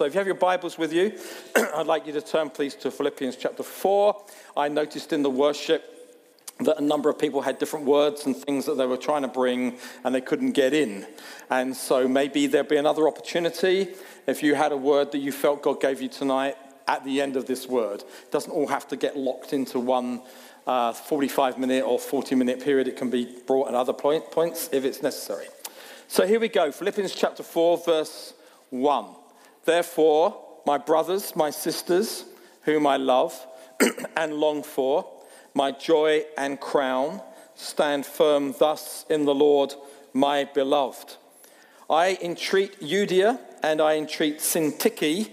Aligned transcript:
So, 0.00 0.04
if 0.04 0.14
you 0.14 0.18
have 0.18 0.28
your 0.28 0.36
Bibles 0.36 0.78
with 0.78 0.92
you, 0.92 1.12
I'd 1.56 1.88
like 1.88 2.06
you 2.06 2.12
to 2.12 2.20
turn, 2.20 2.50
please, 2.50 2.76
to 2.76 2.90
Philippians 2.92 3.34
chapter 3.34 3.64
4. 3.64 4.22
I 4.56 4.68
noticed 4.68 5.12
in 5.12 5.24
the 5.24 5.30
worship 5.30 5.82
that 6.60 6.78
a 6.78 6.80
number 6.80 7.10
of 7.10 7.18
people 7.18 7.42
had 7.42 7.58
different 7.58 7.84
words 7.84 8.24
and 8.24 8.36
things 8.36 8.64
that 8.66 8.76
they 8.76 8.86
were 8.86 8.96
trying 8.96 9.22
to 9.22 9.28
bring 9.28 9.76
and 10.04 10.14
they 10.14 10.20
couldn't 10.20 10.52
get 10.52 10.72
in. 10.72 11.04
And 11.50 11.76
so, 11.76 12.06
maybe 12.06 12.46
there'll 12.46 12.68
be 12.68 12.76
another 12.76 13.08
opportunity 13.08 13.88
if 14.28 14.40
you 14.40 14.54
had 14.54 14.70
a 14.70 14.76
word 14.76 15.10
that 15.10 15.18
you 15.18 15.32
felt 15.32 15.62
God 15.62 15.80
gave 15.80 16.00
you 16.00 16.08
tonight 16.08 16.54
at 16.86 17.04
the 17.04 17.20
end 17.20 17.34
of 17.34 17.46
this 17.46 17.66
word. 17.66 18.02
It 18.02 18.30
doesn't 18.30 18.52
all 18.52 18.68
have 18.68 18.86
to 18.88 18.96
get 18.96 19.16
locked 19.16 19.52
into 19.52 19.80
one 19.80 20.22
uh, 20.64 20.92
45 20.92 21.58
minute 21.58 21.84
or 21.84 21.98
40 21.98 22.36
minute 22.36 22.62
period, 22.62 22.86
it 22.86 22.96
can 22.96 23.10
be 23.10 23.36
brought 23.48 23.66
at 23.66 23.74
other 23.74 23.92
point, 23.92 24.30
points 24.30 24.68
if 24.70 24.84
it's 24.84 25.02
necessary. 25.02 25.48
So, 26.06 26.24
here 26.24 26.38
we 26.38 26.48
go 26.48 26.70
Philippians 26.70 27.16
chapter 27.16 27.42
4, 27.42 27.78
verse 27.78 28.34
1. 28.70 29.17
Therefore, 29.68 30.34
my 30.64 30.78
brothers, 30.78 31.36
my 31.36 31.50
sisters, 31.50 32.24
whom 32.62 32.86
I 32.86 32.96
love 32.96 33.46
and 34.16 34.32
long 34.32 34.62
for, 34.62 35.06
my 35.52 35.72
joy 35.72 36.24
and 36.38 36.58
crown, 36.58 37.20
stand 37.54 38.06
firm 38.06 38.54
thus 38.58 39.04
in 39.10 39.26
the 39.26 39.34
Lord, 39.34 39.74
my 40.14 40.44
beloved. 40.44 41.16
I 41.90 42.16
entreat 42.22 42.80
Euodia 42.80 43.38
and 43.62 43.82
I 43.82 43.96
entreat 43.96 44.38
Syntyche 44.38 45.28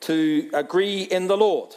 to 0.00 0.50
agree 0.52 1.04
in 1.04 1.26
the 1.26 1.38
Lord. 1.38 1.74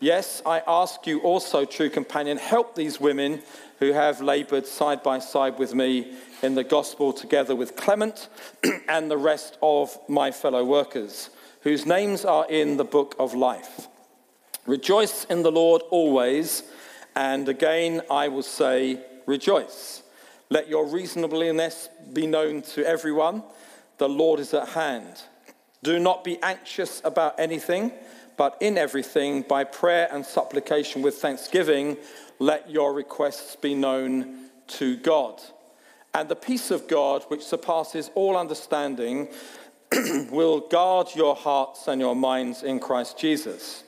Yes, 0.00 0.40
I 0.46 0.62
ask 0.66 1.06
you 1.06 1.20
also, 1.20 1.66
true 1.66 1.90
companion, 1.90 2.38
help 2.38 2.74
these 2.74 2.98
women 2.98 3.42
who 3.80 3.92
have 3.92 4.22
labored 4.22 4.66
side 4.66 5.02
by 5.02 5.18
side 5.18 5.58
with 5.58 5.74
me 5.74 6.14
in 6.42 6.54
the 6.54 6.64
gospel 6.64 7.12
together 7.12 7.54
with 7.54 7.76
Clement 7.76 8.30
and 8.88 9.10
the 9.10 9.18
rest 9.18 9.58
of 9.60 9.98
my 10.08 10.30
fellow 10.30 10.64
workers 10.64 11.28
whose 11.62 11.86
names 11.86 12.24
are 12.24 12.46
in 12.48 12.76
the 12.76 12.84
book 12.84 13.14
of 13.18 13.34
life. 13.34 13.88
Rejoice 14.66 15.24
in 15.24 15.42
the 15.42 15.52
Lord 15.52 15.82
always, 15.90 16.62
and 17.16 17.48
again 17.48 18.02
I 18.10 18.28
will 18.28 18.42
say, 18.42 19.00
rejoice. 19.26 20.02
Let 20.48 20.68
your 20.68 20.86
reasonableness 20.86 21.88
be 22.12 22.26
known 22.26 22.62
to 22.62 22.86
everyone. 22.86 23.42
The 23.98 24.08
Lord 24.08 24.40
is 24.40 24.52
at 24.54 24.70
hand. 24.70 25.22
Do 25.82 25.98
not 25.98 26.24
be 26.24 26.42
anxious 26.42 27.00
about 27.04 27.38
anything, 27.38 27.92
but 28.36 28.56
in 28.60 28.76
everything, 28.76 29.42
by 29.42 29.64
prayer 29.64 30.08
and 30.10 30.24
supplication 30.24 31.02
with 31.02 31.16
thanksgiving, 31.16 31.96
let 32.38 32.70
your 32.70 32.92
requests 32.92 33.54
be 33.56 33.74
known 33.74 34.46
to 34.66 34.96
God. 34.96 35.40
And 36.14 36.28
the 36.28 36.36
peace 36.36 36.70
of 36.70 36.88
God, 36.88 37.24
which 37.28 37.42
surpasses 37.42 38.10
all 38.14 38.36
understanding, 38.36 39.28
will 40.30 40.60
guard 40.60 41.08
your 41.14 41.34
hearts 41.34 41.88
and 41.88 42.00
your 42.00 42.14
minds 42.14 42.62
in 42.62 42.78
Christ 42.78 43.18
Jesus. 43.18 43.82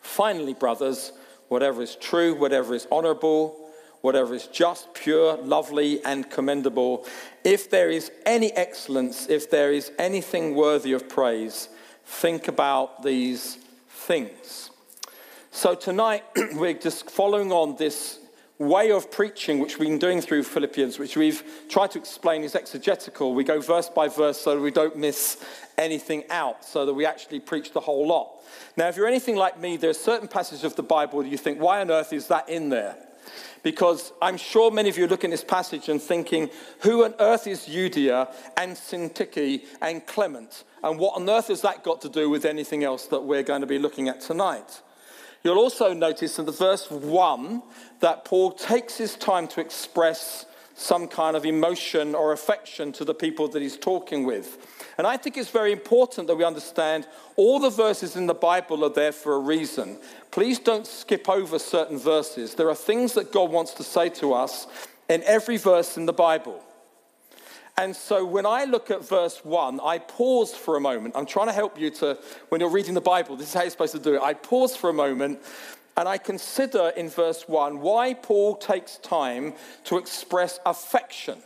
Finally, 0.00 0.54
brothers, 0.54 1.12
whatever 1.48 1.82
is 1.82 1.96
true, 1.96 2.34
whatever 2.34 2.74
is 2.74 2.86
honorable, 2.90 3.70
whatever 4.00 4.34
is 4.34 4.46
just, 4.48 4.92
pure, 4.92 5.36
lovely, 5.38 6.04
and 6.04 6.28
commendable, 6.30 7.06
if 7.42 7.70
there 7.70 7.90
is 7.90 8.10
any 8.26 8.52
excellence, 8.52 9.28
if 9.28 9.50
there 9.50 9.72
is 9.72 9.92
anything 9.98 10.54
worthy 10.54 10.92
of 10.92 11.08
praise, 11.08 11.68
think 12.04 12.48
about 12.48 13.02
these 13.02 13.58
things. 13.88 14.70
So 15.52 15.74
tonight, 15.74 16.24
we're 16.54 16.74
just 16.74 17.08
following 17.08 17.52
on 17.52 17.76
this 17.76 18.18
way 18.58 18.92
of 18.92 19.10
preaching, 19.10 19.58
which 19.58 19.78
we've 19.78 19.88
been 19.88 19.98
doing 19.98 20.20
through 20.20 20.44
Philippians, 20.44 20.98
which 20.98 21.16
we've 21.16 21.42
tried 21.68 21.90
to 21.92 21.98
explain 21.98 22.42
is 22.42 22.54
exegetical. 22.54 23.34
We 23.34 23.44
go 23.44 23.60
verse 23.60 23.88
by 23.88 24.08
verse 24.08 24.40
so 24.40 24.60
we 24.60 24.70
don't 24.70 24.96
miss 24.96 25.44
anything 25.76 26.24
out, 26.30 26.64
so 26.64 26.86
that 26.86 26.94
we 26.94 27.04
actually 27.04 27.40
preach 27.40 27.72
the 27.72 27.80
whole 27.80 28.06
lot. 28.06 28.30
Now, 28.76 28.88
if 28.88 28.96
you're 28.96 29.08
anything 29.08 29.34
like 29.34 29.58
me, 29.58 29.76
there 29.76 29.90
are 29.90 29.94
certain 29.94 30.28
passages 30.28 30.64
of 30.64 30.76
the 30.76 30.84
Bible 30.84 31.22
that 31.22 31.28
you 31.28 31.36
think, 31.36 31.60
why 31.60 31.80
on 31.80 31.90
earth 31.90 32.12
is 32.12 32.28
that 32.28 32.48
in 32.48 32.68
there? 32.68 32.96
Because 33.64 34.12
I'm 34.20 34.36
sure 34.36 34.70
many 34.70 34.88
of 34.88 34.98
you 34.98 35.06
are 35.06 35.08
looking 35.08 35.30
at 35.30 35.32
this 35.32 35.44
passage 35.44 35.88
and 35.88 36.00
thinking, 36.00 36.50
who 36.80 37.04
on 37.04 37.14
earth 37.18 37.46
is 37.46 37.66
Euodia 37.66 38.32
and 38.56 38.76
Syntyche 38.76 39.64
and 39.80 40.06
Clement? 40.06 40.64
And 40.82 40.98
what 40.98 41.16
on 41.16 41.28
earth 41.28 41.48
has 41.48 41.62
that 41.62 41.82
got 41.82 42.02
to 42.02 42.08
do 42.08 42.28
with 42.28 42.44
anything 42.44 42.84
else 42.84 43.06
that 43.06 43.24
we're 43.24 43.42
going 43.42 43.62
to 43.62 43.66
be 43.66 43.78
looking 43.78 44.08
at 44.08 44.20
tonight? 44.20 44.82
You'll 45.44 45.58
also 45.58 45.92
notice 45.92 46.38
in 46.38 46.46
the 46.46 46.52
verse 46.52 46.90
1 46.90 47.62
that 48.00 48.24
Paul 48.24 48.50
takes 48.52 48.96
his 48.96 49.14
time 49.14 49.46
to 49.48 49.60
express 49.60 50.46
some 50.74 51.06
kind 51.06 51.36
of 51.36 51.44
emotion 51.44 52.14
or 52.14 52.32
affection 52.32 52.92
to 52.92 53.04
the 53.04 53.14
people 53.14 53.46
that 53.48 53.60
he's 53.60 53.76
talking 53.76 54.24
with. 54.24 54.58
And 54.96 55.06
I 55.06 55.18
think 55.18 55.36
it's 55.36 55.50
very 55.50 55.70
important 55.70 56.28
that 56.28 56.36
we 56.36 56.44
understand 56.44 57.06
all 57.36 57.60
the 57.60 57.70
verses 57.70 58.16
in 58.16 58.26
the 58.26 58.34
Bible 58.34 58.84
are 58.84 58.92
there 58.92 59.12
for 59.12 59.34
a 59.34 59.38
reason. 59.38 59.98
Please 60.30 60.58
don't 60.58 60.86
skip 60.86 61.28
over 61.28 61.58
certain 61.58 61.98
verses. 61.98 62.54
There 62.54 62.70
are 62.70 62.74
things 62.74 63.12
that 63.12 63.30
God 63.30 63.50
wants 63.50 63.74
to 63.74 63.84
say 63.84 64.08
to 64.10 64.32
us 64.32 64.66
in 65.08 65.22
every 65.24 65.58
verse 65.58 65.96
in 65.96 66.06
the 66.06 66.12
Bible. 66.12 66.62
And 67.76 67.94
so 67.94 68.24
when 68.24 68.46
I 68.46 68.64
look 68.64 68.90
at 68.90 69.06
verse 69.06 69.44
1, 69.44 69.80
I 69.80 69.98
pause 69.98 70.54
for 70.54 70.76
a 70.76 70.80
moment. 70.80 71.16
I'm 71.16 71.26
trying 71.26 71.48
to 71.48 71.52
help 71.52 71.78
you 71.78 71.90
to, 71.90 72.18
when 72.48 72.60
you're 72.60 72.70
reading 72.70 72.94
the 72.94 73.00
Bible, 73.00 73.36
this 73.36 73.48
is 73.48 73.54
how 73.54 73.62
you're 73.62 73.70
supposed 73.70 73.94
to 73.94 73.98
do 73.98 74.14
it. 74.14 74.22
I 74.22 74.34
pause 74.34 74.76
for 74.76 74.90
a 74.90 74.92
moment 74.92 75.40
and 75.96 76.08
I 76.08 76.18
consider 76.18 76.92
in 76.96 77.08
verse 77.08 77.48
1 77.48 77.80
why 77.80 78.14
Paul 78.14 78.56
takes 78.56 78.98
time 78.98 79.54
to 79.84 79.98
express 79.98 80.60
affection 80.64 81.38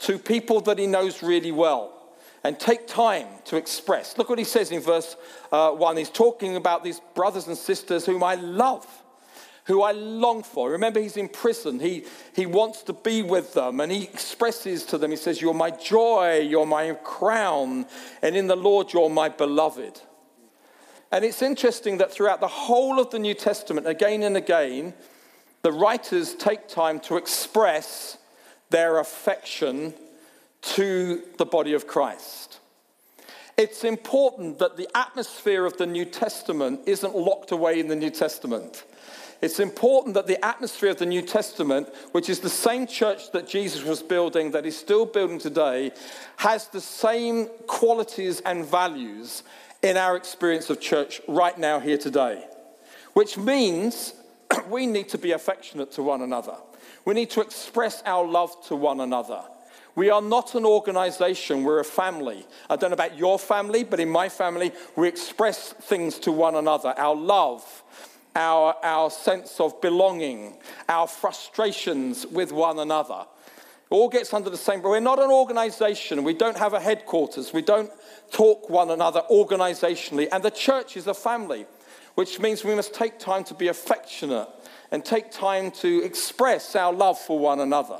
to 0.00 0.18
people 0.18 0.60
that 0.62 0.78
he 0.78 0.86
knows 0.86 1.22
really 1.22 1.52
well 1.52 1.98
and 2.44 2.58
take 2.58 2.86
time 2.86 3.28
to 3.44 3.56
express. 3.56 4.18
Look 4.18 4.28
what 4.28 4.38
he 4.38 4.44
says 4.44 4.70
in 4.72 4.80
verse 4.80 5.16
uh, 5.52 5.70
1. 5.70 5.96
He's 5.96 6.10
talking 6.10 6.56
about 6.56 6.82
these 6.82 7.00
brothers 7.14 7.46
and 7.46 7.56
sisters 7.56 8.04
whom 8.04 8.22
I 8.22 8.34
love 8.34 8.86
who 9.64 9.82
I 9.82 9.92
long 9.92 10.42
for. 10.42 10.70
Remember, 10.70 11.00
he's 11.00 11.16
in 11.16 11.28
prison. 11.28 11.78
He, 11.78 12.04
he 12.34 12.46
wants 12.46 12.82
to 12.84 12.92
be 12.92 13.22
with 13.22 13.54
them, 13.54 13.80
and 13.80 13.92
he 13.92 14.04
expresses 14.04 14.84
to 14.86 14.98
them, 14.98 15.10
he 15.10 15.16
says, 15.16 15.40
You're 15.40 15.54
my 15.54 15.70
joy, 15.70 16.40
you're 16.40 16.66
my 16.66 16.92
crown, 17.04 17.86
and 18.22 18.36
in 18.36 18.46
the 18.46 18.56
Lord, 18.56 18.92
you're 18.92 19.10
my 19.10 19.28
beloved. 19.28 20.00
And 21.12 21.24
it's 21.24 21.42
interesting 21.42 21.98
that 21.98 22.10
throughout 22.10 22.40
the 22.40 22.48
whole 22.48 22.98
of 22.98 23.10
the 23.10 23.18
New 23.18 23.34
Testament, 23.34 23.86
again 23.86 24.22
and 24.22 24.36
again, 24.36 24.94
the 25.60 25.70
writers 25.70 26.34
take 26.34 26.68
time 26.68 26.98
to 27.00 27.16
express 27.16 28.18
their 28.70 28.98
affection 28.98 29.94
to 30.62 31.22
the 31.38 31.44
body 31.44 31.74
of 31.74 31.86
Christ. 31.86 32.58
It's 33.58 33.84
important 33.84 34.58
that 34.58 34.76
the 34.76 34.88
atmosphere 34.96 35.66
of 35.66 35.76
the 35.76 35.86
New 35.86 36.06
Testament 36.06 36.80
isn't 36.86 37.14
locked 37.14 37.52
away 37.52 37.78
in 37.78 37.88
the 37.88 37.96
New 37.96 38.10
Testament. 38.10 38.84
It's 39.42 39.58
important 39.58 40.14
that 40.14 40.28
the 40.28 40.42
atmosphere 40.44 40.90
of 40.90 40.98
the 40.98 41.06
New 41.06 41.20
Testament, 41.20 41.88
which 42.12 42.30
is 42.30 42.38
the 42.38 42.48
same 42.48 42.86
church 42.86 43.32
that 43.32 43.48
Jesus 43.48 43.82
was 43.82 44.00
building, 44.00 44.52
that 44.52 44.64
he's 44.64 44.78
still 44.78 45.04
building 45.04 45.40
today, 45.40 45.90
has 46.36 46.68
the 46.68 46.80
same 46.80 47.48
qualities 47.66 48.40
and 48.42 48.64
values 48.64 49.42
in 49.82 49.96
our 49.96 50.16
experience 50.16 50.70
of 50.70 50.80
church 50.80 51.20
right 51.26 51.58
now, 51.58 51.80
here 51.80 51.98
today. 51.98 52.44
Which 53.14 53.36
means 53.36 54.14
we 54.70 54.86
need 54.86 55.08
to 55.08 55.18
be 55.18 55.32
affectionate 55.32 55.90
to 55.92 56.04
one 56.04 56.22
another. 56.22 56.54
We 57.04 57.14
need 57.14 57.30
to 57.30 57.40
express 57.40 58.00
our 58.06 58.24
love 58.24 58.54
to 58.68 58.76
one 58.76 59.00
another. 59.00 59.42
We 59.96 60.08
are 60.08 60.22
not 60.22 60.54
an 60.54 60.64
organization, 60.64 61.64
we're 61.64 61.80
a 61.80 61.84
family. 61.84 62.46
I 62.70 62.76
don't 62.76 62.90
know 62.90 62.94
about 62.94 63.18
your 63.18 63.38
family, 63.38 63.82
but 63.84 64.00
in 64.00 64.08
my 64.08 64.28
family, 64.28 64.72
we 64.96 65.08
express 65.08 65.72
things 65.72 66.18
to 66.20 66.32
one 66.32 66.54
another 66.54 66.94
our 66.96 67.14
love, 67.14 67.82
our, 68.34 68.74
our 68.82 69.10
sense 69.10 69.60
of 69.60 69.80
belonging, 69.80 70.54
our 70.88 71.06
frustrations 71.06 72.26
with 72.26 72.52
one 72.52 72.78
another. 72.78 73.26
It 73.90 73.94
all 73.94 74.08
gets 74.08 74.32
under 74.32 74.48
the 74.48 74.56
same, 74.56 74.80
but 74.80 74.88
we're 74.88 75.00
not 75.00 75.18
an 75.18 75.30
organization. 75.30 76.24
We 76.24 76.34
don't 76.34 76.56
have 76.56 76.72
a 76.72 76.80
headquarters. 76.80 77.52
We 77.52 77.62
don't 77.62 77.90
talk 78.30 78.70
one 78.70 78.90
another 78.90 79.22
organizationally. 79.30 80.28
And 80.32 80.42
the 80.42 80.50
church 80.50 80.96
is 80.96 81.06
a 81.06 81.14
family, 81.14 81.66
which 82.14 82.40
means 82.40 82.64
we 82.64 82.74
must 82.74 82.94
take 82.94 83.18
time 83.18 83.44
to 83.44 83.54
be 83.54 83.68
affectionate 83.68 84.48
and 84.90 85.04
take 85.04 85.30
time 85.30 85.70
to 85.70 86.02
express 86.02 86.74
our 86.74 86.92
love 86.92 87.18
for 87.18 87.38
one 87.38 87.60
another. 87.60 87.98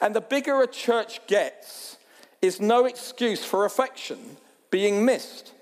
And 0.00 0.14
the 0.14 0.20
bigger 0.20 0.60
a 0.62 0.66
church 0.66 1.26
gets, 1.26 1.96
is 2.42 2.60
no 2.60 2.84
excuse 2.84 3.44
for 3.44 3.64
affection 3.64 4.36
being 4.70 5.04
missed. 5.04 5.52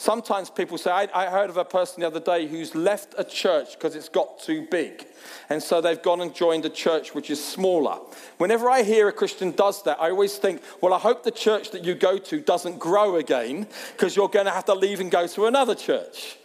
Sometimes 0.00 0.48
people 0.48 0.78
say, 0.78 0.92
I, 0.92 1.08
I, 1.12 1.26
heard 1.26 1.50
of 1.50 1.56
a 1.56 1.64
person 1.64 2.02
the 2.02 2.06
other 2.06 2.20
day 2.20 2.46
who's 2.46 2.72
left 2.76 3.16
a 3.18 3.24
church 3.24 3.72
because 3.72 3.96
it's 3.96 4.08
got 4.08 4.38
too 4.38 4.64
big. 4.70 5.04
And 5.48 5.60
so 5.60 5.80
they've 5.80 6.00
gone 6.00 6.20
and 6.20 6.32
joined 6.32 6.64
a 6.64 6.70
church 6.70 7.16
which 7.16 7.30
is 7.30 7.44
smaller. 7.44 7.98
Whenever 8.36 8.70
I 8.70 8.84
hear 8.84 9.08
a 9.08 9.12
Christian 9.12 9.50
does 9.50 9.82
that, 9.82 10.00
I 10.00 10.10
always 10.10 10.36
think, 10.38 10.62
well, 10.80 10.94
I 10.94 11.00
hope 11.00 11.24
the 11.24 11.32
church 11.32 11.72
that 11.72 11.82
you 11.84 11.96
go 11.96 12.16
to 12.16 12.40
doesn't 12.40 12.78
grow 12.78 13.16
again 13.16 13.66
because 13.90 14.14
you're 14.14 14.28
going 14.28 14.46
to 14.46 14.52
have 14.52 14.66
to 14.66 14.74
leave 14.74 15.00
and 15.00 15.10
go 15.10 15.26
to 15.26 15.46
another 15.46 15.74
church. 15.74 16.36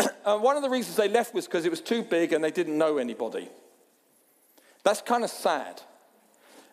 and 0.00 0.10
uh, 0.24 0.36
one 0.36 0.56
of 0.56 0.64
the 0.64 0.68
reasons 0.68 0.96
they 0.96 1.08
left 1.08 1.32
was 1.32 1.46
because 1.46 1.64
it 1.64 1.70
was 1.70 1.80
too 1.80 2.02
big 2.02 2.32
and 2.32 2.42
they 2.42 2.50
didn't 2.50 2.76
know 2.76 2.98
anybody. 2.98 3.48
That's 4.82 5.02
kind 5.02 5.22
of 5.22 5.30
sad. 5.30 5.82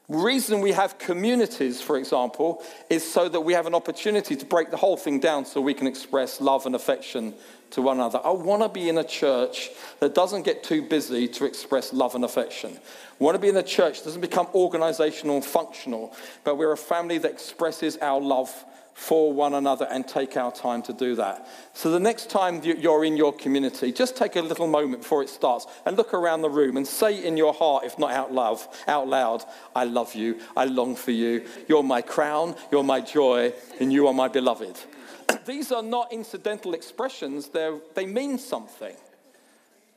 Reason 0.07 0.61
we 0.61 0.71
have 0.71 0.97
communities, 0.97 1.81
for 1.81 1.97
example, 1.97 2.63
is 2.89 3.09
so 3.09 3.27
that 3.29 3.41
we 3.41 3.53
have 3.53 3.65
an 3.65 3.73
opportunity 3.73 4.35
to 4.35 4.45
break 4.45 4.69
the 4.71 4.77
whole 4.77 4.97
thing 4.97 5.19
down 5.19 5.45
so 5.45 5.61
we 5.61 5.73
can 5.73 5.87
express 5.87 6.39
love 6.39 6.65
and 6.65 6.75
affection 6.75 7.33
to 7.71 7.81
one 7.81 7.97
another. 7.97 8.21
I 8.23 8.29
want 8.29 8.61
to 8.61 8.69
be 8.69 8.87
in 8.89 8.97
a 8.97 9.03
church 9.03 9.71
that 9.99 10.13
doesn't 10.13 10.43
get 10.43 10.63
too 10.63 10.83
busy 10.83 11.27
to 11.29 11.45
express 11.45 11.91
love 11.91 12.15
and 12.15 12.23
affection. 12.23 12.71
I 13.19 13.23
want 13.23 13.35
to 13.35 13.39
be 13.39 13.49
in 13.49 13.57
a 13.57 13.63
church 13.63 13.99
that 13.99 14.05
doesn't 14.05 14.21
become 14.21 14.47
organizational 14.53 15.37
and 15.37 15.45
functional, 15.45 16.13
but 16.43 16.57
we're 16.57 16.71
a 16.71 16.77
family 16.77 17.17
that 17.17 17.31
expresses 17.31 17.97
our 17.97 18.21
love 18.21 18.53
for 18.95 19.33
one 19.33 19.53
another 19.53 19.85
and 19.91 20.07
take 20.07 20.37
our 20.37 20.53
time 20.53 20.81
to 20.81 20.93
do 20.93 21.15
that. 21.15 21.45
So 21.73 21.91
the 21.91 21.99
next 21.99 22.29
time 22.29 22.63
you're 22.63 23.03
in 23.03 23.17
your 23.17 23.33
community, 23.33 23.91
just 23.91 24.15
take 24.15 24.37
a 24.37 24.41
little 24.41 24.67
moment 24.67 25.01
before 25.01 25.21
it 25.21 25.27
starts 25.27 25.67
and 25.85 25.97
look 25.97 26.13
around 26.13 26.41
the 26.41 26.49
room 26.49 26.77
and 26.77 26.87
say 26.87 27.23
in 27.23 27.35
your 27.35 27.53
heart, 27.53 27.83
if 27.83 27.99
not 27.99 28.11
out 28.11 28.33
loud, 28.33 28.59
out 28.87 29.09
loud, 29.09 29.43
I 29.75 29.83
love 29.83 30.15
you, 30.15 30.39
I 30.55 30.63
long 30.63 30.95
for 30.95 31.11
you, 31.11 31.45
you're 31.67 31.83
my 31.83 32.01
crown, 32.01 32.55
you're 32.71 32.85
my 32.85 33.01
joy, 33.01 33.51
and 33.81 33.91
you 33.91 34.07
are 34.07 34.13
my 34.13 34.29
beloved. 34.29 34.79
These 35.45 35.73
are 35.73 35.83
not 35.83 36.13
incidental 36.13 36.73
expressions, 36.73 37.49
They're, 37.49 37.77
they 37.95 38.05
mean 38.05 38.37
something. 38.37 38.95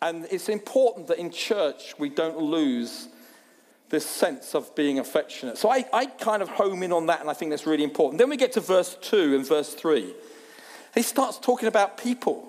And 0.02 0.26
it's 0.28 0.48
important 0.48 1.06
that 1.06 1.18
in 1.18 1.30
church 1.30 1.94
we 1.98 2.08
don't 2.08 2.38
lose 2.38 3.08
this 3.90 4.04
sense 4.04 4.54
of 4.54 4.74
being 4.74 4.98
affectionate. 4.98 5.56
So 5.56 5.70
I, 5.70 5.84
I 5.92 6.06
kind 6.06 6.42
of 6.42 6.48
home 6.48 6.82
in 6.82 6.92
on 6.92 7.06
that, 7.06 7.20
and 7.20 7.30
I 7.30 7.32
think 7.32 7.50
that's 7.50 7.66
really 7.66 7.84
important. 7.84 8.18
Then 8.18 8.28
we 8.28 8.36
get 8.36 8.52
to 8.52 8.60
verse 8.60 8.96
2 9.00 9.34
and 9.34 9.46
verse 9.46 9.72
3. 9.74 10.14
He 10.94 11.02
starts 11.02 11.38
talking 11.38 11.68
about 11.68 11.96
people 11.96 12.44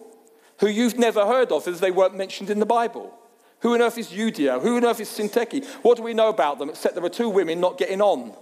who 0.60 0.68
you've 0.68 0.98
never 0.98 1.26
heard 1.26 1.52
of 1.52 1.68
as 1.68 1.80
they 1.80 1.92
weren't 1.92 2.16
mentioned 2.16 2.50
in 2.50 2.60
the 2.60 2.66
Bible. 2.66 3.14
Who 3.62 3.74
on 3.74 3.82
earth 3.82 3.98
is 3.98 4.10
Euodia? 4.10 4.62
Who 4.62 4.78
on 4.78 4.86
earth 4.86 5.00
is 5.00 5.10
Syntyche? 5.10 5.66
What 5.82 5.98
do 5.98 6.04
we 6.04 6.14
know 6.14 6.30
about 6.30 6.60
them 6.60 6.70
except 6.70 6.96
there 6.96 7.04
were 7.04 7.10
two 7.10 7.30
women 7.30 7.60
not 7.60 7.78
getting 7.78 8.02
on? 8.02 8.34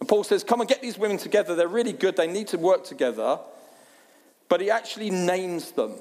And 0.00 0.08
Paul 0.08 0.24
says, 0.24 0.44
Come 0.44 0.60
and 0.60 0.68
get 0.68 0.82
these 0.82 0.98
women 0.98 1.16
together. 1.16 1.54
They're 1.54 1.68
really 1.68 1.92
good. 1.92 2.16
They 2.16 2.26
need 2.26 2.48
to 2.48 2.58
work 2.58 2.84
together. 2.84 3.38
But 4.48 4.60
he 4.60 4.70
actually 4.70 5.10
names 5.10 5.72
them. 5.72 5.94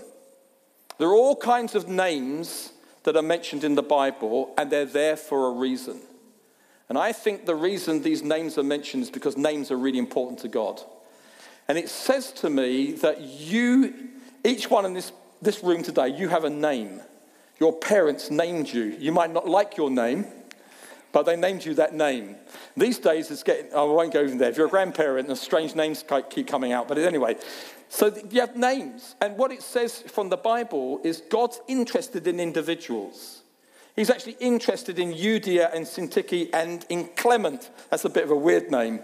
There 1.00 1.07
are 1.07 1.16
all 1.16 1.36
kinds 1.36 1.74
of 1.74 1.88
names 1.88 2.72
that 3.03 3.15
are 3.15 3.21
mentioned 3.21 3.63
in 3.63 3.75
the 3.75 3.83
Bible, 3.83 4.53
and 4.57 4.71
they're 4.71 4.85
there 4.85 5.17
for 5.17 5.47
a 5.47 5.51
reason. 5.51 6.00
And 6.89 6.97
I 6.97 7.11
think 7.11 7.45
the 7.45 7.55
reason 7.55 8.01
these 8.01 8.23
names 8.23 8.57
are 8.57 8.63
mentioned 8.63 9.03
is 9.03 9.09
because 9.09 9.38
names 9.38 9.71
are 9.71 9.77
really 9.77 10.00
important 10.00 10.39
to 10.39 10.47
God. 10.47 10.81
And 11.67 11.77
it 11.77 11.89
says 11.89 12.31
to 12.33 12.50
me 12.50 12.91
that 12.94 13.21
you, 13.21 13.94
each 14.44 14.69
one 14.69 14.85
in 14.85 14.94
this, 14.94 15.11
this 15.41 15.63
room 15.63 15.81
today, 15.81 16.09
you 16.09 16.29
have 16.29 16.44
a 16.44 16.50
name. 16.50 17.01
Your 17.59 17.73
parents 17.73 18.29
named 18.29 18.71
you. 18.71 18.95
You 19.00 19.11
might 19.11 19.31
not 19.31 19.47
like 19.47 19.77
your 19.77 19.89
name, 19.89 20.25
but 21.13 21.23
they 21.23 21.35
named 21.35 21.63
you 21.63 21.73
that 21.75 21.94
name. 21.94 22.35
These 22.75 23.00
days, 23.00 23.31
it's 23.31 23.44
getting, 23.44 23.73
I 23.73 23.83
won't 23.83 24.11
go 24.11 24.23
even 24.23 24.38
there. 24.38 24.50
If 24.50 24.57
you're 24.57 24.67
a 24.67 24.69
grandparent, 24.69 25.27
the 25.27 25.35
strange 25.35 25.75
names 25.75 26.03
keep 26.29 26.47
coming 26.47 26.73
out. 26.73 26.88
But 26.88 26.97
anyway, 26.97 27.38
so 27.89 28.13
you 28.30 28.41
have 28.41 28.56
names. 28.56 29.15
And 29.21 29.38
what 29.38 29.51
it 29.51 29.62
says 29.62 30.01
from 30.01 30.30
the 30.30 30.38
Bible 30.38 31.00
is 31.03 31.21
God's 31.30 31.59
interested 31.68 32.27
in 32.27 32.39
individuals. 32.39 33.41
He's 33.95 34.09
actually 34.09 34.38
interested 34.39 34.97
in 34.97 35.13
Euodia 35.13 35.74
and 35.74 35.85
Syntyche 35.85 36.50
and 36.53 36.85
in 36.89 37.09
Clement. 37.15 37.69
That's 37.89 38.06
a 38.06 38.09
bit 38.09 38.24
of 38.24 38.31
a 38.31 38.35
weird 38.35 38.71
name. 38.71 39.01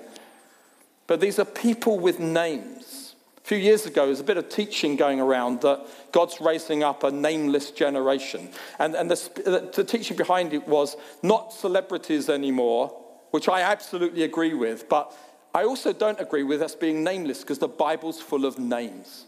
But 1.05 1.21
these 1.21 1.39
are 1.39 1.45
people 1.45 1.99
with 1.99 2.19
names. 2.19 3.15
A 3.37 3.47
few 3.47 3.57
years 3.57 3.85
ago, 3.85 4.01
there 4.01 4.09
was 4.09 4.19
a 4.19 4.23
bit 4.23 4.37
of 4.37 4.49
teaching 4.49 4.95
going 4.95 5.19
around 5.19 5.61
that 5.61 5.85
God's 6.11 6.39
raising 6.41 6.83
up 6.83 7.03
a 7.03 7.11
nameless 7.11 7.71
generation. 7.71 8.49
And, 8.79 8.95
and 8.95 9.09
the, 9.09 9.71
the 9.75 9.83
teaching 9.83 10.17
behind 10.17 10.53
it 10.53 10.67
was 10.67 10.97
not 11.21 11.53
celebrities 11.53 12.29
anymore, 12.29 12.95
which 13.31 13.47
I 13.47 13.61
absolutely 13.61 14.23
agree 14.23 14.53
with, 14.53 14.89
but 14.89 15.15
I 15.53 15.63
also 15.63 15.93
don't 15.93 16.19
agree 16.19 16.43
with 16.43 16.61
us 16.61 16.75
being 16.75 17.03
nameless 17.03 17.41
because 17.41 17.59
the 17.59 17.67
Bible's 17.67 18.21
full 18.21 18.45
of 18.45 18.59
names. 18.59 19.25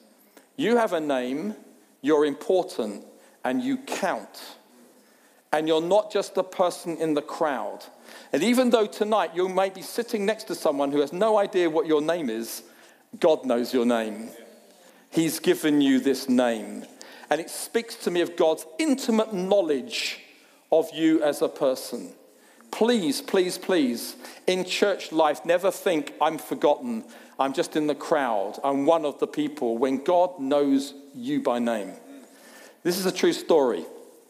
You 0.56 0.77
have 0.77 0.94
a 0.94 1.00
name, 1.00 1.56
you're 2.01 2.25
important, 2.25 3.03
and 3.44 3.62
you 3.62 3.77
count. 3.77 4.41
And 5.51 5.68
you're 5.68 5.81
not 5.81 6.12
just 6.12 6.38
a 6.38 6.44
person 6.44 6.97
in 6.97 7.13
the 7.13 7.21
crowd. 7.21 7.83
And 8.31 8.44
even 8.44 8.69
though 8.69 8.85
tonight 8.85 9.31
you 9.35 9.50
might 9.50 9.73
be 9.73 9.81
sitting 9.81 10.25
next 10.25 10.45
to 10.45 10.56
someone 10.56 10.91
who 10.91 11.01
has 11.01 11.12
no 11.12 11.38
idea 11.38 11.69
what 11.69 11.88
your 11.88 12.01
name 12.01 12.29
is, 12.29 12.63
God 13.19 13.45
knows 13.45 13.73
your 13.73 13.85
name. 13.85 14.29
He's 15.09 15.39
given 15.39 15.81
you 15.81 16.00
this 16.00 16.29
name. 16.29 16.85
And 17.29 17.41
it 17.41 17.50
speaks 17.50 17.95
to 17.95 18.12
me 18.12 18.21
of 18.21 18.35
God's 18.35 18.65
intimate 18.79 19.33
knowledge 19.33 20.19
of 20.71 20.89
you 20.94 21.21
as 21.23 21.41
a 21.41 21.50
person. 21.50 22.13
Please, 22.71 23.21
please, 23.21 23.57
please, 23.57 24.15
in 24.47 24.65
church 24.65 25.12
life, 25.12 25.45
never 25.45 25.71
think 25.71 26.13
I'm 26.21 26.38
forgotten. 26.38 27.03
I'm 27.38 27.53
just 27.53 27.75
in 27.75 27.88
the 27.88 27.95
crowd. 27.95 28.59
I'm 28.63 28.85
one 28.85 29.06
of 29.06 29.19
the 29.19 29.27
people 29.27 29.77
when 29.77 30.03
God 30.03 30.39
knows 30.39 30.94
you 31.13 31.41
by 31.41 31.59
name. 31.59 31.94
This 32.83 32.97
is 32.97 33.06
a 33.06 33.12
true 33.12 33.33
story. 33.33 33.85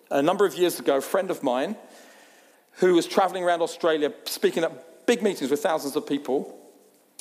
A 0.09 0.21
number 0.21 0.45
of 0.45 0.55
years 0.55 0.79
ago, 0.79 0.97
a 0.97 1.01
friend 1.01 1.31
of 1.31 1.43
mine 1.43 1.75
who 2.73 2.93
was 2.95 3.05
traveling 3.05 3.43
around 3.43 3.61
Australia 3.61 4.13
speaking 4.25 4.63
at 4.63 5.05
big 5.05 5.21
meetings 5.21 5.51
with 5.51 5.61
thousands 5.61 5.95
of 5.95 6.05
people, 6.07 6.57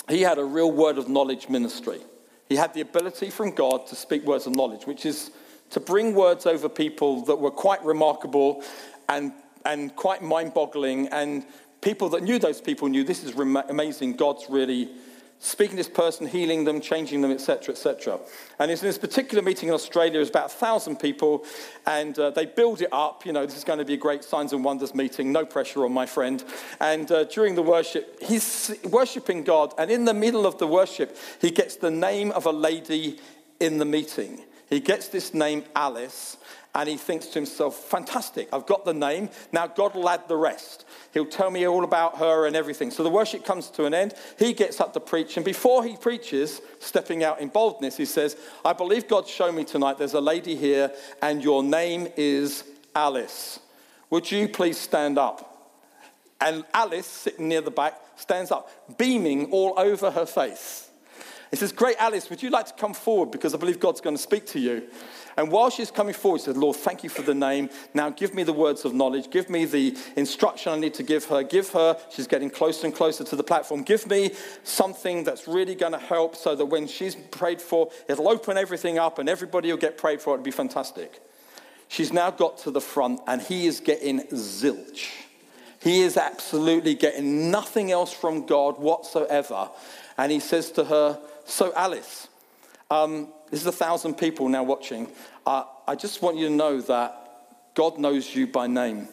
he 0.09 0.21
had 0.21 0.39
a 0.39 0.43
real 0.43 0.71
word 0.71 0.97
of 0.97 1.07
knowledge 1.07 1.47
ministry. 1.47 2.01
He 2.49 2.55
had 2.55 2.73
the 2.73 2.81
ability 2.81 3.29
from 3.29 3.51
God 3.51 3.87
to 3.87 3.95
speak 3.95 4.23
words 4.25 4.47
of 4.47 4.55
knowledge, 4.55 4.85
which 4.85 5.05
is 5.05 5.31
to 5.69 5.79
bring 5.79 6.13
words 6.13 6.45
over 6.45 6.67
people 6.67 7.23
that 7.25 7.37
were 7.37 7.51
quite 7.51 7.83
remarkable 7.85 8.63
and 9.07 9.31
and 9.65 9.95
quite 9.95 10.21
mind 10.21 10.53
boggling. 10.53 11.07
And 11.09 11.45
people 11.81 12.09
that 12.09 12.23
knew 12.23 12.39
those 12.39 12.61
people 12.61 12.87
knew 12.87 13.03
this 13.03 13.23
is 13.23 13.35
amazing. 13.35 14.13
God's 14.13 14.45
really 14.49 14.89
speaking 15.43 15.71
to 15.71 15.77
this 15.77 15.89
person, 15.89 16.27
healing 16.27 16.65
them, 16.65 16.79
changing 16.79 17.21
them, 17.21 17.31
etc., 17.31 17.73
etc. 17.73 18.19
And 18.59 18.69
in 18.69 18.77
this 18.77 18.99
particular 18.99 19.41
meeting 19.41 19.69
in 19.69 19.73
Australia, 19.73 20.13
there's 20.13 20.29
about 20.29 20.45
a 20.45 20.49
thousand 20.49 20.97
people, 20.97 21.45
and 21.87 22.17
uh, 22.19 22.29
they 22.29 22.45
build 22.45 22.81
it 22.81 22.89
up. 22.91 23.25
You 23.25 23.33
know, 23.33 23.45
this 23.45 23.57
is 23.57 23.63
going 23.63 23.79
to 23.79 23.85
be 23.85 23.95
a 23.95 23.97
great 23.97 24.23
signs 24.23 24.53
and 24.53 24.63
wonders 24.63 24.93
meeting. 24.93 25.31
No 25.31 25.43
pressure 25.43 25.83
on 25.83 25.91
my 25.91 26.05
friend. 26.05 26.43
And 26.79 27.11
uh, 27.11 27.23
during 27.23 27.55
the 27.55 27.63
worship, 27.63 28.21
he's 28.21 28.71
worshiping 28.83 29.43
God, 29.43 29.73
and 29.79 29.89
in 29.89 30.05
the 30.05 30.13
middle 30.13 30.45
of 30.45 30.59
the 30.59 30.67
worship, 30.67 31.17
he 31.41 31.49
gets 31.49 31.75
the 31.75 31.91
name 31.91 32.31
of 32.31 32.45
a 32.45 32.51
lady 32.51 33.19
in 33.59 33.79
the 33.79 33.85
meeting. 33.85 34.43
He 34.69 34.79
gets 34.79 35.07
this 35.09 35.33
name, 35.33 35.65
Alice, 35.75 36.37
and 36.73 36.87
he 36.87 36.97
thinks 36.97 37.27
to 37.27 37.33
himself, 37.33 37.75
fantastic, 37.75 38.47
I've 38.53 38.65
got 38.65 38.85
the 38.85 38.93
name. 38.93 39.29
Now 39.51 39.67
God 39.67 39.93
will 39.93 40.07
add 40.07 40.27
the 40.27 40.37
rest. 40.37 40.85
He'll 41.13 41.25
tell 41.25 41.51
me 41.51 41.67
all 41.67 41.83
about 41.83 42.17
her 42.19 42.45
and 42.45 42.55
everything. 42.55 42.91
So 42.91 43.03
the 43.03 43.09
worship 43.09 43.43
comes 43.43 43.69
to 43.71 43.85
an 43.85 43.93
end. 43.93 44.13
He 44.39 44.53
gets 44.53 44.79
up 44.79 44.93
to 44.93 44.99
preach. 44.99 45.35
And 45.35 45.45
before 45.45 45.83
he 45.83 45.97
preaches, 45.97 46.61
stepping 46.79 47.23
out 47.23 47.41
in 47.41 47.49
boldness, 47.49 47.97
he 47.97 48.05
says, 48.05 48.37
I 48.63 48.73
believe 48.73 49.07
God 49.07 49.27
showed 49.27 49.53
me 49.53 49.65
tonight 49.65 49.97
there's 49.97 50.13
a 50.13 50.21
lady 50.21 50.55
here, 50.55 50.91
and 51.21 51.43
your 51.43 51.61
name 51.61 52.07
is 52.15 52.63
Alice. 52.95 53.59
Would 54.09 54.31
you 54.31 54.47
please 54.47 54.77
stand 54.77 55.17
up? 55.17 55.47
And 56.39 56.65
Alice, 56.73 57.05
sitting 57.05 57.49
near 57.49 57.61
the 57.61 57.71
back, 57.71 57.99
stands 58.15 58.49
up, 58.49 58.97
beaming 58.97 59.51
all 59.51 59.73
over 59.77 60.11
her 60.11 60.25
face. 60.25 60.89
He 61.51 61.57
says, 61.57 61.73
Great 61.73 61.97
Alice, 61.99 62.29
would 62.29 62.41
you 62.41 62.49
like 62.49 62.67
to 62.67 62.73
come 62.73 62.93
forward? 62.93 63.29
Because 63.29 63.53
I 63.53 63.57
believe 63.57 63.79
God's 63.79 63.99
going 63.99 64.15
to 64.15 64.21
speak 64.21 64.45
to 64.47 64.59
you. 64.59 64.87
And 65.35 65.51
while 65.51 65.69
she's 65.69 65.91
coming 65.91 66.13
forward, 66.13 66.39
she 66.39 66.45
said, 66.45 66.57
Lord, 66.57 66.77
thank 66.77 67.03
you 67.03 67.09
for 67.09 67.21
the 67.21 67.35
name. 67.35 67.69
Now 67.93 68.09
give 68.09 68.33
me 68.33 68.43
the 68.43 68.53
words 68.53 68.85
of 68.85 68.93
knowledge. 68.93 69.29
Give 69.29 69.49
me 69.49 69.65
the 69.65 69.97
instruction 70.15 70.71
I 70.71 70.77
need 70.77 70.93
to 70.95 71.03
give 71.03 71.25
her. 71.25 71.43
Give 71.43 71.69
her, 71.69 71.97
she's 72.09 72.27
getting 72.27 72.49
closer 72.49 72.87
and 72.87 72.95
closer 72.95 73.25
to 73.25 73.35
the 73.35 73.43
platform. 73.43 73.83
Give 73.83 74.07
me 74.09 74.31
something 74.63 75.25
that's 75.25 75.47
really 75.47 75.75
going 75.75 75.91
to 75.91 75.99
help 75.99 76.37
so 76.37 76.55
that 76.55 76.65
when 76.65 76.87
she's 76.87 77.15
prayed 77.15 77.61
for, 77.61 77.91
it'll 78.07 78.29
open 78.29 78.57
everything 78.57 78.97
up 78.97 79.19
and 79.19 79.27
everybody 79.27 79.69
will 79.69 79.77
get 79.77 79.97
prayed 79.97 80.21
for. 80.21 80.33
It'll 80.33 80.43
be 80.43 80.51
fantastic. 80.51 81.21
She's 81.89 82.13
now 82.13 82.31
got 82.31 82.59
to 82.59 82.71
the 82.71 82.81
front 82.81 83.19
and 83.27 83.41
he 83.41 83.67
is 83.67 83.81
getting 83.81 84.21
zilch. 84.27 85.09
He 85.81 86.01
is 86.01 86.15
absolutely 86.15 86.93
getting 86.95 87.51
nothing 87.51 87.91
else 87.91 88.13
from 88.13 88.45
God 88.45 88.77
whatsoever. 88.79 89.69
And 90.17 90.31
he 90.31 90.39
says 90.39 90.71
to 90.73 90.85
her, 90.85 91.19
So, 91.45 91.73
Alice, 91.75 92.27
um, 92.89 93.29
this 93.49 93.61
is 93.61 93.67
a 93.67 93.71
thousand 93.71 94.15
people 94.15 94.49
now 94.49 94.63
watching. 94.63 95.09
Uh, 95.45 95.63
I 95.87 95.95
just 95.95 96.21
want 96.21 96.37
you 96.37 96.47
to 96.47 96.53
know 96.53 96.81
that 96.81 97.21
God 97.73 97.97
knows 97.97 98.35
you 98.35 98.47
by 98.47 98.67
name. 98.67 99.07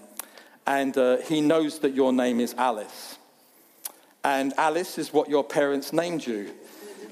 And 0.67 0.97
uh, 0.99 1.19
He 1.19 1.41
knows 1.41 1.79
that 1.81 1.95
your 1.95 2.13
name 2.13 2.41
is 2.41 2.55
Alice. 2.59 3.19
And 4.25 4.53
Alice 4.59 4.99
is 4.99 5.13
what 5.13 5.29
your 5.29 5.45
parents 5.45 5.93
named 5.93 6.27
you. 6.27 6.51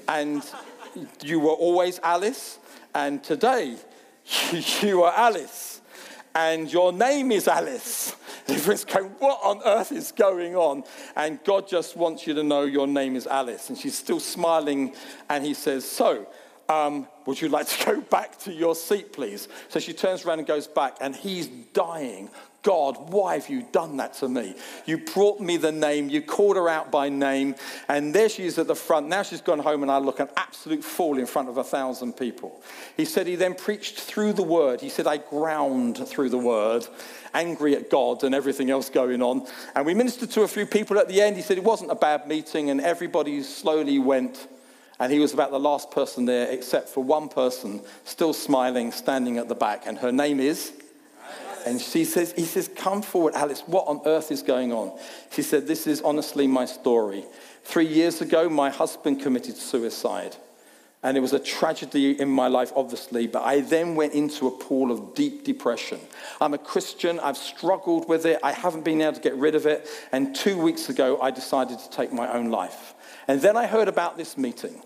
And 0.07 0.43
you 1.23 1.39
were 1.39 1.51
always 1.53 1.99
Alice. 2.03 2.59
And 2.93 3.23
today, 3.23 3.77
you 4.81 5.03
are 5.03 5.13
Alice. 5.13 5.81
And 6.35 6.71
your 6.71 6.91
name 6.91 7.31
is 7.31 7.47
Alice. 7.47 8.15
Everyone's 8.49 8.85
going, 8.85 9.09
What 9.19 9.39
on 9.43 9.61
earth 9.65 9.91
is 9.91 10.11
going 10.11 10.55
on? 10.55 10.83
And 11.15 11.43
God 11.43 11.67
just 11.67 11.95
wants 11.95 12.27
you 12.27 12.33
to 12.33 12.43
know 12.43 12.63
your 12.63 12.87
name 12.87 13.15
is 13.15 13.27
Alice. 13.27 13.69
And 13.69 13.77
she's 13.77 13.97
still 13.97 14.19
smiling. 14.19 14.93
And 15.29 15.45
He 15.45 15.53
says, 15.53 15.85
So, 15.89 16.27
um, 16.69 17.07
Would 17.25 17.41
you 17.41 17.49
like 17.49 17.67
to 17.67 17.85
go 17.93 18.01
back 18.01 18.37
to 18.39 18.53
your 18.53 18.75
seat, 18.75 19.13
please? 19.13 19.47
So 19.69 19.79
she 19.79 19.93
turns 19.93 20.25
around 20.25 20.39
and 20.39 20.47
goes 20.47 20.67
back, 20.67 20.97
and 21.01 21.15
he's 21.15 21.47
dying. 21.47 22.29
God, 22.63 23.11
why 23.11 23.35
have 23.35 23.49
you 23.49 23.65
done 23.71 23.97
that 23.97 24.15
to 24.15 24.27
me? 24.27 24.55
You 24.85 24.97
brought 24.97 25.39
me 25.39 25.57
the 25.57 25.71
name, 25.71 26.09
you 26.09 26.21
called 26.21 26.57
her 26.57 26.67
out 26.67 26.91
by 26.91 27.07
name, 27.07 27.55
and 27.87 28.13
there 28.13 28.27
she 28.27 28.45
is 28.45 28.57
at 28.57 28.67
the 28.67 28.75
front. 28.75 29.07
Now 29.07 29.23
she's 29.23 29.41
gone 29.41 29.59
home, 29.59 29.83
and 29.83 29.91
I 29.91 29.99
look 29.99 30.19
an 30.19 30.29
absolute 30.35 30.83
fool 30.83 31.17
in 31.17 31.25
front 31.25 31.49
of 31.49 31.57
a 31.57 31.63
thousand 31.63 32.13
people. 32.13 32.61
He 32.97 33.05
said 33.05 33.27
he 33.27 33.35
then 33.35 33.55
preached 33.55 33.99
through 33.99 34.33
the 34.33 34.43
word. 34.43 34.81
He 34.81 34.89
said, 34.89 35.07
I 35.07 35.17
ground 35.17 36.05
through 36.07 36.29
the 36.29 36.37
word, 36.37 36.85
angry 37.33 37.75
at 37.75 37.89
God 37.89 38.23
and 38.23 38.35
everything 38.35 38.69
else 38.69 38.89
going 38.89 39.21
on. 39.21 39.47
And 39.75 39.85
we 39.85 39.93
ministered 39.93 40.31
to 40.31 40.41
a 40.41 40.47
few 40.47 40.65
people 40.65 40.99
at 40.99 41.07
the 41.07 41.21
end. 41.21 41.37
He 41.37 41.43
said 41.43 41.57
it 41.57 41.63
wasn't 41.63 41.91
a 41.91 41.95
bad 41.95 42.27
meeting, 42.27 42.69
and 42.69 42.81
everybody 42.81 43.43
slowly 43.43 43.99
went 43.99 44.47
and 44.99 45.11
he 45.11 45.19
was 45.19 45.33
about 45.33 45.51
the 45.51 45.59
last 45.59 45.91
person 45.91 46.25
there, 46.25 46.49
except 46.49 46.89
for 46.89 47.03
one 47.03 47.29
person 47.29 47.81
still 48.03 48.33
smiling, 48.33 48.91
standing 48.91 49.37
at 49.37 49.47
the 49.47 49.55
back. 49.55 49.83
And 49.85 49.97
her 49.99 50.11
name 50.11 50.39
is? 50.39 50.73
And 51.67 51.81
she 51.81 52.05
says, 52.05 52.31
he 52.31 52.45
says, 52.45 52.69
come 52.73 53.01
forward, 53.01 53.33
Alice. 53.33 53.61
What 53.65 53.87
on 53.87 53.99
earth 54.05 54.31
is 54.31 54.41
going 54.41 54.71
on? 54.71 54.97
She 55.31 55.41
said, 55.41 55.67
this 55.67 55.85
is 55.85 56.01
honestly 56.01 56.47
my 56.47 56.63
story. 56.63 57.25
Three 57.63 57.85
years 57.85 58.21
ago, 58.21 58.47
my 58.47 58.69
husband 58.69 59.21
committed 59.21 59.57
suicide. 59.57 60.37
And 61.03 61.17
it 61.17 61.19
was 61.19 61.33
a 61.33 61.39
tragedy 61.39 62.17
in 62.19 62.29
my 62.29 62.47
life, 62.47 62.71
obviously, 62.73 63.27
but 63.27 63.43
I 63.43 63.59
then 63.59 63.95
went 63.95 64.13
into 64.13 64.47
a 64.47 64.51
pool 64.51 64.91
of 64.91 65.13
deep 65.13 65.43
depression. 65.43 65.99
I'm 66.39 66.53
a 66.53 66.57
Christian, 66.57 67.19
I've 67.19 67.37
struggled 67.37 68.07
with 68.07 68.25
it, 68.25 68.39
I 68.43 68.53
haven't 68.53 68.85
been 68.85 69.01
able 69.01 69.13
to 69.13 69.21
get 69.21 69.35
rid 69.35 69.53
of 69.53 69.65
it. 69.65 69.89
And 70.13 70.33
two 70.33 70.57
weeks 70.57 70.87
ago, 70.87 71.19
I 71.19 71.31
decided 71.31 71.79
to 71.79 71.89
take 71.89 72.13
my 72.13 72.31
own 72.31 72.49
life. 72.49 72.93
And 73.27 73.41
then 73.41 73.57
I 73.57 73.67
heard 73.67 73.89
about 73.89 74.15
this 74.15 74.37
meeting. 74.37 74.81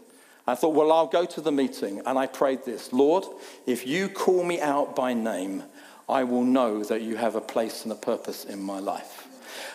I 0.47 0.55
thought, 0.55 0.73
well, 0.73 0.91
I'll 0.91 1.05
go 1.05 1.25
to 1.25 1.41
the 1.41 1.51
meeting. 1.51 2.01
And 2.07 2.17
I 2.17 2.25
prayed 2.25 2.65
this 2.65 2.91
Lord, 2.91 3.23
if 3.67 3.85
you 3.85 4.09
call 4.09 4.43
me 4.43 4.59
out 4.59 4.95
by 4.95 5.13
name, 5.13 5.63
I 6.11 6.23
will 6.23 6.43
know 6.43 6.83
that 6.83 7.01
you 7.01 7.15
have 7.15 7.35
a 7.35 7.41
place 7.41 7.83
and 7.83 7.91
a 7.91 7.95
purpose 7.95 8.45
in 8.45 8.61
my 8.61 8.79
life. 8.79 9.27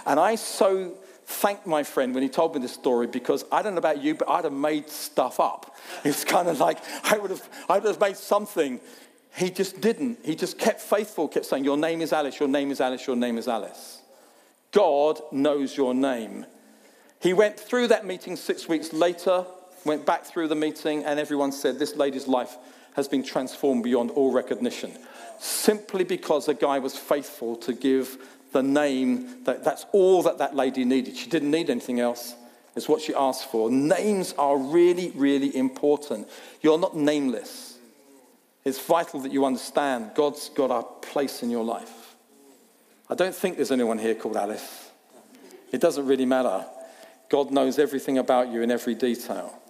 And 0.06 0.20
I 0.20 0.34
so 0.36 0.94
thanked 1.26 1.66
my 1.66 1.82
friend 1.82 2.14
when 2.14 2.22
he 2.22 2.28
told 2.28 2.54
me 2.54 2.60
this 2.60 2.72
story 2.72 3.06
because 3.06 3.44
I 3.50 3.62
don't 3.62 3.74
know 3.74 3.78
about 3.78 4.02
you, 4.02 4.14
but 4.14 4.28
I'd 4.28 4.44
have 4.44 4.52
made 4.52 4.88
stuff 4.88 5.40
up. 5.40 5.74
It's 6.04 6.24
kind 6.24 6.48
of 6.48 6.60
like 6.60 6.78
I 7.04 7.18
would 7.18 7.30
have, 7.30 7.48
I 7.68 7.78
would 7.78 7.88
have 7.88 8.00
made 8.00 8.16
something. 8.16 8.80
He 9.36 9.50
just 9.50 9.80
didn't. 9.80 10.18
He 10.24 10.34
just 10.34 10.58
kept 10.58 10.80
faithful, 10.80 11.28
kept 11.28 11.46
saying, 11.46 11.64
Your 11.64 11.76
name 11.76 12.00
is 12.00 12.12
Alice, 12.12 12.38
your 12.38 12.48
name 12.48 12.70
is 12.70 12.80
Alice, 12.80 13.06
your 13.06 13.16
name 13.16 13.38
is 13.38 13.48
Alice. 13.48 14.02
God 14.72 15.20
knows 15.32 15.76
your 15.76 15.94
name. 15.94 16.46
He 17.20 17.32
went 17.32 17.58
through 17.58 17.88
that 17.88 18.04
meeting 18.04 18.36
six 18.36 18.68
weeks 18.68 18.92
later 18.92 19.46
went 19.86 20.04
back 20.04 20.24
through 20.24 20.48
the 20.48 20.54
meeting, 20.54 21.04
and 21.04 21.18
everyone 21.18 21.52
said, 21.52 21.78
This 21.78 21.96
lady's 21.96 22.26
life 22.26 22.56
has 22.94 23.08
been 23.08 23.22
transformed 23.22 23.84
beyond 23.84 24.10
all 24.10 24.32
recognition. 24.32 24.92
Simply 25.38 26.04
because 26.04 26.48
a 26.48 26.54
guy 26.54 26.78
was 26.78 26.96
faithful 26.96 27.56
to 27.56 27.72
give 27.72 28.18
the 28.52 28.62
name, 28.62 29.44
that, 29.44 29.64
that's 29.64 29.86
all 29.92 30.22
that 30.22 30.38
that 30.38 30.54
lady 30.54 30.84
needed. 30.84 31.16
She 31.16 31.28
didn't 31.28 31.50
need 31.50 31.70
anything 31.70 32.00
else. 32.00 32.34
It's 32.74 32.88
what 32.88 33.00
she 33.00 33.14
asked 33.14 33.50
for. 33.50 33.70
Names 33.70 34.34
are 34.38 34.56
really, 34.56 35.10
really 35.14 35.54
important. 35.56 36.28
You're 36.60 36.78
not 36.78 36.96
nameless. 36.96 37.78
It's 38.64 38.80
vital 38.80 39.20
that 39.20 39.32
you 39.32 39.44
understand 39.44 40.10
God's 40.14 40.48
got 40.50 40.70
a 40.70 40.82
place 41.06 41.42
in 41.42 41.50
your 41.50 41.64
life. 41.64 42.16
I 43.08 43.14
don't 43.14 43.34
think 43.34 43.56
there's 43.56 43.70
anyone 43.70 43.98
here 43.98 44.14
called 44.14 44.36
Alice. 44.36 44.90
It 45.72 45.80
doesn't 45.80 46.06
really 46.06 46.26
matter. 46.26 46.66
God 47.28 47.50
knows 47.50 47.78
everything 47.78 48.18
about 48.18 48.48
you 48.48 48.62
in 48.62 48.70
every 48.70 48.94
detail. 48.94 49.60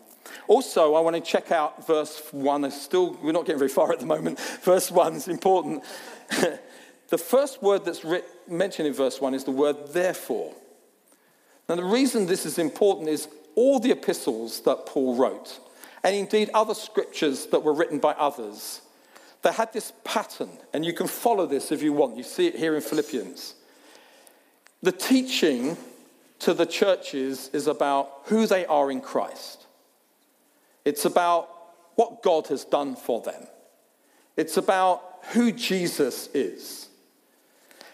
Also, 0.49 0.95
I 0.95 1.01
want 1.01 1.17
to 1.17 1.23
check 1.23 1.51
out 1.51 1.87
verse 1.87 2.23
1. 2.31 2.65
It's 2.65 2.81
still, 2.81 3.19
we're 3.23 3.33
not 3.33 3.47
getting 3.47 3.59
very 3.59 3.69
far 3.69 3.93
at 3.93 4.01
the 4.01 4.07
moment. 4.07 4.39
Verse 4.63 4.91
1 4.91 5.15
is 5.15 5.29
important. 5.29 5.83
the 7.09 7.19
first 7.19 7.63
word 7.63 7.85
that's 7.85 8.05
mentioned 8.49 8.87
in 8.89 8.95
verse 8.95 9.21
1 9.21 9.35
is 9.35 9.45
the 9.45 9.51
word 9.51 9.77
therefore. 9.89 10.55
Now, 11.69 11.75
the 11.75 11.85
reason 11.85 12.27
this 12.27 12.47
is 12.47 12.59
important 12.59 13.09
is 13.09 13.29
all 13.57 13.81
the 13.81 13.91
epistles 13.91 14.61
that 14.61 14.87
Paul 14.87 15.17
wrote, 15.17 15.59
and 16.05 16.15
indeed 16.15 16.51
other 16.55 16.75
scriptures 16.75 17.47
that 17.47 17.65
were 17.65 17.73
written 17.73 17.99
by 17.99 18.13
others, 18.13 18.83
they 19.43 19.53
had 19.53 19.73
this 19.73 19.93
pattern, 20.05 20.51
and 20.73 20.85
you 20.85 20.93
can 20.93 21.09
follow 21.09 21.47
this 21.47 21.73
if 21.73 21.83
you 21.83 21.93
want. 21.93 22.17
You 22.17 22.23
see 22.23 22.47
it 22.47 22.57
here 22.57 22.77
in 22.77 22.83
Philippians. 22.83 23.55
The 24.83 24.93
teaching 24.93 25.77
to 26.41 26.55
the 26.55 26.67
churches 26.67 27.51
is 27.53 27.67
about 27.67 28.11
who 28.27 28.47
they 28.47 28.67
are 28.67 28.91
in 28.91 29.01
Christ. 29.01 29.66
It's 30.87 31.05
about 31.05 31.49
what 31.97 32.23
God 32.23 32.47
has 32.47 32.65
done 32.65 32.95
for 32.95 33.21
them. 33.21 33.43
It's 34.37 34.57
about 34.57 35.03
who 35.33 35.51
Jesus 35.51 36.29
is. 36.33 36.89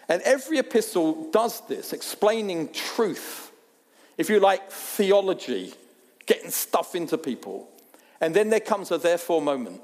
And 0.07 0.21
every 0.21 0.59
epistle 0.59 1.31
does 1.31 1.65
this, 1.67 1.91
explaining 1.91 2.71
truth, 2.71 3.51
if 4.17 4.29
you 4.29 4.39
like, 4.39 4.69
theology, 4.71 5.73
getting 6.27 6.51
stuff 6.51 6.93
into 6.93 7.17
people. 7.17 7.67
And 8.21 8.35
then 8.35 8.49
there 8.49 8.59
comes 8.59 8.91
a 8.91 8.99
therefore 8.99 9.41
moment. 9.41 9.81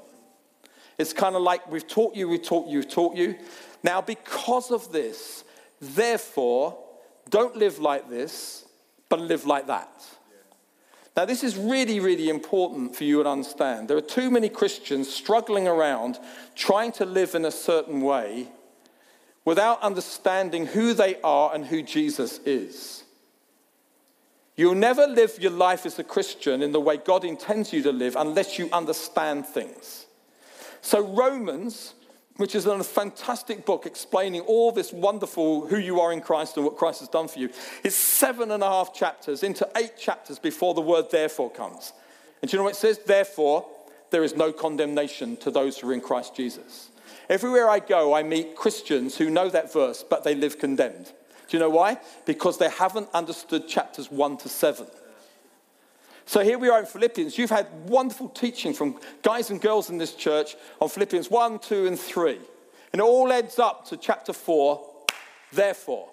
It's 0.96 1.12
kind 1.12 1.34
of 1.34 1.42
like 1.42 1.68
we've 1.68 1.88
taught 1.88 2.14
you, 2.14 2.28
we've 2.28 2.44
taught 2.44 2.68
you, 2.68 2.78
we've 2.78 2.88
taught 2.88 3.16
you. 3.16 3.34
Now, 3.82 4.00
because 4.00 4.70
of 4.70 4.92
this, 4.92 5.42
therefore, 5.80 6.78
don't 7.28 7.56
live 7.56 7.80
like 7.80 8.08
this, 8.08 8.66
but 9.08 9.18
live 9.18 9.46
like 9.46 9.66
that. 9.66 9.90
Now, 11.16 11.24
this 11.24 11.42
is 11.42 11.56
really, 11.56 11.98
really 12.00 12.28
important 12.28 12.94
for 12.94 13.04
you 13.04 13.22
to 13.22 13.28
understand. 13.28 13.88
There 13.88 13.96
are 13.96 14.00
too 14.00 14.30
many 14.30 14.48
Christians 14.48 15.12
struggling 15.12 15.66
around 15.66 16.18
trying 16.54 16.92
to 16.92 17.04
live 17.04 17.34
in 17.34 17.44
a 17.44 17.50
certain 17.50 18.00
way 18.00 18.48
without 19.44 19.82
understanding 19.82 20.66
who 20.66 20.94
they 20.94 21.20
are 21.22 21.52
and 21.52 21.66
who 21.66 21.82
Jesus 21.82 22.38
is. 22.46 23.02
You'll 24.56 24.74
never 24.74 25.06
live 25.06 25.38
your 25.40 25.52
life 25.52 25.86
as 25.86 25.98
a 25.98 26.04
Christian 26.04 26.62
in 26.62 26.72
the 26.72 26.80
way 26.80 26.98
God 26.98 27.24
intends 27.24 27.72
you 27.72 27.82
to 27.82 27.92
live 27.92 28.14
unless 28.16 28.58
you 28.58 28.68
understand 28.72 29.46
things. 29.46 30.06
So, 30.82 31.00
Romans 31.00 31.94
which 32.40 32.54
is 32.54 32.64
a 32.64 32.82
fantastic 32.82 33.66
book 33.66 33.84
explaining 33.84 34.40
all 34.40 34.72
this 34.72 34.94
wonderful 34.94 35.66
who 35.66 35.76
you 35.76 36.00
are 36.00 36.10
in 36.10 36.22
Christ 36.22 36.56
and 36.56 36.64
what 36.64 36.78
Christ 36.78 37.00
has 37.00 37.08
done 37.10 37.28
for 37.28 37.38
you. 37.38 37.50
It's 37.84 37.94
seven 37.94 38.50
and 38.50 38.62
a 38.62 38.66
half 38.66 38.94
chapters 38.94 39.42
into 39.42 39.68
eight 39.76 39.98
chapters 39.98 40.38
before 40.38 40.72
the 40.72 40.80
word 40.80 41.10
therefore 41.10 41.50
comes. 41.50 41.92
And 42.40 42.50
do 42.50 42.56
you 42.56 42.58
know 42.58 42.64
what 42.64 42.72
it 42.72 42.78
says? 42.78 42.98
Therefore, 42.98 43.66
there 44.10 44.24
is 44.24 44.34
no 44.34 44.54
condemnation 44.54 45.36
to 45.36 45.50
those 45.50 45.78
who 45.78 45.90
are 45.90 45.92
in 45.92 46.00
Christ 46.00 46.34
Jesus. 46.34 46.88
Everywhere 47.28 47.68
I 47.68 47.78
go, 47.78 48.14
I 48.14 48.22
meet 48.22 48.56
Christians 48.56 49.18
who 49.18 49.28
know 49.28 49.50
that 49.50 49.70
verse, 49.70 50.02
but 50.02 50.24
they 50.24 50.34
live 50.34 50.58
condemned. 50.58 51.12
Do 51.48 51.56
you 51.56 51.58
know 51.58 51.68
why? 51.68 51.98
Because 52.24 52.56
they 52.56 52.70
haven't 52.70 53.10
understood 53.12 53.68
chapters 53.68 54.10
1 54.10 54.38
to 54.38 54.48
7. 54.48 54.86
So 56.30 56.44
here 56.44 56.60
we 56.60 56.68
are 56.68 56.78
in 56.78 56.86
Philippians. 56.86 57.36
You've 57.36 57.50
had 57.50 57.66
wonderful 57.88 58.28
teaching 58.28 58.72
from 58.72 59.00
guys 59.20 59.50
and 59.50 59.60
girls 59.60 59.90
in 59.90 59.98
this 59.98 60.14
church 60.14 60.54
on 60.80 60.88
Philippians 60.88 61.28
1, 61.28 61.58
2, 61.58 61.88
and 61.88 61.98
3. 61.98 62.38
And 62.92 63.00
it 63.00 63.02
all 63.02 63.32
ends 63.32 63.58
up 63.58 63.84
to 63.86 63.96
chapter 63.96 64.32
4. 64.32 64.80
Therefore, 65.52 66.08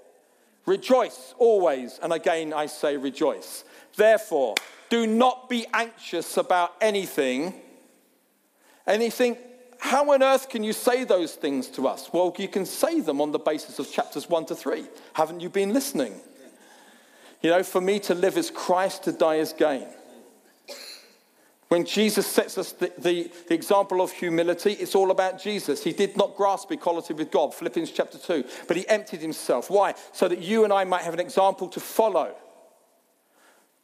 rejoice 0.65 1.36
always. 1.38 2.00
And 2.01 2.12
again, 2.12 2.51
I 2.51 2.65
say 2.65 2.97
rejoice. 2.97 3.63
Therefore, 3.95 4.55
do 4.89 5.05
not 5.05 5.50
be 5.50 5.67
anxious 5.71 6.36
about 6.38 6.74
anything. 6.81 7.53
And 8.88 9.13
how 9.77 10.12
on 10.12 10.24
earth 10.24 10.50
can 10.50 10.63
you 10.63 10.74
say 10.74 11.03
those 11.03 11.36
things 11.36 11.67
to 11.67 11.88
us? 11.88 12.09
Well, 12.12 12.36
you 12.39 12.47
can 12.47 12.65
say 12.65 13.01
them 13.01 13.21
on 13.21 13.33
the 13.33 13.38
basis 13.38 13.77
of 13.77 13.91
chapters 13.91 14.27
1 14.27 14.47
to 14.47 14.55
3. 14.55 14.83
Haven't 15.13 15.41
you 15.41 15.50
been 15.50 15.74
listening? 15.74 16.15
You 17.43 17.51
know, 17.51 17.62
for 17.62 17.81
me 17.81 18.00
to 18.00 18.15
live 18.15 18.36
is 18.36 18.50
Christ, 18.50 19.03
to 19.03 19.12
die 19.12 19.36
is 19.36 19.53
gain. 19.53 19.86
When 21.67 21.83
Jesus 21.86 22.25
sets 22.25 22.57
us 22.57 22.71
the, 22.71 22.93
the, 22.97 23.29
the, 23.47 23.53
example 23.53 24.01
of 24.01 24.12
humility, 24.12 24.71
it's 24.71 24.95
all 24.95 25.12
about 25.12 25.41
Jesus. 25.41 25.83
He 25.83 25.91
did 25.91 26.15
not 26.15 26.38
grasp 26.38 26.71
equality 26.71 27.13
with 27.13 27.29
God, 27.29 27.53
Philippians 27.53 27.91
chapter 27.91 28.17
2, 28.17 28.45
but 28.67 28.77
he 28.77 28.88
emptied 28.88 29.19
himself. 29.19 29.69
Why? 29.69 29.93
So 30.13 30.29
that 30.29 30.39
you 30.39 30.63
and 30.63 30.71
I 30.71 30.86
might 30.86 31.01
have 31.01 31.13
an 31.13 31.19
example 31.19 31.67
to 31.69 31.81
follow. 31.81 32.33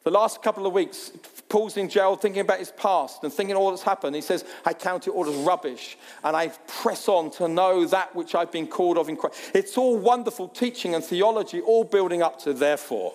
The 0.03 0.11
last 0.11 0.41
couple 0.41 0.65
of 0.65 0.73
weeks, 0.73 1.11
Paul's 1.47 1.77
in 1.77 1.89
jail 1.89 2.15
thinking 2.15 2.41
about 2.41 2.59
his 2.59 2.71
past 2.71 3.23
and 3.23 3.31
thinking 3.31 3.55
all 3.55 3.69
that's 3.69 3.83
happened. 3.83 4.15
He 4.15 4.21
says, 4.21 4.43
I 4.65 4.73
count 4.73 5.07
it 5.07 5.11
all 5.11 5.29
as 5.29 5.35
rubbish 5.35 5.97
and 6.23 6.35
I 6.35 6.49
press 6.67 7.07
on 7.07 7.31
to 7.31 7.47
know 7.47 7.85
that 7.85 8.13
which 8.15 8.35
I've 8.35 8.51
been 8.51 8.67
called 8.67 8.97
of 8.97 9.07
in 9.07 9.15
Christ. 9.15 9.51
It's 9.53 9.77
all 9.77 9.97
wonderful 9.97 10.49
teaching 10.49 10.93
and 10.93 11.03
theology, 11.03 11.61
all 11.61 11.85
building 11.85 12.21
up 12.21 12.39
to 12.39 12.53
therefore. 12.53 13.13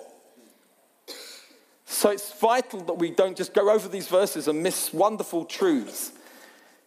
So 1.91 2.11
it's 2.11 2.35
vital 2.35 2.81
that 2.81 2.99
we 2.99 3.11
don't 3.11 3.35
just 3.35 3.55
go 3.55 3.71
over 3.71 3.89
these 3.89 4.09
verses 4.09 4.47
and 4.47 4.63
miss 4.63 4.93
wonderful 4.93 5.47
truths. 5.47 6.13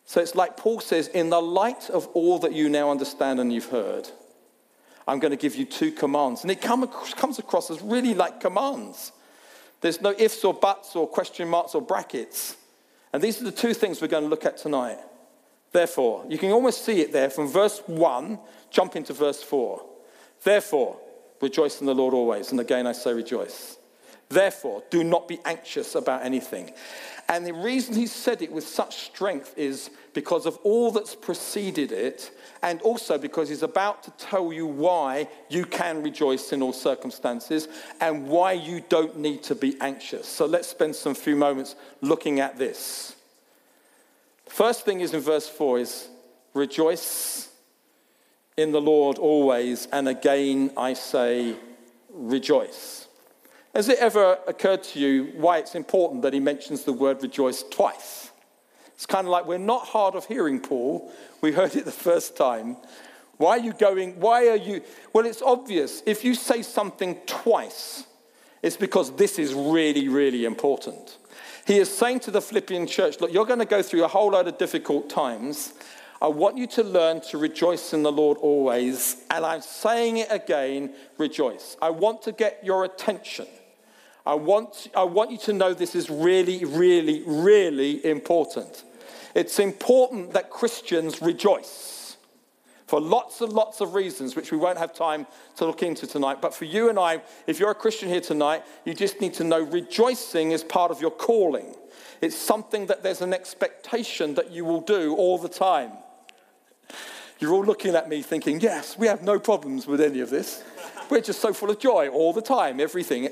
So 0.06 0.22
it's 0.22 0.36
like 0.36 0.58
Paul 0.58 0.80
says, 0.80 1.08
in 1.08 1.32
the 1.32 1.42
light 1.42 1.90
of 1.90 2.06
all 2.14 2.38
that 2.40 2.54
you 2.54 2.70
now 2.70 2.92
understand 2.92 3.40
and 3.40 3.52
you've 3.52 3.72
heard, 3.72 4.08
I'm 5.08 5.18
going 5.18 5.32
to 5.32 5.38
give 5.38 5.56
you 5.56 5.66
two 5.66 5.92
commands. 5.92 6.44
And 6.44 6.52
it 6.52 6.62
come, 6.62 6.88
comes 6.88 7.40
across 7.40 7.72
as 7.72 7.82
really 7.82 8.14
like 8.14 8.40
commands. 8.40 9.12
There's 9.82 10.02
no 10.02 10.14
ifs 10.20 10.44
or 10.44 10.54
buts 10.54 10.96
or 10.96 11.08
question 11.08 11.48
marks 11.48 11.74
or 11.74 11.82
brackets. 11.82 12.56
And 13.12 13.24
these 13.24 13.42
are 13.42 13.46
the 13.46 13.52
two 13.52 13.74
things 13.74 14.02
we're 14.02 14.08
going 14.08 14.24
to 14.24 14.30
look 14.30 14.46
at 14.46 14.58
tonight. 14.58 15.00
Therefore, 15.72 16.26
you 16.30 16.38
can 16.38 16.52
almost 16.52 16.86
see 16.86 17.02
it 17.02 17.12
there 17.12 17.32
from 17.32 17.48
verse 17.48 17.82
1, 17.88 18.38
jump 18.70 18.96
into 18.96 19.14
verse 19.14 19.42
4. 19.42 19.84
Therefore, 20.44 21.00
rejoice 21.42 21.80
in 21.80 21.88
the 21.88 21.96
Lord 21.96 22.14
always. 22.14 22.52
And 22.52 22.60
again, 22.60 22.86
I 22.86 22.92
say 22.92 23.14
rejoice. 23.14 23.78
Therefore, 24.32 24.82
do 24.90 25.04
not 25.04 25.28
be 25.28 25.40
anxious 25.44 25.94
about 25.94 26.24
anything. 26.24 26.72
And 27.28 27.46
the 27.46 27.54
reason 27.54 27.96
he 27.96 28.08
said 28.08 28.42
it 28.42 28.52
with 28.52 28.66
such 28.66 28.96
strength 28.96 29.54
is 29.58 29.90
because 30.14 30.46
of 30.46 30.58
all 30.64 30.92
that's 30.92 31.16
preceded 31.16 31.92
it, 31.92 32.32
and 32.62 32.82
also 32.82 33.18
because 33.18 33.50
he's 33.50 33.62
about 33.62 34.04
to 34.04 34.12
tell 34.12 34.54
you 34.54 34.66
why 34.66 35.28
you 35.50 35.66
can 35.66 36.02
rejoice 36.02 36.54
in 36.54 36.62
all 36.62 36.72
circumstances 36.72 37.68
and 38.00 38.28
why 38.28 38.54
you 38.54 38.82
don't 38.88 39.18
need 39.18 39.44
to 39.44 39.56
be 39.56 39.76
anxious. 39.82 40.28
So 40.28 40.46
let's 40.46 40.70
spend 40.70 40.96
some 40.96 41.14
few 41.14 41.36
moments 41.36 41.76
looking 42.00 42.40
at 42.40 42.58
this. 42.58 43.16
First 44.48 44.86
thing 44.86 45.02
is 45.02 45.14
in 45.14 45.22
verse 45.22 45.48
4 45.48 45.80
is 45.80 46.10
rejoice 46.54 47.50
in 48.56 48.72
the 48.72 48.82
Lord 48.82 49.18
always, 49.18 49.88
and 49.92 50.08
again 50.08 50.72
I 50.78 50.94
say 50.94 51.56
rejoice. 52.10 53.08
Has 53.74 53.88
it 53.88 54.00
ever 54.00 54.38
occurred 54.48 54.84
to 54.84 55.00
you 55.00 55.32
why 55.38 55.60
it's 55.60 55.76
important 55.76 56.24
that 56.24 56.34
he 56.34 56.42
mentions 56.42 56.84
the 56.84 56.92
word 56.92 57.24
rejoice 57.24 57.64
twice? 57.64 58.32
It's 58.94 59.06
kind 59.06 59.26
of 59.26 59.32
like 59.32 59.46
we're 59.46 59.58
not 59.58 59.88
hard 59.88 60.14
of 60.16 60.26
hearing, 60.26 60.60
Paul. 60.60 61.12
We 61.40 61.54
heard 61.54 61.76
it 61.76 61.86
the 61.86 61.92
first 61.92 62.36
time. 62.36 62.76
Why 63.38 63.58
are 63.58 63.62
you 63.62 63.74
going? 63.74 64.20
Why 64.20 64.50
are 64.50 64.58
you? 64.58 64.82
Well, 65.14 65.26
it's 65.26 65.42
obvious. 65.42 66.04
If 66.06 66.24
you 66.24 66.36
say 66.36 66.62
something 66.62 67.18
twice, 67.26 68.04
it's 68.62 68.78
because 68.78 69.16
this 69.16 69.40
is 69.40 69.54
really, 69.54 70.10
really 70.10 70.46
important. 70.46 71.18
He 71.66 71.78
is 71.80 71.90
saying 71.90 72.20
to 72.22 72.32
the 72.32 72.42
Philippian 72.42 72.86
church, 72.88 73.20
Look, 73.22 73.34
you're 73.34 73.46
going 73.46 73.60
to 73.60 73.66
go 73.66 73.82
through 73.82 74.04
a 74.04 74.08
whole 74.08 74.32
lot 74.32 74.48
of 74.48 74.58
difficult 74.58 75.10
times. 75.10 75.74
I 76.22 76.28
want 76.28 76.58
you 76.58 76.68
to 76.68 76.84
learn 76.84 77.22
to 77.22 77.40
rejoice 77.40 77.94
in 77.94 78.04
the 78.04 78.12
Lord 78.12 78.38
always. 78.38 79.24
And 79.32 79.44
I'm 79.44 79.62
saying 79.62 80.18
it 80.18 80.28
again 80.30 80.94
rejoice. 81.18 81.78
I 81.82 81.90
want 81.90 82.22
to 82.24 82.32
get 82.32 82.60
your 82.64 82.86
attention. 82.86 83.48
I 84.26 84.36
want, 84.36 84.88
I 84.96 85.04
want 85.04 85.32
you 85.32 85.38
to 85.40 85.54
know 85.54 85.74
this 85.74 85.96
is 85.96 86.10
really, 86.10 86.64
really, 86.64 87.24
really 87.26 88.06
important. 88.06 88.84
It's 89.34 89.60
important 89.60 90.34
that 90.34 90.50
Christians 90.50 91.22
rejoice 91.22 92.18
for 92.86 93.00
lots 93.00 93.40
and 93.40 93.54
lots 93.54 93.80
of 93.80 93.94
reasons, 93.94 94.36
which 94.36 94.52
we 94.52 94.58
won't 94.58 94.78
have 94.78 94.94
time 94.94 95.26
to 95.56 95.66
look 95.66 95.82
into 95.82 96.06
tonight. 96.06 96.42
But 96.42 96.54
for 96.54 96.66
you 96.66 96.90
and 96.90 97.00
I, 97.00 97.22
if 97.48 97.58
you're 97.58 97.72
a 97.72 97.76
Christian 97.76 98.10
here 98.10 98.20
tonight, 98.20 98.64
you 98.84 98.94
just 98.94 99.22
need 99.22 99.34
to 99.36 99.46
know 99.46 99.62
rejoicing 99.62 100.52
is 100.52 100.64
part 100.64 100.92
of 100.92 101.00
your 101.00 101.12
calling. 101.12 101.74
It's 102.20 102.36
something 102.36 102.88
that 102.88 103.02
there's 103.02 103.22
an 103.22 103.34
expectation 103.34 104.36
that 104.36 104.52
you 104.52 104.66
will 104.66 104.82
do 104.82 105.16
all 105.16 105.38
the 105.38 105.48
time. 105.48 105.92
You're 107.40 107.54
all 107.54 107.64
looking 107.64 107.96
at 107.96 108.10
me 108.10 108.22
thinking, 108.22 108.60
yes, 108.60 108.98
we 108.98 109.08
have 109.08 109.24
no 109.24 109.40
problems 109.40 109.88
with 109.88 110.02
any 110.02 110.20
of 110.20 110.30
this. 110.30 110.62
We're 111.10 111.22
just 111.22 111.40
so 111.40 111.54
full 111.54 111.72
of 111.72 111.80
joy 111.80 112.10
all 112.10 112.34
the 112.34 112.42
time, 112.42 112.80
everything. 112.80 113.30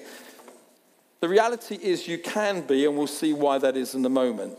The 1.20 1.30
reality 1.30 1.76
is, 1.76 2.08
you 2.08 2.18
can 2.18 2.62
be, 2.62 2.86
and 2.86 2.98
we'll 2.98 3.08
see 3.08 3.34
why 3.34 3.58
that 3.58 3.76
is 3.76 3.94
in 3.94 4.06
a 4.06 4.10
moment. 4.10 4.58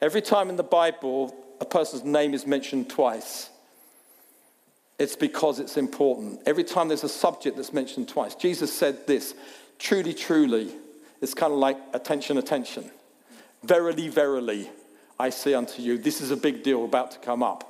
Every 0.00 0.22
time 0.22 0.50
in 0.50 0.56
the 0.56 0.62
Bible 0.62 1.34
a 1.60 1.64
person's 1.64 2.04
name 2.04 2.34
is 2.34 2.46
mentioned 2.46 2.88
twice, 2.88 3.50
it's 4.98 5.16
because 5.16 5.58
it's 5.58 5.76
important. 5.76 6.40
Every 6.46 6.64
time 6.64 6.88
there's 6.88 7.04
a 7.04 7.08
subject 7.08 7.56
that's 7.56 7.72
mentioned 7.72 8.08
twice, 8.08 8.34
Jesus 8.34 8.72
said 8.72 9.06
this 9.06 9.34
truly, 9.78 10.12
truly. 10.12 10.72
It's 11.20 11.34
kind 11.34 11.52
of 11.52 11.58
like 11.58 11.78
attention, 11.94 12.38
attention. 12.38 12.90
Verily, 13.64 14.08
verily, 14.08 14.70
I 15.18 15.30
say 15.30 15.54
unto 15.54 15.82
you, 15.82 15.98
this 15.98 16.20
is 16.20 16.30
a 16.30 16.36
big 16.36 16.62
deal 16.62 16.84
about 16.84 17.10
to 17.12 17.18
come 17.18 17.42
up. 17.42 17.64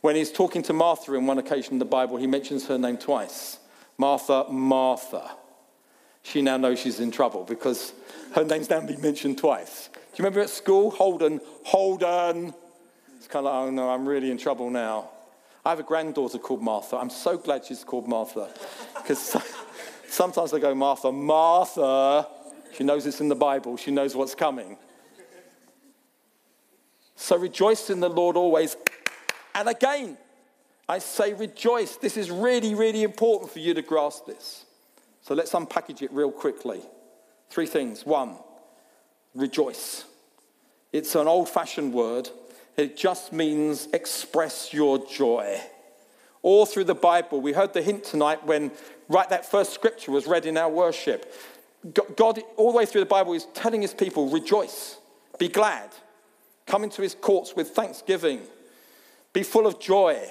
When 0.00 0.16
he's 0.16 0.32
talking 0.32 0.62
to 0.64 0.72
Martha 0.72 1.14
in 1.14 1.26
one 1.26 1.38
occasion 1.38 1.74
in 1.74 1.78
the 1.78 1.84
Bible, 1.84 2.16
he 2.16 2.26
mentions 2.26 2.66
her 2.66 2.78
name 2.78 2.96
twice 2.96 3.58
Martha, 3.98 4.46
Martha. 4.50 5.30
She 6.26 6.42
now 6.42 6.56
knows 6.56 6.80
she's 6.80 6.98
in 6.98 7.12
trouble 7.12 7.44
because 7.44 7.92
her 8.34 8.42
name's 8.42 8.68
now 8.68 8.80
been 8.80 9.00
mentioned 9.00 9.38
twice. 9.38 9.90
Do 9.92 10.00
you 10.00 10.24
remember 10.24 10.40
at 10.40 10.50
school? 10.50 10.90
Holden, 10.90 11.40
Holden. 11.62 12.52
It's 13.16 13.28
kind 13.28 13.46
of 13.46 13.52
like, 13.52 13.68
oh 13.68 13.70
no, 13.70 13.90
I'm 13.90 14.08
really 14.08 14.32
in 14.32 14.36
trouble 14.36 14.68
now. 14.68 15.08
I 15.64 15.70
have 15.70 15.78
a 15.78 15.84
granddaughter 15.84 16.38
called 16.38 16.62
Martha. 16.62 16.96
I'm 16.96 17.10
so 17.10 17.38
glad 17.38 17.64
she's 17.64 17.84
called 17.84 18.08
Martha. 18.08 18.48
Because 18.96 19.36
sometimes 20.08 20.52
I 20.52 20.58
go, 20.58 20.74
Martha, 20.74 21.12
Martha. 21.12 22.26
She 22.76 22.82
knows 22.82 23.06
it's 23.06 23.20
in 23.20 23.28
the 23.28 23.36
Bible, 23.36 23.76
she 23.76 23.92
knows 23.92 24.16
what's 24.16 24.34
coming. 24.34 24.78
So 27.14 27.36
rejoice 27.36 27.88
in 27.88 28.00
the 28.00 28.10
Lord 28.10 28.36
always. 28.36 28.76
And 29.54 29.68
again, 29.68 30.18
I 30.88 30.98
say 30.98 31.34
rejoice. 31.34 31.96
This 31.98 32.16
is 32.16 32.32
really, 32.32 32.74
really 32.74 33.04
important 33.04 33.52
for 33.52 33.60
you 33.60 33.74
to 33.74 33.82
grasp 33.82 34.26
this. 34.26 34.65
So 35.26 35.34
let's 35.34 35.50
unpackage 35.50 36.02
it 36.02 36.12
real 36.12 36.30
quickly. 36.30 36.82
Three 37.50 37.66
things. 37.66 38.06
One, 38.06 38.36
rejoice. 39.34 40.04
It's 40.92 41.16
an 41.16 41.26
old 41.26 41.48
fashioned 41.48 41.92
word, 41.92 42.30
it 42.76 42.96
just 42.96 43.32
means 43.32 43.88
express 43.92 44.72
your 44.72 45.04
joy. 45.04 45.60
All 46.42 46.64
through 46.64 46.84
the 46.84 46.94
Bible, 46.94 47.40
we 47.40 47.52
heard 47.52 47.72
the 47.72 47.82
hint 47.82 48.04
tonight 48.04 48.46
when 48.46 48.70
right 49.08 49.28
that 49.30 49.50
first 49.50 49.72
scripture 49.72 50.12
was 50.12 50.28
read 50.28 50.46
in 50.46 50.56
our 50.56 50.70
worship. 50.70 51.34
God, 51.92 52.40
all 52.56 52.70
the 52.70 52.78
way 52.78 52.86
through 52.86 53.00
the 53.00 53.06
Bible, 53.06 53.32
is 53.32 53.48
telling 53.52 53.82
his 53.82 53.94
people, 53.94 54.28
rejoice, 54.28 54.96
be 55.40 55.48
glad, 55.48 55.90
come 56.66 56.84
into 56.84 57.02
his 57.02 57.16
courts 57.16 57.56
with 57.56 57.70
thanksgiving, 57.70 58.42
be 59.32 59.42
full 59.42 59.66
of 59.66 59.80
joy. 59.80 60.22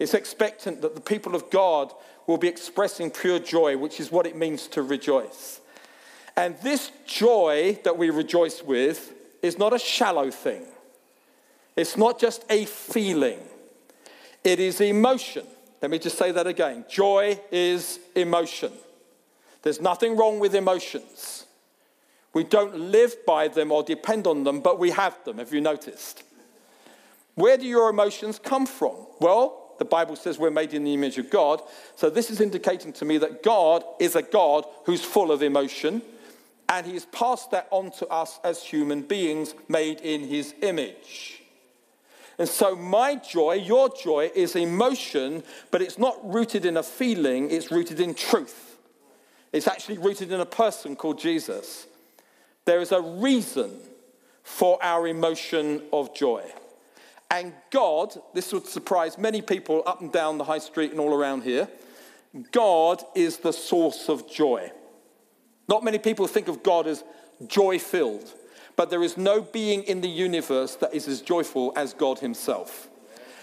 It's 0.00 0.14
expectant 0.14 0.80
that 0.80 0.94
the 0.94 1.00
people 1.00 1.34
of 1.34 1.50
God 1.50 1.92
will 2.26 2.38
be 2.38 2.48
expressing 2.48 3.10
pure 3.10 3.38
joy, 3.38 3.76
which 3.76 4.00
is 4.00 4.10
what 4.10 4.26
it 4.26 4.34
means 4.34 4.66
to 4.68 4.82
rejoice. 4.82 5.60
And 6.36 6.56
this 6.62 6.90
joy 7.06 7.78
that 7.84 7.98
we 7.98 8.08
rejoice 8.08 8.62
with 8.62 9.12
is 9.42 9.58
not 9.58 9.74
a 9.74 9.78
shallow 9.78 10.30
thing, 10.30 10.64
it's 11.76 11.96
not 11.96 12.18
just 12.18 12.44
a 12.50 12.64
feeling, 12.64 13.38
it 14.42 14.58
is 14.58 14.80
emotion. 14.80 15.46
Let 15.82 15.90
me 15.90 15.98
just 15.98 16.18
say 16.18 16.30
that 16.32 16.46
again. 16.46 16.84
Joy 16.90 17.40
is 17.50 18.00
emotion. 18.14 18.70
There's 19.62 19.80
nothing 19.80 20.14
wrong 20.14 20.38
with 20.38 20.54
emotions. 20.54 21.46
We 22.34 22.44
don't 22.44 22.78
live 22.78 23.16
by 23.26 23.48
them 23.48 23.72
or 23.72 23.82
depend 23.82 24.26
on 24.26 24.44
them, 24.44 24.60
but 24.60 24.78
we 24.78 24.90
have 24.90 25.16
them. 25.24 25.38
Have 25.38 25.54
you 25.54 25.62
noticed? 25.62 26.22
Where 27.34 27.56
do 27.56 27.66
your 27.66 27.88
emotions 27.88 28.38
come 28.38 28.66
from? 28.66 28.94
Well, 29.20 29.59
the 29.80 29.84
Bible 29.86 30.14
says 30.14 30.38
we're 30.38 30.50
made 30.50 30.74
in 30.74 30.84
the 30.84 30.92
image 30.92 31.16
of 31.16 31.30
God. 31.30 31.62
So 31.96 32.10
this 32.10 32.30
is 32.30 32.42
indicating 32.42 32.92
to 32.92 33.06
me 33.06 33.16
that 33.16 33.42
God 33.42 33.82
is 33.98 34.14
a 34.14 34.20
God 34.20 34.66
who's 34.84 35.02
full 35.02 35.32
of 35.32 35.42
emotion 35.42 36.02
and 36.68 36.86
he's 36.86 37.06
passed 37.06 37.50
that 37.52 37.66
on 37.70 37.90
to 37.92 38.06
us 38.08 38.38
as 38.44 38.62
human 38.62 39.00
beings 39.00 39.54
made 39.68 40.02
in 40.02 40.28
his 40.28 40.54
image. 40.60 41.42
And 42.38 42.46
so, 42.46 42.76
my 42.76 43.16
joy, 43.16 43.54
your 43.54 43.88
joy, 43.88 44.30
is 44.34 44.54
emotion, 44.54 45.42
but 45.70 45.82
it's 45.82 45.98
not 45.98 46.16
rooted 46.22 46.64
in 46.66 46.76
a 46.76 46.82
feeling, 46.82 47.50
it's 47.50 47.70
rooted 47.70 48.00
in 48.00 48.14
truth. 48.14 48.76
It's 49.52 49.66
actually 49.66 49.98
rooted 49.98 50.30
in 50.30 50.40
a 50.40 50.46
person 50.46 50.94
called 50.94 51.18
Jesus. 51.18 51.86
There 52.66 52.80
is 52.80 52.92
a 52.92 53.00
reason 53.00 53.72
for 54.42 54.82
our 54.82 55.08
emotion 55.08 55.82
of 55.92 56.14
joy. 56.14 56.44
And 57.30 57.52
God, 57.70 58.14
this 58.34 58.52
would 58.52 58.66
surprise 58.66 59.16
many 59.16 59.40
people 59.40 59.82
up 59.86 60.00
and 60.00 60.12
down 60.12 60.36
the 60.36 60.44
high 60.44 60.58
street 60.58 60.90
and 60.90 60.98
all 60.98 61.14
around 61.14 61.44
here, 61.44 61.68
God 62.50 63.02
is 63.14 63.38
the 63.38 63.52
source 63.52 64.08
of 64.08 64.30
joy. 64.30 64.72
Not 65.68 65.84
many 65.84 65.98
people 65.98 66.26
think 66.26 66.48
of 66.48 66.62
God 66.62 66.88
as 66.88 67.04
joy 67.46 67.78
filled, 67.78 68.34
but 68.74 68.90
there 68.90 69.02
is 69.02 69.16
no 69.16 69.40
being 69.40 69.84
in 69.84 70.00
the 70.00 70.08
universe 70.08 70.74
that 70.76 70.94
is 70.94 71.06
as 71.06 71.20
joyful 71.20 71.72
as 71.76 71.94
God 71.94 72.18
Himself. 72.18 72.88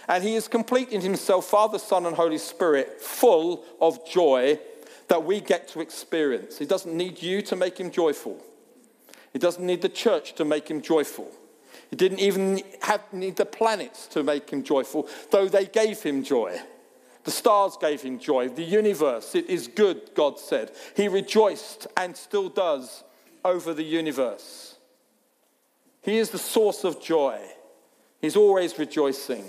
And 0.09 0.23
He 0.23 0.35
is 0.35 0.47
complete 0.49 0.89
in 0.89 1.01
Himself, 1.01 1.45
Father, 1.45 1.79
Son, 1.79 2.05
and 2.05 2.15
Holy 2.15 2.37
Spirit, 2.37 3.01
full 3.01 3.63
of 3.79 4.05
joy 4.09 4.59
that 5.07 5.23
we 5.23 5.39
get 5.39 5.69
to 5.69 5.79
experience. 5.79 6.57
He 6.57 6.65
doesn't 6.65 6.95
need 6.95 7.21
you 7.21 7.41
to 7.43 7.55
make 7.55 7.77
Him 7.77 7.91
joyful, 7.91 8.41
He 9.31 9.39
doesn't 9.39 9.65
need 9.65 9.81
the 9.81 9.89
church 9.89 10.35
to 10.35 10.45
make 10.45 10.69
Him 10.69 10.81
joyful. 10.81 11.31
He 11.89 11.95
didn't 11.95 12.19
even 12.19 12.61
have, 12.81 13.01
need 13.13 13.37
the 13.37 13.45
planets 13.45 14.07
to 14.07 14.23
make 14.23 14.49
him 14.49 14.63
joyful, 14.63 15.07
though 15.31 15.47
they 15.47 15.65
gave 15.65 16.03
him 16.03 16.23
joy. 16.23 16.59
The 17.23 17.31
stars 17.31 17.77
gave 17.79 18.01
him 18.01 18.19
joy. 18.19 18.49
The 18.49 18.63
universe, 18.63 19.35
it 19.35 19.49
is 19.49 19.67
good, 19.67 20.11
God 20.15 20.39
said. 20.39 20.71
He 20.95 21.07
rejoiced 21.07 21.87
and 21.97 22.15
still 22.15 22.49
does 22.49 23.03
over 23.43 23.73
the 23.73 23.83
universe. 23.83 24.77
He 26.01 26.17
is 26.17 26.29
the 26.29 26.37
source 26.37 26.83
of 26.83 27.01
joy. 27.01 27.39
He's 28.21 28.37
always 28.37 28.79
rejoicing. 28.79 29.43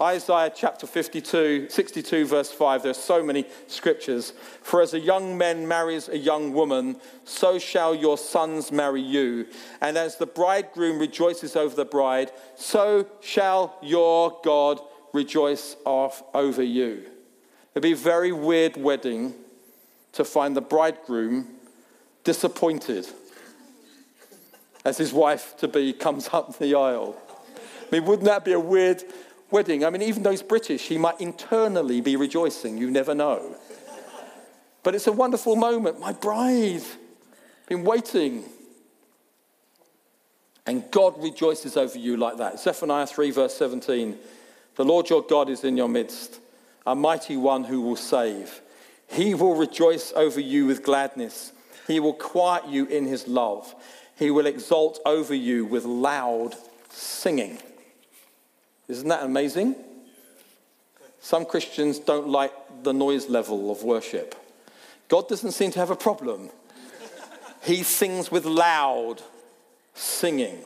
Isaiah 0.00 0.52
chapter 0.54 0.86
52, 0.86 1.68
62, 1.70 2.26
verse 2.26 2.52
5. 2.52 2.84
There's 2.84 2.96
so 2.96 3.20
many 3.20 3.46
scriptures. 3.66 4.32
For 4.62 4.80
as 4.80 4.94
a 4.94 5.00
young 5.00 5.36
man 5.36 5.66
marries 5.66 6.08
a 6.08 6.16
young 6.16 6.52
woman, 6.52 7.00
so 7.24 7.58
shall 7.58 7.96
your 7.96 8.16
sons 8.16 8.70
marry 8.70 9.00
you. 9.00 9.46
And 9.80 9.98
as 9.98 10.16
the 10.16 10.26
bridegroom 10.26 11.00
rejoices 11.00 11.56
over 11.56 11.74
the 11.74 11.84
bride, 11.84 12.30
so 12.54 13.08
shall 13.20 13.76
your 13.82 14.38
God 14.44 14.80
rejoice 15.12 15.74
off 15.84 16.22
over 16.32 16.62
you. 16.62 17.02
It'd 17.74 17.82
be 17.82 17.92
a 17.92 17.96
very 17.96 18.30
weird 18.30 18.76
wedding 18.76 19.34
to 20.12 20.24
find 20.24 20.56
the 20.56 20.60
bridegroom 20.60 21.48
disappointed 22.22 23.08
as 24.84 24.96
his 24.96 25.12
wife 25.12 25.56
to 25.58 25.66
be 25.66 25.92
comes 25.92 26.28
up 26.32 26.56
the 26.58 26.76
aisle. 26.76 27.16
I 27.56 27.96
mean, 27.96 28.04
wouldn't 28.04 28.26
that 28.26 28.44
be 28.44 28.52
a 28.52 28.60
weird 28.60 29.02
wedding. 29.50 29.84
I 29.84 29.90
mean, 29.90 30.02
even 30.02 30.22
though 30.22 30.30
he's 30.30 30.42
British, 30.42 30.88
he 30.88 30.98
might 30.98 31.20
internally 31.20 32.00
be 32.00 32.16
rejoicing. 32.16 32.78
You 32.78 32.90
never 32.90 33.14
know. 33.14 33.56
But 34.82 34.94
it's 34.94 35.06
a 35.06 35.12
wonderful 35.12 35.56
moment. 35.56 36.00
My 36.00 36.12
bride, 36.12 36.82
been 37.66 37.84
waiting. 37.84 38.44
And 40.66 40.90
God 40.90 41.22
rejoices 41.22 41.76
over 41.76 41.98
you 41.98 42.16
like 42.16 42.38
that. 42.38 42.60
Zephaniah 42.60 43.06
3, 43.06 43.30
verse 43.30 43.54
17. 43.54 44.18
The 44.76 44.84
Lord 44.84 45.10
your 45.10 45.22
God 45.22 45.48
is 45.48 45.64
in 45.64 45.76
your 45.76 45.88
midst, 45.88 46.40
a 46.86 46.94
mighty 46.94 47.36
one 47.36 47.64
who 47.64 47.80
will 47.80 47.96
save. 47.96 48.60
He 49.08 49.34
will 49.34 49.56
rejoice 49.56 50.12
over 50.14 50.40
you 50.40 50.66
with 50.66 50.82
gladness. 50.82 51.52
He 51.86 52.00
will 52.00 52.12
quiet 52.12 52.68
you 52.68 52.84
in 52.84 53.06
his 53.06 53.26
love. 53.26 53.74
He 54.16 54.30
will 54.30 54.46
exult 54.46 55.00
over 55.06 55.34
you 55.34 55.64
with 55.64 55.84
loud 55.84 56.54
singing. 56.90 57.58
Isn't 58.88 59.08
that 59.08 59.22
amazing? 59.22 59.76
Some 61.20 61.44
Christians 61.44 61.98
don't 61.98 62.28
like 62.28 62.52
the 62.82 62.92
noise 62.92 63.28
level 63.28 63.70
of 63.70 63.82
worship. 63.82 64.34
God 65.08 65.28
doesn't 65.28 65.52
seem 65.52 65.70
to 65.72 65.78
have 65.78 65.90
a 65.90 65.96
problem. 65.96 66.50
He 67.62 67.82
sings 67.82 68.30
with 68.30 68.44
loud 68.44 69.22
singing. 69.94 70.58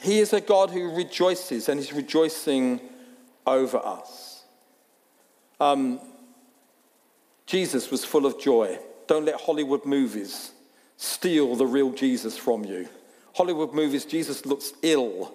He 0.00 0.18
is 0.18 0.32
a 0.32 0.40
God 0.40 0.70
who 0.70 0.94
rejoices 0.94 1.68
and 1.68 1.78
He's 1.78 1.92
rejoicing 1.92 2.80
over 3.46 3.78
us. 3.78 4.44
Um, 5.60 6.00
Jesus 7.46 7.90
was 7.90 8.04
full 8.04 8.26
of 8.26 8.40
joy. 8.40 8.78
Don't 9.06 9.24
let 9.24 9.40
Hollywood 9.40 9.84
movies 9.84 10.52
steal 10.96 11.56
the 11.56 11.66
real 11.66 11.90
Jesus 11.90 12.36
from 12.36 12.64
you. 12.64 12.88
Hollywood 13.34 13.72
movies, 13.72 14.04
Jesus 14.04 14.46
looks 14.46 14.72
ill 14.82 15.34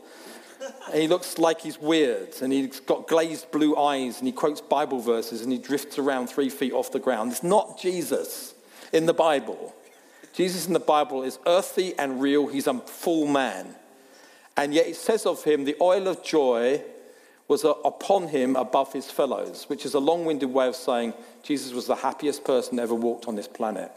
and 0.92 1.02
he 1.02 1.08
looks 1.08 1.38
like 1.38 1.62
he's 1.62 1.80
weird, 1.80 2.36
and 2.42 2.52
he's 2.52 2.80
got 2.80 3.08
glazed 3.08 3.52
blue 3.52 3.76
eyes, 3.76 4.20
and 4.20 4.28
he 4.28 4.32
quotes 4.32 4.62
Bible 4.62 5.00
verses, 5.00 5.42
and 5.42 5.52
he 5.52 5.58
drifts 5.58 5.98
around 5.98 6.28
three 6.28 6.50
feet 6.50 6.74
off 6.74 6.92
the 6.92 7.00
ground. 7.00 7.32
It's 7.32 7.44
not 7.44 7.80
Jesus 7.80 8.54
in 8.92 9.06
the 9.06 9.14
Bible. 9.14 9.74
Jesus 10.34 10.68
in 10.68 10.74
the 10.74 10.80
Bible 10.80 11.24
is 11.24 11.40
earthy 11.46 11.98
and 11.98 12.22
real. 12.22 12.48
He's 12.48 12.68
a 12.68 12.74
full 12.80 13.28
man. 13.28 13.76
And 14.58 14.74
yet 14.74 14.88
it 14.88 14.96
says 14.96 15.26
of 15.26 15.44
him, 15.44 15.66
the 15.66 15.76
oil 15.82 16.08
of 16.08 16.24
joy 16.24 16.82
was 17.48 17.64
upon 17.64 18.30
him 18.30 18.56
above 18.56 18.92
his 18.92 19.10
fellows, 19.10 19.66
which 19.68 19.86
is 19.86 19.94
a 19.94 20.00
long 20.00 20.26
winded 20.26 20.52
way 20.52 20.68
of 20.68 20.76
saying 20.76 21.14
Jesus 21.44 21.74
was 21.74 21.88
the 21.88 21.96
happiest 21.96 22.44
person 22.44 22.80
ever 22.80 22.96
walked 22.96 23.28
on 23.28 23.36
this 23.36 23.48
planet. 23.48 23.92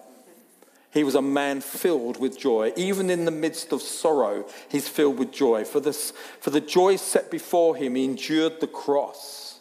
He 0.98 1.04
was 1.04 1.14
a 1.14 1.22
man 1.22 1.60
filled 1.60 2.18
with 2.18 2.36
joy. 2.36 2.72
Even 2.74 3.08
in 3.08 3.24
the 3.24 3.30
midst 3.30 3.70
of 3.70 3.82
sorrow, 3.82 4.44
he's 4.68 4.88
filled 4.88 5.16
with 5.20 5.30
joy. 5.30 5.64
For, 5.64 5.78
this, 5.78 6.12
for 6.40 6.50
the 6.50 6.60
joy 6.60 6.96
set 6.96 7.30
before 7.30 7.76
him, 7.76 7.94
he 7.94 8.02
endured 8.02 8.58
the 8.58 8.66
cross. 8.66 9.60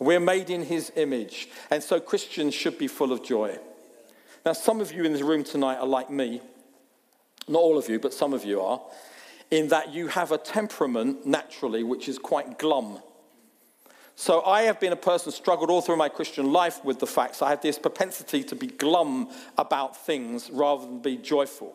We're 0.00 0.18
made 0.18 0.50
in 0.50 0.64
his 0.64 0.90
image. 0.96 1.48
And 1.70 1.84
so 1.84 2.00
Christians 2.00 2.52
should 2.52 2.78
be 2.78 2.88
full 2.88 3.12
of 3.12 3.22
joy. 3.22 3.60
Now, 4.44 4.54
some 4.54 4.80
of 4.80 4.90
you 4.90 5.04
in 5.04 5.12
this 5.12 5.22
room 5.22 5.44
tonight 5.44 5.76
are 5.76 5.86
like 5.86 6.10
me. 6.10 6.40
Not 7.46 7.60
all 7.60 7.78
of 7.78 7.88
you, 7.88 8.00
but 8.00 8.12
some 8.12 8.34
of 8.34 8.44
you 8.44 8.60
are. 8.60 8.82
In 9.52 9.68
that 9.68 9.94
you 9.94 10.08
have 10.08 10.32
a 10.32 10.38
temperament 10.38 11.24
naturally 11.24 11.84
which 11.84 12.08
is 12.08 12.18
quite 12.18 12.58
glum. 12.58 12.98
So 14.18 14.42
I 14.44 14.62
have 14.62 14.80
been 14.80 14.94
a 14.94 14.96
person 14.96 15.30
struggled 15.30 15.68
all 15.68 15.82
through 15.82 15.96
my 15.96 16.08
Christian 16.08 16.50
life 16.50 16.82
with 16.82 16.98
the 17.00 17.06
facts. 17.06 17.42
I 17.42 17.50
have 17.50 17.60
this 17.60 17.78
propensity 17.78 18.42
to 18.44 18.56
be 18.56 18.66
glum 18.66 19.28
about 19.58 19.94
things 19.94 20.50
rather 20.50 20.86
than 20.86 21.00
be 21.00 21.18
joyful. 21.18 21.74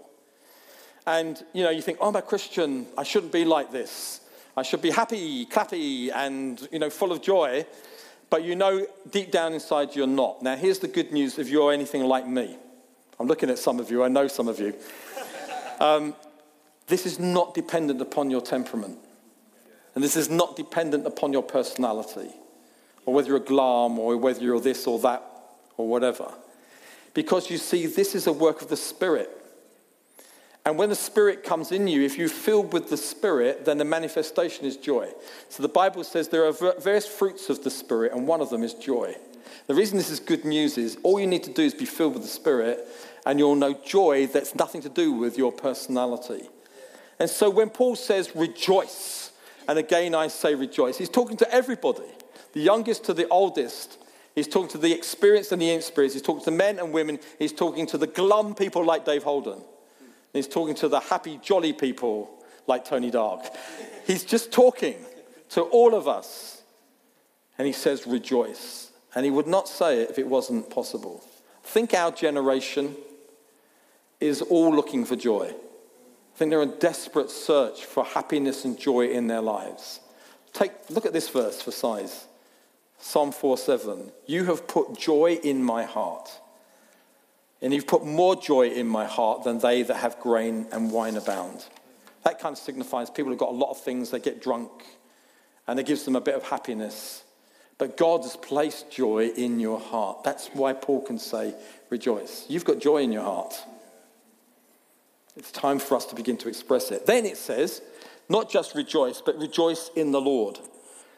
And 1.06 1.42
you 1.54 1.64
know, 1.64 1.70
you 1.70 1.84
think, 1.84 2.00
oh, 2.02 2.10
I'm 2.10 2.16
a 2.16 2.22
Christian. 2.22 2.88
I 2.98 3.04
shouldn't 3.04 3.32
be 3.32 3.46
like 3.46 3.72
this. 3.72 4.22
I 4.58 4.64
should 4.64 4.82
be 4.82 4.90
happy, 4.90 5.46
clappy, 5.46 6.12
and 6.12 6.68
you 6.72 6.80
know, 6.80 6.90
full 6.90 7.12
of 7.12 7.22
joy. 7.22 7.66
But 8.32 8.44
you 8.44 8.56
know, 8.56 8.88
deep 9.12 9.32
down 9.32 9.54
inside, 9.54 9.96
you're 9.96 10.08
not. 10.08 10.42
Now, 10.42 10.56
here's 10.56 10.80
the 10.80 10.88
good 10.88 11.12
news: 11.12 11.38
if 11.38 11.48
you're 11.48 11.72
anything 11.72 12.04
like 12.04 12.28
me, 12.28 12.58
I'm 13.20 13.28
looking 13.28 13.52
at 13.52 13.60
some 13.60 13.80
of 13.80 13.92
you. 13.92 14.04
I 14.04 14.08
know 14.08 14.28
some 14.28 14.48
of 14.48 14.60
you. 14.60 14.74
Um, 15.80 16.16
this 16.88 17.06
is 17.06 17.20
not 17.20 17.54
dependent 17.54 18.02
upon 18.02 18.32
your 18.32 18.42
temperament. 18.42 18.98
And 19.96 20.04
this 20.04 20.16
is 20.16 20.30
not 20.30 20.56
dependent 20.56 21.06
upon 21.06 21.34
your 21.34 21.44
personality 21.44 22.30
or 23.06 23.14
whether 23.14 23.30
you're 23.30 23.38
a 23.38 23.42
glum 23.42 24.00
or 24.00 24.16
whether 24.18 24.42
you're 24.42 24.60
this 24.60 24.88
or 24.88 25.00
that 25.00 25.24
or 25.78 25.88
whatever. 25.88 26.32
Because 27.14 27.50
you 27.50 27.58
see, 27.58 27.88
this 27.88 28.16
is 28.16 28.28
a 28.28 28.34
work 28.34 28.62
of 28.62 28.70
the 28.70 28.78
Spirit. 28.78 29.30
And 30.66 30.78
when 30.78 30.90
the 30.90 30.96
Spirit 30.96 31.44
comes 31.44 31.72
in 31.72 31.88
you, 31.88 32.04
if 32.04 32.18
you're 32.18 32.30
filled 32.30 32.72
with 32.72 32.90
the 32.90 32.98
Spirit, 32.98 33.66
then 33.66 33.78
the 33.78 33.86
manifestation 33.86 34.66
is 34.66 34.78
joy. 34.78 35.10
So 35.50 35.64
the 35.64 35.70
Bible 35.70 36.04
says 36.04 36.30
there 36.30 36.46
are 36.46 36.54
various 36.80 37.08
fruits 37.08 37.50
of 37.50 37.64
the 37.64 37.72
Spirit, 37.72 38.14
and 38.14 38.28
one 38.28 38.42
of 38.42 38.50
them 38.50 38.64
is 38.64 38.76
joy. 38.76 39.16
The 39.68 39.74
reason 39.74 39.98
this 39.98 40.10
is 40.10 40.20
good 40.20 40.46
news 40.46 40.78
is 40.78 40.98
all 41.04 41.20
you 41.20 41.28
need 41.28 41.44
to 41.44 41.54
do 41.54 41.64
is 41.64 41.74
be 41.74 41.86
filled 41.86 42.14
with 42.14 42.24
the 42.24 42.30
Spirit, 42.30 42.88
and 43.26 43.40
you'll 43.40 43.56
know 43.56 43.74
joy 43.74 44.28
that's 44.28 44.56
nothing 44.56 44.82
to 44.82 44.90
do 44.90 45.12
with 45.12 45.38
your 45.38 45.52
personality. 45.52 46.48
And 47.20 47.30
so 47.30 47.50
when 47.50 47.70
Paul 47.70 47.96
says 47.96 48.36
rejoice, 48.36 49.21
and 49.72 49.80
again, 49.80 50.14
I 50.14 50.28
say 50.28 50.54
rejoice. 50.54 50.98
He's 50.98 51.08
talking 51.08 51.38
to 51.38 51.50
everybody, 51.50 52.04
the 52.52 52.60
youngest 52.60 53.06
to 53.06 53.14
the 53.14 53.26
oldest. 53.30 53.98
He's 54.36 54.50
talking 54.50 54.68
to 54.72 54.78
the 54.78 54.92
experienced 54.92 55.54
and 55.54 55.62
the 55.62 55.72
inexperienced. 55.72 56.14
He's 56.14 56.22
talking 56.22 56.44
to 56.44 56.52
men 56.52 56.78
and 56.78 56.92
women. 56.92 57.20
He's 57.40 57.54
talking 57.54 57.88
to 57.88 57.98
the 57.98 58.06
glum 58.06 58.54
people 58.54 58.84
like 58.84 59.06
Dave 59.06 59.24
Holden. 59.24 59.62
He's 60.34 60.50
talking 60.50 60.76
to 60.76 60.90
the 60.90 61.00
happy, 61.00 61.40
jolly 61.42 61.72
people 61.72 62.44
like 62.68 62.84
Tony 62.84 63.12
Dark. 63.12 63.46
He's 64.06 64.26
just 64.26 64.52
talking 64.52 64.98
to 65.52 65.62
all 65.62 65.96
of 65.96 66.06
us. 66.06 66.64
And 67.58 67.66
he 67.66 67.72
says, 67.72 68.06
rejoice. 68.06 68.92
And 69.16 69.24
he 69.24 69.32
would 69.32 69.48
not 69.48 69.70
say 69.70 70.02
it 70.02 70.10
if 70.10 70.20
it 70.20 70.28
wasn't 70.28 70.70
possible. 70.70 71.24
Think 71.64 71.94
our 71.94 72.12
generation 72.12 72.98
is 74.20 74.42
all 74.42 74.76
looking 74.76 75.06
for 75.06 75.16
joy. 75.16 75.54
Think 76.42 76.50
they're 76.50 76.64
in 76.64 76.80
desperate 76.80 77.30
search 77.30 77.86
for 77.86 78.04
happiness 78.04 78.66
and 78.66 78.76
joy 78.76 79.10
in 79.10 79.28
their 79.28 79.44
lives. 79.44 80.00
Take, 80.54 80.72
look 80.90 81.06
at 81.06 81.14
this 81.14 81.30
verse 81.30 81.62
for 81.62 81.70
size. 81.70 82.26
Psalm 82.98 83.32
4 83.32 83.60
7. 83.60 84.12
You 84.26 84.46
have 84.46 84.68
put 84.68 84.98
joy 84.98 85.40
in 85.44 85.64
my 85.64 85.84
heart. 85.84 86.32
And 87.62 87.72
you've 87.72 87.86
put 87.86 88.04
more 88.04 88.36
joy 88.36 88.70
in 88.70 88.88
my 88.88 89.06
heart 89.06 89.44
than 89.44 89.60
they 89.60 89.84
that 89.84 89.98
have 89.98 90.20
grain 90.20 90.66
and 90.72 90.92
wine 90.92 91.16
abound. 91.16 91.64
That 92.24 92.40
kind 92.40 92.54
of 92.54 92.60
signifies 92.60 93.12
people 93.12 93.30
who've 93.32 93.38
got 93.38 93.50
a 93.50 93.52
lot 93.52 93.70
of 93.70 93.80
things, 93.80 94.10
they 94.10 94.20
get 94.20 94.42
drunk, 94.42 94.72
and 95.68 95.80
it 95.80 95.86
gives 95.86 96.06
them 96.06 96.16
a 96.16 96.22
bit 96.22 96.34
of 96.34 96.42
happiness. 96.42 97.24
But 97.78 97.98
God 97.98 98.24
has 98.24 98.36
placed 98.36 98.90
joy 98.90 99.28
in 99.28 99.60
your 99.60 99.80
heart. 99.80 100.24
That's 100.24 100.48
why 100.48 100.74
Paul 100.74 101.04
can 101.04 101.20
say, 101.20 101.54
rejoice. 101.92 102.48
You've 102.50 102.66
got 102.66 102.80
joy 102.80 103.04
in 103.04 103.12
your 103.12 103.26
heart. 103.26 103.64
It's 105.38 105.52
time 105.52 105.80
for 105.80 105.96
us 105.96 106.06
to 106.08 106.16
begin 106.16 106.38
to 106.38 106.50
express 106.50 106.92
it. 106.92 107.06
Then 107.06 107.26
it 107.26 107.38
says, 107.38 107.82
not 108.28 108.50
just 108.50 108.76
rejoice, 108.76 109.22
but 109.22 109.38
rejoice 109.38 109.90
in 109.96 110.12
the 110.12 110.22
Lord. 110.22 110.60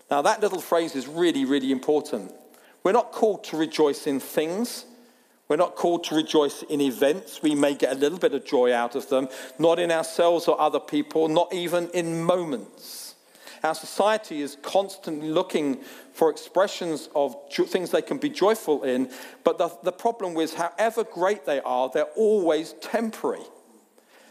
Now, 0.10 0.22
that 0.22 0.42
little 0.42 0.62
phrase 0.62 0.96
is 0.96 1.08
really, 1.08 1.46
really 1.46 1.72
important. 1.72 2.32
We're 2.84 2.92
not 2.92 3.12
called 3.12 3.44
to 3.46 3.58
rejoice 3.58 4.06
in 4.08 4.20
things. 4.20 4.86
We're 5.48 5.56
not 5.56 5.76
called 5.76 6.04
to 6.06 6.16
rejoice 6.16 6.64
in 6.64 6.82
events. 6.82 7.42
We 7.42 7.56
may 7.56 7.76
get 7.76 7.92
a 7.92 7.96
little 7.96 8.20
bit 8.20 8.34
of 8.34 8.46
joy 8.46 8.74
out 8.74 8.96
of 8.96 9.10
them, 9.10 9.30
not 9.58 9.80
in 9.80 9.92
ourselves 9.92 10.48
or 10.48 10.60
other 10.60 10.80
people, 10.80 11.28
not 11.28 11.54
even 11.54 11.90
in 11.94 12.24
moments. 12.24 13.16
Our 13.64 13.76
society 13.76 14.42
is 14.42 14.58
constantly 14.62 15.30
looking 15.30 15.82
for 16.14 16.30
expressions 16.30 17.10
of 17.16 17.36
things 17.52 17.92
they 17.92 18.02
can 18.02 18.18
be 18.18 18.30
joyful 18.30 18.84
in, 18.84 19.10
but 19.44 19.58
the, 19.58 19.70
the 19.84 19.92
problem 19.92 20.36
is, 20.38 20.54
however 20.54 21.04
great 21.06 21.46
they 21.46 21.62
are, 21.62 21.90
they're 21.94 22.04
always 22.16 22.74
temporary. 22.82 23.44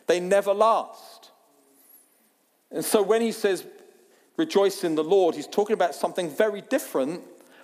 They 0.06 0.20
never 0.20 0.52
last. 0.52 1.30
And 2.70 2.84
so 2.84 3.02
when 3.02 3.20
he 3.20 3.32
says, 3.32 3.64
rejoice 4.36 4.84
in 4.84 4.94
the 4.94 5.04
Lord, 5.04 5.34
he's 5.34 5.46
talking 5.46 5.74
about 5.74 5.94
something 5.94 6.30
very 6.30 6.62
different 6.62 7.20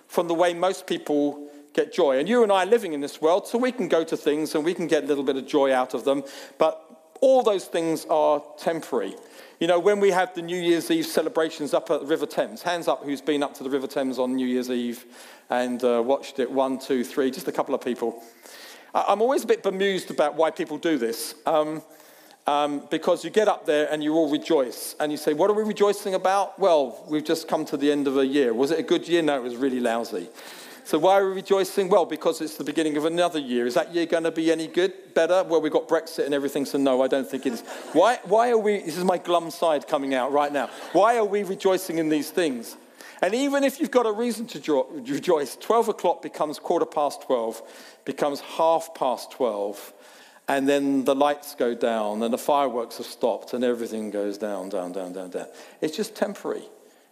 from 0.07 0.27
the 0.27 0.33
way 0.33 0.53
most 0.53 0.87
people 0.87 1.47
get 1.73 1.93
joy. 1.93 2.19
And 2.19 2.27
you 2.27 2.43
and 2.43 2.51
I 2.51 2.63
are 2.63 2.65
living 2.65 2.93
in 2.93 3.01
this 3.01 3.21
world, 3.21 3.47
so 3.47 3.57
we 3.57 3.71
can 3.71 3.87
go 3.87 4.03
to 4.03 4.17
things 4.17 4.55
and 4.55 4.65
we 4.65 4.73
can 4.73 4.87
get 4.87 5.03
a 5.03 5.07
little 5.07 5.23
bit 5.23 5.35
of 5.35 5.47
joy 5.47 5.73
out 5.73 5.93
of 5.93 6.03
them, 6.03 6.23
but 6.57 6.85
all 7.21 7.43
those 7.43 7.65
things 7.65 8.05
are 8.09 8.41
temporary. 8.57 9.15
You 9.59 9.67
know, 9.67 9.77
when 9.77 9.99
we 9.99 10.11
have 10.11 10.33
the 10.33 10.41
New 10.41 10.57
Year's 10.57 10.89
Eve 10.89 11.05
celebrations 11.05 11.73
up 11.73 11.91
at 11.91 11.99
the 12.01 12.05
River 12.05 12.25
Thames, 12.25 12.61
hands 12.61 12.87
up 12.87 13.03
who's 13.03 13.21
been 13.21 13.43
up 13.43 13.53
to 13.55 13.63
the 13.63 13.69
River 13.69 13.87
Thames 13.87 14.17
on 14.17 14.35
New 14.35 14.47
Year's 14.47 14.69
Eve 14.69 15.05
and 15.49 15.83
uh, 15.83 16.01
watched 16.03 16.39
it. 16.39 16.49
One, 16.49 16.79
two, 16.79 17.03
three, 17.03 17.29
just 17.29 17.47
a 17.47 17.51
couple 17.51 17.75
of 17.75 17.81
people. 17.81 18.23
I'm 18.93 19.21
always 19.21 19.43
a 19.43 19.47
bit 19.47 19.61
bemused 19.61 20.11
about 20.11 20.35
why 20.35 20.49
people 20.49 20.77
do 20.77 20.97
this. 20.97 21.35
Um, 21.45 21.83
um, 22.49 22.81
because 22.89 23.23
you 23.23 23.29
get 23.29 23.47
up 23.47 23.65
there 23.67 23.91
and 23.91 24.03
you 24.03 24.15
all 24.15 24.29
rejoice. 24.29 24.95
And 24.99 25.11
you 25.11 25.17
say, 25.17 25.33
What 25.33 25.49
are 25.51 25.53
we 25.53 25.63
rejoicing 25.63 26.15
about? 26.15 26.57
Well, 26.57 27.03
we've 27.07 27.23
just 27.23 27.47
come 27.47 27.63
to 27.65 27.77
the 27.77 27.91
end 27.91 28.07
of 28.07 28.17
a 28.17 28.25
year. 28.25 28.53
Was 28.53 28.71
it 28.71 28.79
a 28.79 28.83
good 28.83 29.07
year? 29.07 29.21
No, 29.21 29.37
it 29.37 29.43
was 29.43 29.55
really 29.55 29.79
lousy. 29.79 30.29
So 30.83 30.97
why 30.97 31.19
are 31.19 31.29
we 31.29 31.35
rejoicing? 31.35 31.87
Well, 31.87 32.05
because 32.05 32.41
it's 32.41 32.57
the 32.57 32.63
beginning 32.63 32.97
of 32.97 33.05
another 33.05 33.37
year. 33.37 33.67
Is 33.67 33.75
that 33.75 33.93
year 33.93 34.07
going 34.07 34.23
to 34.23 34.31
be 34.31 34.51
any 34.51 34.65
good, 34.65 35.13
better? 35.13 35.43
Well, 35.43 35.61
we've 35.61 35.71
got 35.71 35.87
Brexit 35.87 36.25
and 36.25 36.33
everything, 36.33 36.65
so 36.65 36.79
no, 36.79 37.03
I 37.03 37.07
don't 37.07 37.29
think 37.29 37.45
it 37.45 37.53
is. 37.53 37.61
Why, 37.93 38.17
why 38.23 38.49
are 38.49 38.57
we, 38.57 38.79
this 38.79 38.97
is 38.97 39.03
my 39.03 39.19
glum 39.19 39.51
side 39.51 39.87
coming 39.87 40.15
out 40.15 40.31
right 40.31 40.51
now. 40.51 40.71
Why 40.93 41.17
are 41.17 41.25
we 41.25 41.43
rejoicing 41.43 41.99
in 41.99 42.09
these 42.09 42.31
things? 42.31 42.75
And 43.21 43.35
even 43.35 43.63
if 43.63 43.79
you've 43.79 43.91
got 43.91 44.07
a 44.07 44.11
reason 44.11 44.47
to 44.47 44.85
rejoice, 44.91 45.55
12 45.57 45.89
o'clock 45.89 46.23
becomes 46.23 46.57
quarter 46.57 46.87
past 46.87 47.21
12, 47.21 47.61
becomes 48.05 48.39
half 48.39 48.95
past 48.95 49.29
12, 49.29 49.93
and 50.49 50.67
then 50.67 51.05
the 51.05 51.13
lights 51.13 51.53
go 51.53 51.75
down 51.75 52.23
and 52.23 52.33
the 52.33 52.37
fireworks 52.37 52.97
have 52.97 53.05
stopped 53.05 53.53
and 53.53 53.63
everything 53.63 54.09
goes 54.09 54.39
down, 54.39 54.67
down, 54.69 54.91
down, 54.91 55.13
down, 55.13 55.29
down. 55.29 55.45
It's 55.79 55.95
just 55.95 56.15
temporary, 56.15 56.63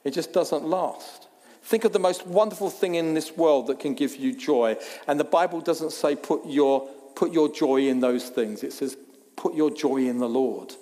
it 0.04 0.12
just 0.12 0.34
doesn't 0.34 0.66
last. 0.66 1.28
Think 1.62 1.86
of 1.86 1.94
the 1.94 2.00
most 2.00 2.26
wonderful 2.26 2.70
thing 2.70 2.96
in 2.96 3.14
this 3.14 3.38
world 3.38 3.68
that 3.68 3.80
can 3.80 3.94
give 3.94 4.16
you 4.16 4.36
joy. 4.36 4.78
And 5.08 5.20
the 5.20 5.26
Bible 5.26 5.62
doesn't 5.62 5.92
say 5.92 6.16
put 6.16 6.46
your, 6.48 6.88
put 7.16 7.32
your 7.32 7.54
joy 7.54 7.88
in 7.88 8.00
those 8.00 8.30
things, 8.30 8.64
it 8.64 8.74
says 8.74 8.98
put 9.36 9.54
your 9.54 9.70
joy 9.70 9.98
in 10.08 10.18
the 10.18 10.30
Lord. 10.30 10.74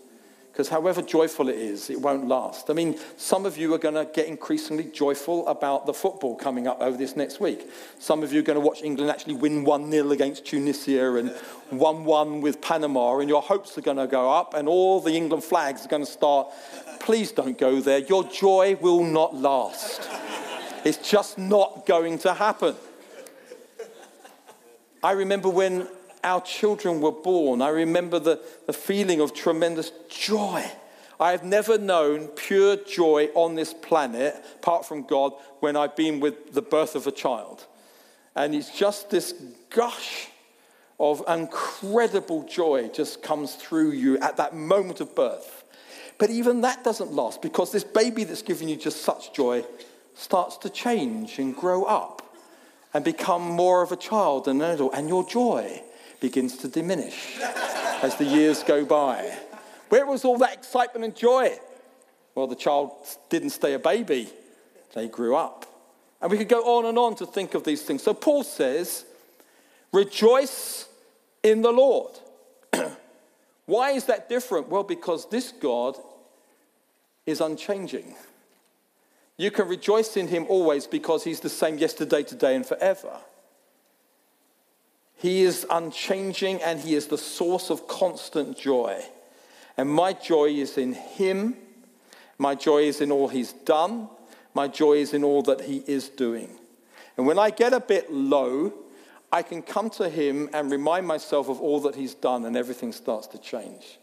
Because 0.55 0.69
however 0.69 1.01
joyful 1.01 1.49
it 1.49 1.57
is, 1.57 1.89
it 1.89 1.99
won't 1.99 2.29
last. 2.29 2.69
I 2.69 2.73
mean, 2.73 2.97
some 3.17 3.45
of 3.45 3.57
you 3.57 3.73
are 3.73 3.77
going 3.77 3.95
to 3.95 4.05
get 4.05 4.27
increasingly 4.27 4.85
joyful 4.85 5.45
about 5.49 5.85
the 5.85 5.93
football 5.93 6.37
coming 6.37 6.65
up 6.65 6.79
over 6.79 6.95
this 6.95 7.17
next 7.17 7.41
week. 7.41 7.69
Some 7.99 8.23
of 8.23 8.31
you 8.31 8.39
are 8.39 8.41
going 8.41 8.55
to 8.55 8.65
watch 8.65 8.81
England 8.81 9.11
actually 9.11 9.35
win 9.35 9.65
1 9.65 9.91
0 9.91 10.11
against 10.11 10.45
Tunisia 10.45 11.15
and 11.15 11.31
1 11.71 12.05
1 12.05 12.39
with 12.39 12.61
Panama, 12.61 13.19
and 13.19 13.27
your 13.27 13.41
hopes 13.41 13.77
are 13.77 13.81
going 13.81 13.97
to 13.97 14.07
go 14.07 14.31
up, 14.31 14.53
and 14.53 14.69
all 14.69 15.01
the 15.01 15.11
England 15.11 15.43
flags 15.43 15.85
are 15.85 15.89
going 15.89 16.05
to 16.05 16.09
start. 16.09 16.47
Please 17.01 17.33
don't 17.33 17.57
go 17.57 17.81
there. 17.81 17.99
Your 17.99 18.23
joy 18.23 18.77
will 18.79 19.03
not 19.03 19.35
last. 19.35 20.09
It's 20.85 21.09
just 21.09 21.37
not 21.37 21.85
going 21.85 22.17
to 22.19 22.33
happen. 22.33 22.75
I 25.03 25.11
remember 25.11 25.49
when 25.49 25.89
our 26.25 26.41
children 26.41 26.99
were 26.99 27.11
born, 27.11 27.61
I 27.61 27.69
remember 27.69 28.19
the, 28.19 28.41
the 28.65 28.73
feeling 28.73 29.21
of 29.21 29.33
tremendous 29.33 29.91
joy. 30.09 30.65
I 31.19 31.31
have 31.31 31.45
never 31.45 31.77
known 31.77 32.27
pure 32.27 32.75
joy 32.75 33.29
on 33.35 33.55
this 33.55 33.73
planet, 33.73 34.35
apart 34.55 34.85
from 34.85 35.03
God, 35.03 35.33
when 35.61 35.77
I've 35.77 35.95
been 35.95 36.19
with 36.19 36.53
the 36.53 36.61
birth 36.61 36.95
of 36.95 37.07
a 37.07 37.11
child. 37.11 37.65
And 38.35 38.53
it's 38.53 38.77
just 38.77 39.09
this 39.09 39.33
gush 39.69 40.27
of 40.99 41.23
incredible 41.27 42.43
joy 42.43 42.89
just 42.89 43.21
comes 43.21 43.55
through 43.55 43.91
you 43.91 44.17
at 44.17 44.37
that 44.37 44.55
moment 44.55 44.99
of 44.99 45.15
birth. 45.15 45.63
But 46.17 46.29
even 46.29 46.61
that 46.61 46.83
doesn't 46.83 47.13
last 47.13 47.41
because 47.41 47.71
this 47.71 47.83
baby 47.83 48.23
that's 48.23 48.41
giving 48.41 48.67
you 48.67 48.75
just 48.75 49.01
such 49.01 49.33
joy 49.33 49.63
starts 50.15 50.57
to 50.57 50.69
change 50.69 51.39
and 51.39 51.55
grow 51.55 51.83
up 51.83 52.21
and 52.93 53.03
become 53.03 53.41
more 53.41 53.81
of 53.83 53.91
a 53.91 53.97
child 53.97 54.47
and 54.47 54.61
an 54.61 54.71
adult, 54.71 54.93
and 54.93 55.07
your 55.09 55.27
joy 55.27 55.81
begins 56.25 56.57
to 56.57 56.67
diminish 56.67 57.37
as 58.01 58.15
the 58.15 58.25
years 58.25 58.63
go 58.63 58.83
by. 58.83 59.37
Where 59.89 60.07
was 60.07 60.25
all 60.25 60.39
that 60.39 60.53
excitement 60.53 61.05
and 61.05 61.15
joy? 61.15 61.55
Well, 62.33 62.47
the 62.47 62.55
child 62.55 62.93
didn't 63.29 63.51
stay 63.51 63.73
a 63.75 63.79
baby, 63.79 64.29
they 64.95 65.07
grew 65.07 65.35
up. 65.35 65.67
And 66.19 66.31
we 66.31 66.39
could 66.39 66.49
go 66.49 66.77
on 66.77 66.85
and 66.85 66.97
on 66.97 67.13
to 67.17 67.27
think 67.27 67.53
of 67.53 67.63
these 67.63 67.83
things. 67.83 68.01
So 68.01 68.15
Paul 68.15 68.43
says, 68.43 69.05
Rejoice 69.93 70.87
in 71.43 71.61
the 71.61 71.71
Lord. 71.71 72.13
Why 73.67 73.91
is 73.91 74.05
that 74.05 74.27
different? 74.27 74.67
Well, 74.67 74.81
because 74.81 75.29
this 75.29 75.51
God 75.51 75.95
is 77.27 77.39
unchanging. 77.39 78.15
You 79.37 79.51
can 79.51 79.67
rejoice 79.67 80.17
in 80.17 80.29
him 80.29 80.47
always 80.49 80.87
because 80.87 81.23
he's 81.23 81.41
the 81.41 81.49
same 81.49 81.77
yesterday, 81.77 82.23
today, 82.23 82.55
and 82.55 82.65
forever. 82.65 83.19
He 85.17 85.43
is 85.43 85.65
unchanging 85.69 86.61
and 86.61 86.79
he 86.79 86.95
is 86.95 87.07
the 87.07 87.17
source 87.17 87.69
of 87.69 87.87
constant 87.87 88.57
joy. 88.57 89.03
And 89.77 89.89
my 89.89 90.13
joy 90.13 90.49
is 90.49 90.77
in 90.77 90.93
him. 90.93 91.55
My 92.37 92.55
joy 92.55 92.83
is 92.83 93.01
in 93.01 93.11
all 93.11 93.27
he's 93.27 93.53
done. 93.53 94.09
My 94.53 94.67
joy 94.67 94.93
is 94.93 95.13
in 95.13 95.23
all 95.23 95.41
that 95.43 95.61
he 95.61 95.83
is 95.87 96.09
doing. 96.09 96.49
And 97.17 97.25
when 97.25 97.39
I 97.39 97.49
get 97.49 97.73
a 97.73 97.79
bit 97.79 98.11
low, 98.11 98.73
I 99.31 99.41
can 99.41 99.61
come 99.61 99.89
to 99.91 100.09
him 100.09 100.49
and 100.53 100.71
remind 100.71 101.07
myself 101.07 101.49
of 101.49 101.59
all 101.59 101.81
that 101.81 101.95
he's 101.95 102.13
done, 102.13 102.45
and 102.45 102.55
everything 102.55 102.93
starts 102.93 103.27
to 103.27 103.37
change. 103.37 103.99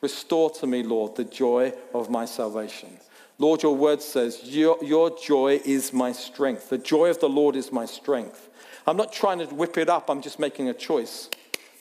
Restore 0.00 0.50
to 0.50 0.66
me, 0.66 0.82
Lord, 0.82 1.16
the 1.16 1.24
joy 1.24 1.72
of 1.92 2.10
my 2.10 2.24
salvation. 2.24 2.98
Lord, 3.38 3.62
your 3.62 3.74
word 3.74 4.02
says, 4.02 4.40
your, 4.44 4.78
your 4.82 5.16
joy 5.18 5.60
is 5.64 5.92
my 5.92 6.12
strength. 6.12 6.68
The 6.70 6.78
joy 6.78 7.10
of 7.10 7.20
the 7.20 7.28
Lord 7.28 7.56
is 7.56 7.72
my 7.72 7.86
strength. 7.86 8.48
I'm 8.88 8.96
not 8.96 9.12
trying 9.12 9.38
to 9.38 9.46
whip 9.46 9.76
it 9.76 9.88
up, 9.88 10.08
I'm 10.08 10.22
just 10.22 10.38
making 10.38 10.68
a 10.68 10.74
choice 10.74 11.28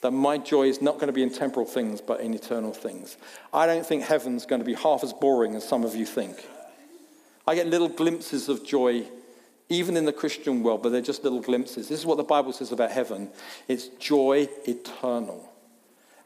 that 0.02 0.12
my 0.12 0.38
joy 0.38 0.64
is 0.64 0.82
not 0.82 0.96
going 0.96 1.08
to 1.08 1.14
be 1.14 1.24
in 1.24 1.32
temporal 1.32 1.66
things, 1.66 2.02
but 2.02 2.20
in 2.20 2.34
eternal 2.34 2.74
things. 2.74 3.18
I 3.54 3.66
don't 3.66 3.86
think 3.86 4.04
heaven's 4.04 4.46
going 4.46 4.60
to 4.60 4.66
be 4.66 4.76
half 4.76 5.04
as 5.04 5.14
boring 5.14 5.56
as 5.56 5.68
some 5.68 5.84
of 5.84 5.96
you 5.96 6.06
think. 6.06 6.46
I 7.48 7.56
get 7.56 7.68
little 7.68 7.90
glimpses 7.90 8.50
of 8.50 8.66
joy, 8.66 9.06
even 9.70 9.98
in 9.98 10.06
the 10.06 10.14
Christian 10.14 10.64
world, 10.64 10.84
but 10.84 10.90
they're 10.90 11.02
just 11.02 11.24
little 11.24 11.42
glimpses. 11.42 11.88
This 11.88 12.00
is 12.00 12.06
what 12.06 12.18
the 12.18 12.24
Bible 12.24 12.54
says 12.54 12.72
about 12.72 12.92
heaven 12.92 13.30
it's 13.68 13.88
joy 13.88 14.48
eternal. 14.68 15.52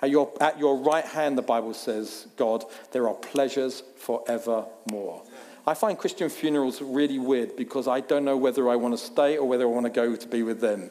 At 0.01 0.09
your, 0.09 0.31
at 0.41 0.57
your 0.57 0.77
right 0.77 1.05
hand, 1.05 1.37
the 1.37 1.43
Bible 1.43 1.75
says, 1.75 2.27
God, 2.35 2.65
there 2.91 3.07
are 3.07 3.13
pleasures 3.13 3.83
forevermore. 3.97 5.21
I 5.65 5.73
find 5.73 5.97
Christian 5.97 6.29
funerals 6.29 6.81
really 6.81 7.19
weird 7.19 7.55
because 7.55 7.87
I 7.87 7.99
don't 7.99 8.25
know 8.25 8.37
whether 8.37 8.69
I 8.69 8.75
want 8.75 8.97
to 8.97 9.03
stay 9.03 9.37
or 9.37 9.47
whether 9.47 9.63
I 9.63 9.67
want 9.67 9.85
to 9.85 9.91
go 9.91 10.15
to 10.15 10.27
be 10.27 10.43
with 10.43 10.59
them. 10.59 10.89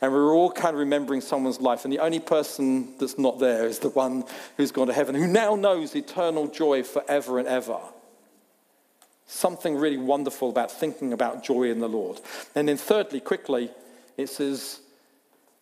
And 0.00 0.12
we're 0.12 0.34
all 0.34 0.50
kind 0.50 0.74
of 0.74 0.80
remembering 0.80 1.20
someone's 1.20 1.60
life, 1.60 1.84
and 1.84 1.92
the 1.92 2.00
only 2.00 2.20
person 2.20 2.96
that's 2.98 3.18
not 3.18 3.38
there 3.38 3.66
is 3.66 3.78
the 3.78 3.88
one 3.88 4.24
who's 4.56 4.70
gone 4.70 4.88
to 4.88 4.92
heaven, 4.92 5.14
who 5.14 5.26
now 5.26 5.54
knows 5.54 5.94
eternal 5.94 6.48
joy 6.48 6.82
forever 6.82 7.38
and 7.38 7.48
ever. 7.48 7.78
Something 9.26 9.76
really 9.76 9.96
wonderful 9.96 10.50
about 10.50 10.70
thinking 10.70 11.12
about 11.12 11.42
joy 11.42 11.70
in 11.70 11.80
the 11.80 11.88
Lord. 11.88 12.20
And 12.54 12.68
then, 12.68 12.76
thirdly, 12.76 13.20
quickly, 13.20 13.70
it 14.16 14.28
says, 14.28 14.80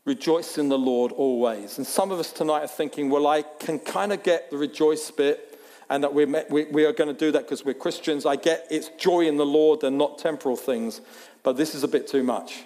Rejoice 0.05 0.59
in 0.59 0.69
the 0.69 0.79
Lord 0.79 1.13
always. 1.13 1.79
And 1.79 1.87
some 1.87 2.11
of 2.11 2.19
us 2.19 2.31
tonight 2.31 2.61
are 2.61 2.69
thinking, 2.69 3.09
well, 3.09 3.27
I 3.27 3.43
can 3.43 3.79
kind 3.79 4.13
of 4.13 4.23
get 4.23 4.51
the 4.51 4.59
rejoice 4.59 5.11
bit, 5.11 5.54
and 5.91 6.03
that 6.03 6.15
we're, 6.15 6.45
we, 6.51 6.65
we 6.65 6.85
are 6.85 6.93
going 6.93 7.13
to 7.13 7.19
do 7.19 7.33
that 7.33 7.43
because 7.43 7.65
we're 7.65 7.75
Christians. 7.75 8.27
I 8.27 8.37
get 8.37 8.67
it's 8.71 8.89
joy 8.99 9.27
in 9.27 9.37
the 9.37 9.47
Lord 9.47 9.83
and 9.83 9.99
not 9.99 10.19
temporal 10.19 10.57
things, 10.57 11.01
but 11.43 11.57
this 11.57 11.75
is 11.75 11.83
a 11.83 11.89
bit 11.89 12.07
too 12.07 12.23
much. 12.23 12.65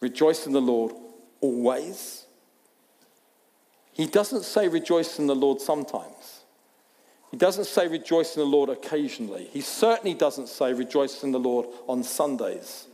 Rejoice 0.00 0.46
in 0.46 0.52
the 0.52 0.60
Lord 0.60 0.92
always. 1.40 2.26
He 3.92 4.06
doesn't 4.06 4.44
say 4.44 4.68
rejoice 4.68 5.18
in 5.18 5.26
the 5.26 5.34
Lord 5.34 5.60
sometimes. 5.60 6.42
He 7.30 7.36
doesn't 7.36 7.64
say 7.64 7.88
rejoice 7.88 8.36
in 8.36 8.40
the 8.40 8.46
Lord 8.46 8.70
occasionally. 8.70 9.48
He 9.52 9.60
certainly 9.60 10.14
doesn't 10.14 10.48
say 10.48 10.72
rejoice 10.72 11.22
in 11.22 11.32
the 11.32 11.38
Lord 11.38 11.66
on 11.88 12.02
Sundays. 12.02 12.86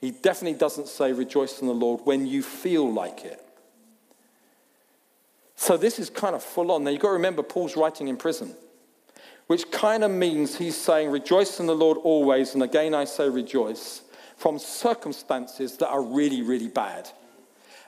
He 0.00 0.10
definitely 0.10 0.58
doesn't 0.58 0.88
say 0.88 1.12
rejoice 1.12 1.60
in 1.60 1.66
the 1.66 1.74
Lord 1.74 2.00
when 2.04 2.26
you 2.26 2.42
feel 2.42 2.92
like 2.92 3.24
it. 3.24 3.45
So 5.56 5.76
this 5.76 5.98
is 5.98 6.10
kind 6.10 6.34
of 6.34 6.42
full 6.42 6.70
on. 6.70 6.84
Now 6.84 6.90
you've 6.90 7.00
got 7.00 7.08
to 7.08 7.14
remember, 7.14 7.42
Paul's 7.42 7.76
writing 7.76 8.08
in 8.08 8.16
prison, 8.16 8.54
which 9.46 9.70
kind 9.70 10.04
of 10.04 10.10
means 10.10 10.56
he's 10.56 10.76
saying 10.76 11.10
rejoice 11.10 11.58
in 11.58 11.66
the 11.66 11.74
Lord 11.74 11.98
always. 11.98 12.54
And 12.54 12.62
again, 12.62 12.94
I 12.94 13.04
say 13.04 13.28
rejoice 13.28 14.02
from 14.36 14.58
circumstances 14.58 15.78
that 15.78 15.88
are 15.88 16.02
really, 16.02 16.42
really 16.42 16.68
bad. 16.68 17.10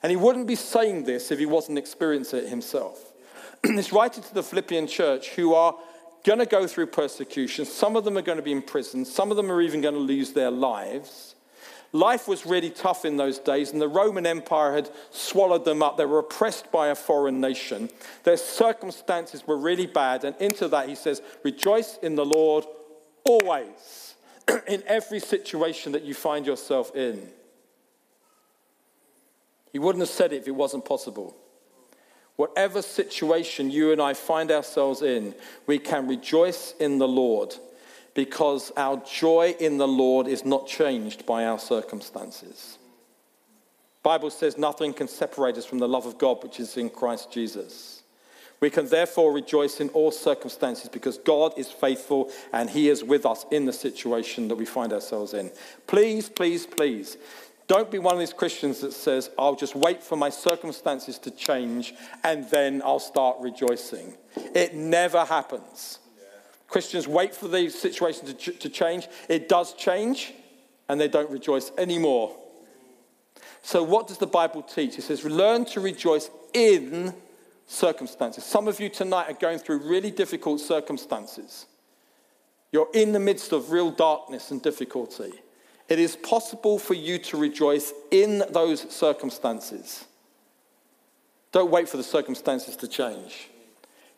And 0.02 0.10
he 0.10 0.16
wouldn't 0.16 0.46
be 0.46 0.54
saying 0.54 1.04
this 1.04 1.30
if 1.30 1.38
he 1.38 1.46
wasn't 1.46 1.78
experiencing 1.78 2.40
it 2.40 2.48
himself. 2.48 3.12
he's 3.62 3.92
writing 3.92 4.22
to 4.22 4.34
the 4.34 4.42
Philippian 4.42 4.86
church 4.86 5.30
who 5.30 5.54
are 5.54 5.76
going 6.24 6.38
to 6.38 6.46
go 6.46 6.66
through 6.66 6.86
persecution. 6.86 7.64
Some 7.64 7.96
of 7.96 8.04
them 8.04 8.16
are 8.16 8.22
going 8.22 8.38
to 8.38 8.42
be 8.42 8.52
in 8.52 8.62
prison. 8.62 9.04
Some 9.04 9.30
of 9.30 9.36
them 9.36 9.50
are 9.50 9.60
even 9.60 9.80
going 9.80 9.94
to 9.94 10.00
lose 10.00 10.32
their 10.32 10.50
lives. 10.50 11.27
Life 11.92 12.28
was 12.28 12.44
really 12.44 12.70
tough 12.70 13.04
in 13.04 13.16
those 13.16 13.38
days, 13.38 13.72
and 13.72 13.80
the 13.80 13.88
Roman 13.88 14.26
Empire 14.26 14.74
had 14.74 14.90
swallowed 15.10 15.64
them 15.64 15.82
up. 15.82 15.96
They 15.96 16.04
were 16.04 16.18
oppressed 16.18 16.70
by 16.70 16.88
a 16.88 16.94
foreign 16.94 17.40
nation. 17.40 17.88
Their 18.24 18.36
circumstances 18.36 19.46
were 19.46 19.56
really 19.56 19.86
bad, 19.86 20.24
and 20.24 20.36
into 20.36 20.68
that 20.68 20.88
he 20.88 20.94
says, 20.94 21.22
Rejoice 21.42 21.98
in 22.02 22.14
the 22.14 22.26
Lord 22.26 22.66
always, 23.24 24.16
in 24.66 24.82
every 24.86 25.20
situation 25.20 25.92
that 25.92 26.02
you 26.02 26.12
find 26.12 26.46
yourself 26.46 26.94
in. 26.94 27.26
He 29.72 29.78
wouldn't 29.78 30.02
have 30.02 30.10
said 30.10 30.32
it 30.32 30.42
if 30.42 30.48
it 30.48 30.54
wasn't 30.54 30.84
possible. 30.84 31.36
whatever 32.36 32.82
situation 32.82 33.70
you 33.70 33.92
and 33.92 34.00
I 34.00 34.14
find 34.14 34.50
ourselves 34.52 35.02
in, 35.02 35.34
we 35.66 35.78
can 35.78 36.06
rejoice 36.06 36.74
in 36.78 36.98
the 36.98 37.08
Lord 37.08 37.54
because 38.18 38.72
our 38.76 39.00
joy 39.08 39.54
in 39.60 39.78
the 39.78 39.86
Lord 39.86 40.26
is 40.26 40.44
not 40.44 40.66
changed 40.66 41.24
by 41.24 41.44
our 41.44 41.56
circumstances. 41.56 42.76
Bible 44.02 44.30
says 44.30 44.58
nothing 44.58 44.92
can 44.92 45.06
separate 45.06 45.56
us 45.56 45.64
from 45.64 45.78
the 45.78 45.86
love 45.86 46.04
of 46.04 46.18
God 46.18 46.42
which 46.42 46.58
is 46.58 46.76
in 46.76 46.90
Christ 46.90 47.30
Jesus. 47.30 48.02
We 48.58 48.70
can 48.70 48.88
therefore 48.88 49.32
rejoice 49.32 49.78
in 49.78 49.88
all 49.90 50.10
circumstances 50.10 50.88
because 50.88 51.18
God 51.18 51.52
is 51.56 51.70
faithful 51.70 52.32
and 52.52 52.68
He 52.68 52.88
is 52.88 53.04
with 53.04 53.24
us 53.24 53.46
in 53.52 53.66
the 53.66 53.72
situation 53.72 54.48
that 54.48 54.56
we 54.56 54.66
find 54.66 54.92
ourselves 54.92 55.32
in. 55.32 55.52
Please, 55.86 56.28
please, 56.28 56.66
please, 56.66 57.18
don't 57.68 57.88
be 57.88 58.00
one 58.00 58.14
of 58.14 58.18
these 58.18 58.32
Christians 58.32 58.80
that 58.80 58.94
says, 58.94 59.30
I'll 59.38 59.54
just 59.54 59.76
wait 59.76 60.02
for 60.02 60.16
my 60.16 60.30
circumstances 60.30 61.20
to 61.20 61.30
change 61.30 61.94
and 62.24 62.50
then 62.50 62.82
I'll 62.84 62.98
start 62.98 63.36
rejoicing. 63.38 64.14
It 64.56 64.74
never 64.74 65.24
happens. 65.24 66.00
Christians 66.68 67.08
wait 67.08 67.34
for 67.34 67.48
the 67.48 67.70
situation 67.70 68.26
to, 68.26 68.34
ch- 68.34 68.58
to 68.60 68.68
change. 68.68 69.08
It 69.28 69.48
does 69.48 69.72
change 69.74 70.34
and 70.88 71.00
they 71.00 71.08
don't 71.08 71.30
rejoice 71.30 71.72
anymore. 71.78 72.36
So, 73.62 73.82
what 73.82 74.06
does 74.06 74.18
the 74.18 74.26
Bible 74.26 74.62
teach? 74.62 74.98
It 74.98 75.02
says, 75.02 75.24
learn 75.24 75.64
to 75.66 75.80
rejoice 75.80 76.30
in 76.54 77.14
circumstances. 77.66 78.44
Some 78.44 78.68
of 78.68 78.80
you 78.80 78.88
tonight 78.88 79.30
are 79.30 79.34
going 79.34 79.58
through 79.58 79.78
really 79.78 80.10
difficult 80.10 80.60
circumstances. 80.60 81.66
You're 82.72 82.88
in 82.92 83.12
the 83.12 83.20
midst 83.20 83.52
of 83.52 83.70
real 83.70 83.90
darkness 83.90 84.50
and 84.50 84.62
difficulty. 84.62 85.32
It 85.88 85.98
is 85.98 86.16
possible 86.16 86.78
for 86.78 86.94
you 86.94 87.18
to 87.18 87.38
rejoice 87.38 87.92
in 88.10 88.42
those 88.50 88.90
circumstances. 88.92 90.04
Don't 91.50 91.70
wait 91.70 91.88
for 91.88 91.96
the 91.96 92.02
circumstances 92.02 92.76
to 92.76 92.88
change. 92.88 93.48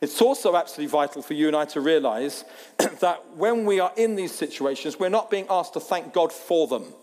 It's 0.00 0.22
also 0.22 0.56
absolutely 0.56 0.90
vital 0.90 1.20
for 1.20 1.34
you 1.34 1.46
and 1.46 1.56
I 1.56 1.66
to 1.66 1.80
realize 1.80 2.44
that 3.00 3.36
when 3.36 3.66
we 3.66 3.80
are 3.80 3.92
in 3.96 4.16
these 4.16 4.32
situations, 4.32 4.98
we're 4.98 5.10
not 5.10 5.30
being 5.30 5.46
asked 5.50 5.74
to 5.74 5.80
thank 5.80 6.12
God 6.14 6.32
for 6.32 6.66
them. 6.66 6.94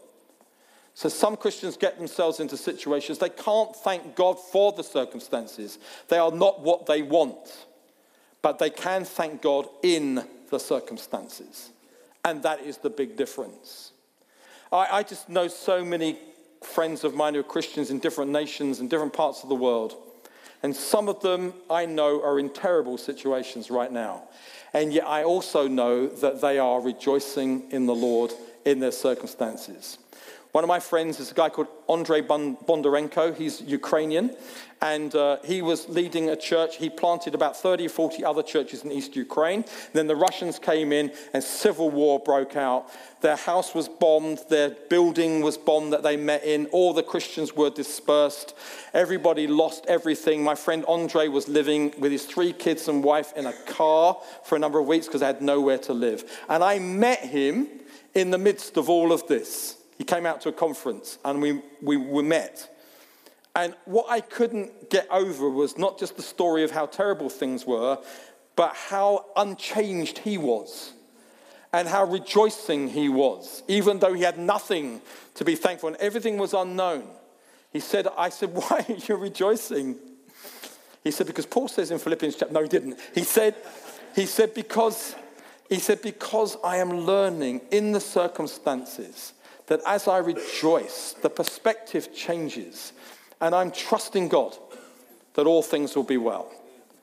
So 0.96 1.10
some 1.10 1.38
Christians 1.38 1.78
get 1.78 2.00
themselves 2.00 2.40
into 2.40 2.58
situations 2.58 3.20
they 3.20 3.30
can't 3.30 3.76
thank 3.76 4.16
God 4.16 4.40
for 4.40 4.72
the 4.72 4.84
circumstances. 4.84 5.78
They 6.08 6.18
are 6.18 6.32
not 6.32 6.62
what 6.62 6.88
they 6.88 7.04
want, 7.04 7.68
but 8.42 8.58
they 8.58 8.72
can 8.72 9.06
thank 9.06 9.44
God 9.44 9.68
in 9.84 10.24
the 10.50 10.58
circumstances. 10.58 11.70
And 12.26 12.42
that 12.42 12.62
is 12.62 12.78
the 12.78 12.90
big 12.90 13.16
difference. 13.16 13.92
I, 14.72 14.88
I 14.92 15.04
just 15.04 15.30
know 15.30 15.48
so 15.48 15.86
many 15.86 16.18
friends 16.64 17.04
of 17.04 17.14
mine 17.14 17.36
who 17.36 17.42
are 17.42 17.44
Christians 17.44 17.92
in 17.92 18.00
different 18.00 18.32
nations 18.32 18.80
and 18.80 18.90
different 18.90 19.14
parts 19.14 19.44
of 19.44 19.50
the 19.50 19.56
world. 19.56 19.96
And 20.64 20.76
some 20.76 21.08
of 21.08 21.22
them 21.22 21.54
I 21.70 21.86
know 21.86 22.22
are 22.24 22.40
in 22.40 22.50
terrible 22.50 22.98
situations 22.98 23.70
right 23.70 23.92
now. 23.92 24.24
And 24.74 24.92
yet 24.92 25.08
I 25.08 25.24
also 25.24 25.68
know 25.68 26.08
that 26.08 26.42
they 26.42 26.60
are 26.60 26.82
rejoicing 26.82 27.72
in 27.72 27.86
the 27.86 27.96
Lord 27.96 28.32
in 28.66 28.80
their 28.80 28.92
circumstances. 28.92 29.98
One 30.58 30.64
of 30.64 30.70
my 30.70 30.80
friends 30.80 31.20
is 31.20 31.30
a 31.30 31.36
guy 31.36 31.50
called 31.50 31.68
Andrei 31.88 32.24
Bondarenko. 32.24 33.36
He's 33.38 33.62
Ukrainian, 33.62 34.36
and 34.82 35.14
uh, 35.14 35.38
he 35.46 35.62
was 35.62 35.88
leading 35.88 36.32
a 36.32 36.36
church. 36.36 36.78
He 36.78 36.90
planted 36.90 37.36
about 37.36 37.56
30 37.56 37.86
or 37.86 37.90
40 37.90 38.26
other 38.26 38.42
churches 38.42 38.84
in 38.84 38.92
East 38.92 39.16
Ukraine. 39.16 39.66
Then 39.94 40.08
the 40.08 40.16
Russians 40.16 40.58
came 40.58 40.92
in, 40.92 41.14
and 41.36 41.44
civil 41.44 41.92
war 41.92 42.20
broke 42.20 42.56
out. 42.56 42.90
Their 43.22 43.36
house 43.36 43.76
was 43.76 43.88
bombed, 43.88 44.40
their 44.50 44.72
building 44.72 45.42
was 45.42 45.60
bombed 45.60 45.94
that 45.94 46.02
they 46.02 46.18
met 46.18 46.44
in. 46.44 46.66
All 46.72 46.92
the 46.92 47.04
Christians 47.04 47.56
were 47.56 47.70
dispersed. 47.70 48.56
Everybody 48.96 49.46
lost 49.46 49.86
everything. 49.88 50.44
My 50.44 50.56
friend 50.56 50.84
Andre 50.88 51.28
was 51.28 51.48
living 51.48 51.94
with 52.00 52.12
his 52.12 52.26
three 52.26 52.52
kids 52.52 52.88
and 52.88 53.04
wife 53.04 53.32
in 53.36 53.46
a 53.46 53.54
car 53.68 54.20
for 54.44 54.56
a 54.56 54.60
number 54.60 54.80
of 54.80 54.88
weeks 54.88 55.06
because 55.06 55.20
they 55.20 55.28
had 55.28 55.44
nowhere 55.44 55.78
to 55.78 55.94
live. 55.94 56.24
And 56.50 56.64
I 56.64 56.80
met 56.80 57.20
him 57.20 57.68
in 58.16 58.32
the 58.32 58.40
midst 58.40 58.78
of 58.78 58.90
all 58.90 59.12
of 59.12 59.28
this. 59.28 59.77
He 59.98 60.04
came 60.04 60.26
out 60.26 60.42
to 60.42 60.50
a 60.50 60.54
conference 60.54 61.18
and 61.26 61.42
we, 61.42 61.62
we, 61.82 61.98
we 61.98 62.24
met. 62.24 62.74
And 63.56 63.76
what 63.86 64.06
I 64.10 64.22
couldn't 64.22 64.90
get 64.90 65.08
over 65.10 65.50
was 65.50 65.78
not 65.78 65.98
just 65.98 66.16
the 66.16 66.22
story 66.22 66.64
of 66.64 66.72
how 66.72 66.86
terrible 66.86 67.30
things 67.30 67.66
were, 67.66 67.98
but 68.56 68.76
how 68.76 69.26
unchanged 69.36 70.20
he 70.20 70.38
was 70.38 70.94
and 71.74 71.88
how 71.88 72.06
rejoicing 72.06 72.88
he 72.88 73.10
was, 73.10 73.64
even 73.68 74.00
though 74.00 74.14
he 74.14 74.22
had 74.22 74.38
nothing 74.38 75.02
to 75.36 75.44
be 75.44 75.56
thankful 75.56 75.90
and 75.90 75.98
everything 75.98 76.38
was 76.38 76.54
unknown. 76.54 77.08
He 77.74 77.80
said, 77.80 78.08
I 78.18 78.30
said, 78.30 78.50
Why 78.54 78.86
are 78.88 78.96
you 79.08 79.16
rejoicing? 79.16 79.98
He 81.04 81.12
said, 81.12 81.28
Because 81.28 81.46
Paul 81.46 81.68
says 81.68 81.90
in 81.90 82.00
Philippians 82.00 82.36
chapter, 82.36 82.54
no, 82.54 82.62
he 82.62 82.70
didn't. 82.70 83.00
He 83.16 83.24
said, 83.24 83.56
he 84.16 84.26
said, 84.26 84.54
because 84.54 85.16
he 85.70 85.80
said, 85.80 86.02
because 86.02 86.58
I 86.64 86.78
am 86.78 86.92
learning 86.92 87.62
in 87.72 87.92
the 87.92 88.00
circumstances 88.00 89.34
that 89.68 89.82
as 89.86 90.08
I 90.08 90.18
rejoice, 90.18 91.14
the 91.22 91.30
perspective 91.30 92.14
changes 92.16 92.94
and 93.40 93.54
I'm 93.54 93.72
trusting 93.72 94.30
God 94.30 94.58
that 95.36 95.46
all 95.46 95.62
things 95.62 95.96
will 95.96 96.04
be 96.04 96.18
well. 96.18 96.52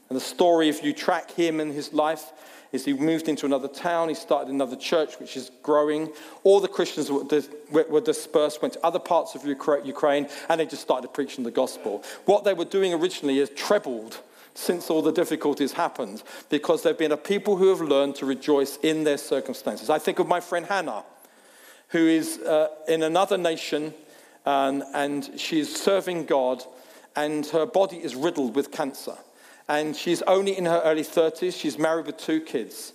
And 0.09 0.17
the 0.17 0.21
story, 0.21 0.69
if 0.69 0.83
you 0.83 0.93
track 0.93 1.31
him 1.31 1.61
and 1.61 1.73
his 1.73 1.93
life, 1.93 2.33
is 2.73 2.85
he 2.85 2.93
moved 2.93 3.29
into 3.29 3.47
another 3.47 3.69
town, 3.69 4.09
he 4.09 4.15
started 4.15 4.53
another 4.53 4.75
church 4.75 5.21
which 5.21 5.37
is 5.37 5.53
growing. 5.63 6.11
All 6.43 6.59
the 6.59 6.69
Christians 6.69 7.11
were 7.11 8.01
dispersed, 8.01 8.61
went 8.61 8.75
to 8.75 8.85
other 8.85 8.99
parts 8.99 9.37
of 9.37 9.47
Ukraine, 9.47 10.29
and 10.49 10.61
they 10.61 10.67
just 10.67 10.83
started 10.83 11.15
preaching 11.15 11.45
the 11.45 11.53
gospel. 11.53 12.03
What 12.25 12.43
they 12.43 12.53
were 12.53 12.65
doing 12.65 12.93
originally 12.93 13.39
is 13.39 13.51
trebled 13.51 14.21
since 14.55 14.91
all 14.91 15.03
the 15.03 15.13
difficulties 15.13 15.73
happened 15.73 16.23
because 16.49 16.83
there 16.83 16.91
have 16.91 16.99
been 16.99 17.13
a 17.13 17.17
people 17.17 17.57
who 17.57 17.69
have 17.69 17.81
learned 17.81 18.17
to 18.17 18.27
rejoice 18.27 18.77
in 18.83 19.05
their 19.05 19.19
circumstances. 19.19 19.89
I 19.89 20.01
think 20.01 20.19
of 20.19 20.27
my 20.27 20.41
friend 20.41 20.67
Hannah 20.67 21.05
who 21.89 22.07
is 22.07 22.39
uh, 22.39 22.69
in 22.89 23.03
another 23.03 23.39
nation 23.39 23.95
um, 24.47 24.85
and 24.93 25.31
she's 25.37 25.75
serving 25.75 26.27
God, 26.27 26.63
and 27.17 27.47
her 27.47 27.67
body 27.67 27.97
is 27.97 28.15
riddled 28.15 28.55
with 28.55 28.71
cancer. 28.71 29.17
And 29.69 29.97
she's 29.97 30.21
only 30.23 30.57
in 30.57 30.67
her 30.67 30.83
early 30.85 31.05
30s. 31.05 31.59
She's 31.59 31.79
married 31.79 32.07
with 32.07 32.19
two 32.19 32.41
kids. 32.41 32.93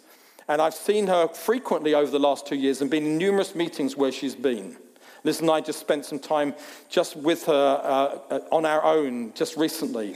And 0.48 0.62
I've 0.62 0.76
seen 0.76 1.08
her 1.08 1.28
frequently 1.28 1.96
over 1.96 2.12
the 2.12 2.20
last 2.20 2.46
two 2.46 2.56
years 2.56 2.82
and 2.82 2.92
been 2.92 3.06
in 3.06 3.18
numerous 3.18 3.56
meetings 3.56 3.96
where 3.96 4.12
she's 4.12 4.36
been. 4.36 4.78
Liz 5.24 5.42
and 5.42 5.50
I 5.50 5.62
just 5.62 5.80
spent 5.80 6.06
some 6.06 6.20
time 6.20 6.54
just 6.90 7.16
with 7.16 7.46
her 7.46 7.82
uh, 7.84 8.36
uh 8.36 8.40
on 8.52 8.66
our 8.66 8.84
own 8.84 9.34
just 9.34 9.58
recently. 9.58 10.16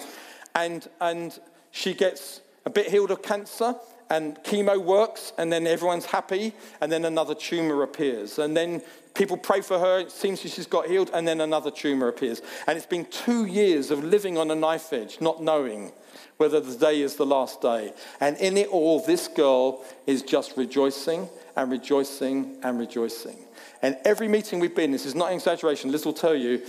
And, 0.55 0.87
and 1.01 1.37
she 1.71 1.93
gets 1.93 2.41
a 2.65 2.69
bit 2.69 2.89
healed 2.89 3.11
of 3.11 3.21
cancer, 3.21 3.75
and 4.13 4.37
chemo 4.43 4.77
works, 4.77 5.33
and 5.39 5.51
then 5.51 5.65
everyone's 5.65 6.05
happy, 6.05 6.53
and 6.81 6.91
then 6.91 7.03
another 7.03 7.33
tumor 7.33 7.81
appears. 7.81 8.37
And 8.37 8.55
then 8.55 8.83
people 9.15 9.37
pray 9.37 9.61
for 9.61 9.79
her, 9.79 9.99
it 9.99 10.11
seems 10.11 10.39
she's 10.39 10.67
got 10.67 10.85
healed, 10.85 11.09
and 11.15 11.27
then 11.27 11.41
another 11.41 11.71
tumor 11.71 12.07
appears. 12.09 12.41
And 12.67 12.77
it's 12.77 12.85
been 12.85 13.05
two 13.05 13.45
years 13.45 13.89
of 13.89 14.03
living 14.03 14.37
on 14.37 14.51
a 14.51 14.55
knife 14.55 14.93
edge, 14.93 15.19
not 15.19 15.41
knowing 15.41 15.91
whether 16.37 16.59
the 16.59 16.75
day 16.75 17.01
is 17.01 17.15
the 17.15 17.25
last 17.25 17.59
day. 17.59 17.91
And 18.19 18.37
in 18.37 18.55
it 18.55 18.67
all, 18.69 19.03
this 19.03 19.27
girl 19.27 19.83
is 20.05 20.21
just 20.21 20.57
rejoicing 20.57 21.27
and 21.55 21.71
rejoicing 21.71 22.57
and 22.61 22.77
rejoicing. 22.77 23.37
And 23.81 23.97
every 24.05 24.27
meeting 24.27 24.59
we've 24.59 24.75
been, 24.75 24.91
this 24.91 25.07
is 25.07 25.15
not 25.15 25.29
an 25.29 25.35
exaggeration, 25.35 25.91
Liz 25.91 26.05
will 26.05 26.13
tell 26.13 26.35
you, 26.35 26.61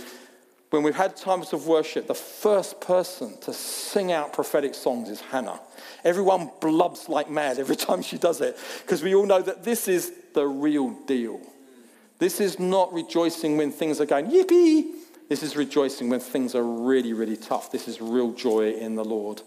when 0.71 0.81
we've 0.81 0.95
had 0.95 1.15
times 1.15 1.53
of 1.53 1.67
worship, 1.67 2.07
the 2.07 2.15
first 2.15 2.81
person 2.81 3.37
to 3.41 3.53
sing 3.53 4.11
out 4.11 4.33
prophetic 4.33 4.73
songs 4.73 5.09
is 5.09 5.21
Hannah. 5.21 5.59
Everyone 6.05 6.51
blubs 6.61 7.09
like 7.09 7.29
mad 7.29 7.59
every 7.59 7.75
time 7.87 8.01
she 8.01 8.17
does 8.17 8.39
it 8.39 8.57
because 8.83 9.03
we 9.03 9.15
all 9.15 9.25
know 9.25 9.41
that 9.41 9.63
this 9.63 9.87
is 9.87 10.13
the 10.33 10.45
real 10.45 10.91
deal. 11.05 11.41
This 12.19 12.39
is 12.39 12.59
not 12.59 12.93
rejoicing 12.93 13.57
when 13.57 13.71
things 13.71 13.99
are 13.99 14.05
going 14.05 14.27
yippee. 14.27 14.91
This 15.27 15.41
is 15.41 15.57
rejoicing 15.57 16.09
when 16.09 16.19
things 16.19 16.53
are 16.53 16.63
really, 16.63 17.13
really 17.13 17.35
tough. 17.35 17.71
This 17.71 17.87
is 17.87 17.99
real 17.99 18.31
joy 18.31 18.73
in 18.73 18.95
the 18.95 19.03
Lord, 19.03 19.41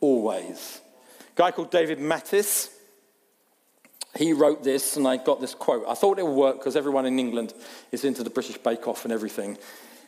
always. 0.00 0.80
A 1.20 1.34
guy 1.34 1.50
called 1.50 1.70
David 1.70 1.98
Mathis, 1.98 2.70
he 4.16 4.32
wrote 4.32 4.62
this, 4.62 4.96
and 4.96 5.06
I 5.06 5.16
got 5.16 5.40
this 5.40 5.54
quote. 5.54 5.84
I 5.88 5.94
thought 5.94 6.18
it 6.18 6.26
would 6.26 6.34
work 6.34 6.58
because 6.58 6.76
everyone 6.76 7.06
in 7.06 7.18
England 7.18 7.54
is 7.92 8.04
into 8.04 8.22
the 8.22 8.30
British 8.30 8.58
Bake 8.58 8.86
Off 8.86 9.04
and 9.04 9.12
everything. 9.12 9.56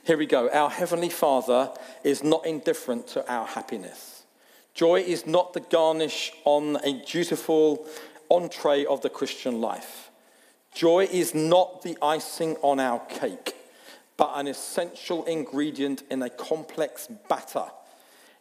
Here 0.04 0.18
we 0.18 0.26
go. 0.26 0.50
Our 0.50 0.68
Heavenly 0.68 1.10
Father 1.10 1.70
is 2.04 2.22
not 2.22 2.46
indifferent 2.46 3.06
to 3.08 3.32
our 3.32 3.46
happiness. 3.46 4.19
Joy 4.80 5.02
is 5.02 5.26
not 5.26 5.52
the 5.52 5.60
garnish 5.60 6.32
on 6.46 6.78
a 6.82 6.94
dutiful 7.04 7.86
entree 8.30 8.86
of 8.86 9.02
the 9.02 9.10
Christian 9.10 9.60
life. 9.60 10.10
Joy 10.74 11.06
is 11.12 11.34
not 11.34 11.82
the 11.82 11.98
icing 12.00 12.56
on 12.62 12.80
our 12.80 12.98
cake, 13.00 13.54
but 14.16 14.32
an 14.36 14.48
essential 14.48 15.26
ingredient 15.26 16.02
in 16.10 16.22
a 16.22 16.30
complex 16.30 17.08
batter. 17.28 17.66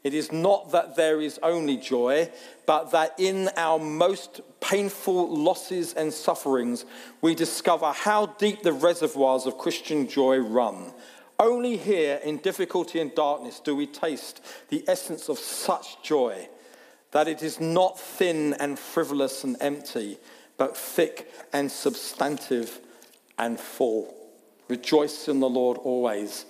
It 0.02 0.14
is 0.14 0.32
not 0.32 0.72
that 0.72 0.96
there 0.96 1.20
is 1.20 1.42
only 1.44 1.76
joy, 1.76 2.30
but 2.66 2.92
that 2.92 3.16
in 3.18 3.50
our 3.58 3.78
most 3.78 4.40
painful 4.62 5.36
losses 5.36 5.94
and 5.94 6.14
sufferings, 6.14 6.86
we 7.20 7.36
discover 7.36 7.92
how 7.92 8.28
deep 8.28 8.62
the 8.62 8.72
reservoirs 8.72 9.46
of 9.46 9.58
Christian 9.58 10.08
joy 10.08 10.38
run. 10.38 10.94
Only 11.40 11.78
here 11.78 12.20
in 12.22 12.38
difficulty 12.38 13.00
and 13.00 13.16
darkness 13.16 13.62
do 13.62 13.74
we 13.74 13.88
taste 13.88 14.42
the 14.68 14.84
essence 14.88 15.30
of 15.30 15.40
such 15.40 16.04
joy 16.04 16.50
that 17.12 17.30
it 17.30 17.42
is 17.42 17.62
not 17.62 17.98
thin 17.98 18.54
and 18.56 18.78
frivolous 18.78 19.46
and 19.46 19.56
empty, 19.62 20.18
but 20.58 20.76
thick 20.76 21.32
and 21.54 21.72
substantive 21.72 22.80
and 23.38 23.58
full. 23.58 24.14
Rejoice 24.68 25.30
in 25.30 25.40
the 25.40 25.50
Lord 25.50 25.78
always. 25.78 26.46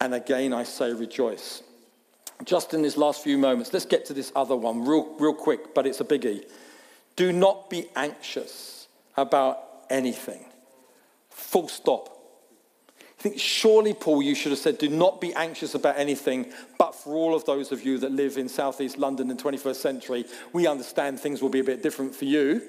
And 0.00 0.14
again, 0.14 0.52
I 0.52 0.62
say 0.62 0.92
rejoice. 0.92 1.62
Just 2.44 2.72
in 2.72 2.82
these 2.82 2.96
last 2.96 3.22
few 3.22 3.36
moments, 3.36 3.72
let's 3.72 3.84
get 3.84 4.06
to 4.06 4.14
this 4.14 4.32
other 4.34 4.56
one 4.56 4.86
real, 4.86 5.14
real 5.18 5.34
quick, 5.34 5.74
but 5.74 5.86
it's 5.86 6.00
a 6.00 6.04
biggie. 6.04 6.44
Do 7.16 7.32
not 7.32 7.68
be 7.68 7.88
anxious 7.96 8.86
about 9.16 9.58
anything. 9.90 10.46
Full 11.28 11.68
stop. 11.68 12.19
I 13.20 13.22
think 13.22 13.38
surely, 13.38 13.92
Paul, 13.92 14.22
you 14.22 14.34
should 14.34 14.50
have 14.50 14.58
said, 14.58 14.78
do 14.78 14.88
not 14.88 15.20
be 15.20 15.34
anxious 15.34 15.74
about 15.74 15.98
anything, 15.98 16.50
but 16.78 16.94
for 16.94 17.12
all 17.14 17.34
of 17.34 17.44
those 17.44 17.70
of 17.70 17.84
you 17.84 17.98
that 17.98 18.12
live 18.12 18.38
in 18.38 18.48
southeast 18.48 18.96
London 18.96 19.30
in 19.30 19.36
the 19.36 19.42
21st 19.42 19.76
century, 19.76 20.24
we 20.54 20.66
understand 20.66 21.20
things 21.20 21.42
will 21.42 21.50
be 21.50 21.60
a 21.60 21.64
bit 21.64 21.82
different 21.82 22.14
for 22.14 22.24
you. 22.24 22.62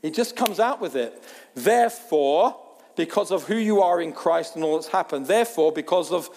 He 0.00 0.12
just 0.12 0.36
comes 0.36 0.60
out 0.60 0.80
with 0.80 0.94
it. 0.94 1.20
Therefore, 1.56 2.56
because 2.94 3.32
of 3.32 3.48
who 3.48 3.56
you 3.56 3.82
are 3.82 4.00
in 4.00 4.12
Christ 4.12 4.54
and 4.54 4.62
all 4.62 4.76
that's 4.76 4.86
happened, 4.86 5.26
therefore, 5.26 5.72
because 5.72 6.12
of 6.12 6.30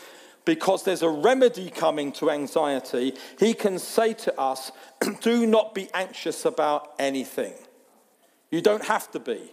because 0.43 0.83
there's 0.83 1.03
a 1.03 1.09
remedy 1.09 1.69
coming 1.69 2.11
to 2.13 2.31
anxiety, 2.31 3.13
he 3.37 3.53
can 3.53 3.77
say 3.77 4.13
to 4.13 4.39
us, 4.39 4.71
do 5.21 5.45
not 5.45 5.75
be 5.75 5.89
anxious 5.93 6.43
about 6.43 6.93
anything. 6.97 7.53
You 8.49 8.61
don't 8.61 8.85
have 8.85 9.11
to 9.11 9.19
be. 9.19 9.51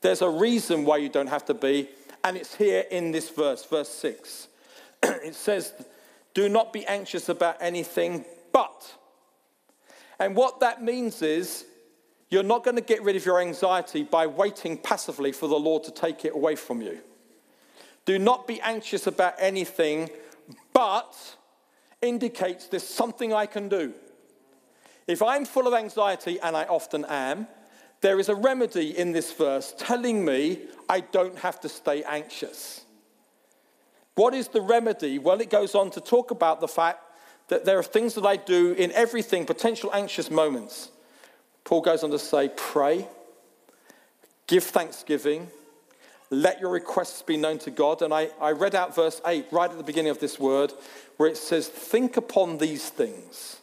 There's 0.00 0.22
a 0.22 0.28
reason 0.28 0.84
why 0.84 0.96
you 0.96 1.08
don't 1.10 1.28
have 1.28 1.44
to 1.44 1.54
be, 1.54 1.90
and 2.24 2.38
it's 2.38 2.54
here 2.54 2.84
in 2.90 3.12
this 3.12 3.28
verse, 3.28 3.64
verse 3.66 3.90
6. 3.90 4.48
it 5.02 5.34
says, 5.34 5.74
Do 6.32 6.48
not 6.48 6.72
be 6.72 6.86
anxious 6.86 7.28
about 7.28 7.58
anything, 7.60 8.24
but. 8.50 8.94
And 10.18 10.34
what 10.34 10.60
that 10.60 10.82
means 10.82 11.20
is, 11.20 11.66
you're 12.30 12.42
not 12.42 12.64
going 12.64 12.76
to 12.76 12.82
get 12.82 13.02
rid 13.02 13.14
of 13.14 13.24
your 13.26 13.40
anxiety 13.40 14.02
by 14.02 14.26
waiting 14.26 14.78
passively 14.78 15.30
for 15.30 15.46
the 15.46 15.58
Lord 15.58 15.84
to 15.84 15.90
take 15.90 16.24
it 16.24 16.34
away 16.34 16.56
from 16.56 16.80
you. 16.80 16.98
Do 18.06 18.18
not 18.18 18.46
be 18.46 18.60
anxious 18.62 19.06
about 19.06 19.34
anything, 19.38 20.10
but 20.72 21.14
indicates 22.00 22.66
there's 22.68 22.86
something 22.86 23.32
I 23.32 23.46
can 23.46 23.68
do. 23.68 23.92
If 25.06 25.22
I'm 25.22 25.44
full 25.44 25.66
of 25.66 25.74
anxiety, 25.74 26.40
and 26.40 26.56
I 26.56 26.64
often 26.64 27.04
am, 27.04 27.46
there 28.04 28.20
is 28.20 28.28
a 28.28 28.34
remedy 28.34 28.96
in 28.98 29.12
this 29.12 29.32
verse 29.32 29.74
telling 29.78 30.26
me 30.26 30.58
I 30.90 31.00
don't 31.00 31.38
have 31.38 31.58
to 31.60 31.70
stay 31.70 32.04
anxious. 32.04 32.84
What 34.14 34.34
is 34.34 34.48
the 34.48 34.60
remedy? 34.60 35.18
Well, 35.18 35.40
it 35.40 35.48
goes 35.48 35.74
on 35.74 35.90
to 35.92 36.02
talk 36.02 36.30
about 36.30 36.60
the 36.60 36.68
fact 36.68 37.00
that 37.48 37.64
there 37.64 37.78
are 37.78 37.82
things 37.82 38.12
that 38.16 38.26
I 38.26 38.36
do 38.36 38.72
in 38.72 38.92
everything, 38.92 39.46
potential 39.46 39.90
anxious 39.94 40.30
moments. 40.30 40.90
Paul 41.64 41.80
goes 41.80 42.04
on 42.04 42.10
to 42.10 42.18
say, 42.18 42.50
pray, 42.54 43.08
give 44.48 44.64
thanksgiving, 44.64 45.48
let 46.28 46.60
your 46.60 46.72
requests 46.72 47.22
be 47.22 47.38
known 47.38 47.56
to 47.60 47.70
God. 47.70 48.02
And 48.02 48.12
I, 48.12 48.28
I 48.38 48.50
read 48.50 48.74
out 48.74 48.94
verse 48.94 49.22
8 49.26 49.46
right 49.50 49.70
at 49.70 49.78
the 49.78 49.82
beginning 49.82 50.10
of 50.10 50.20
this 50.20 50.38
word, 50.38 50.74
where 51.16 51.30
it 51.30 51.38
says, 51.38 51.68
Think 51.68 52.18
upon 52.18 52.58
these 52.58 52.90
things. 52.90 53.60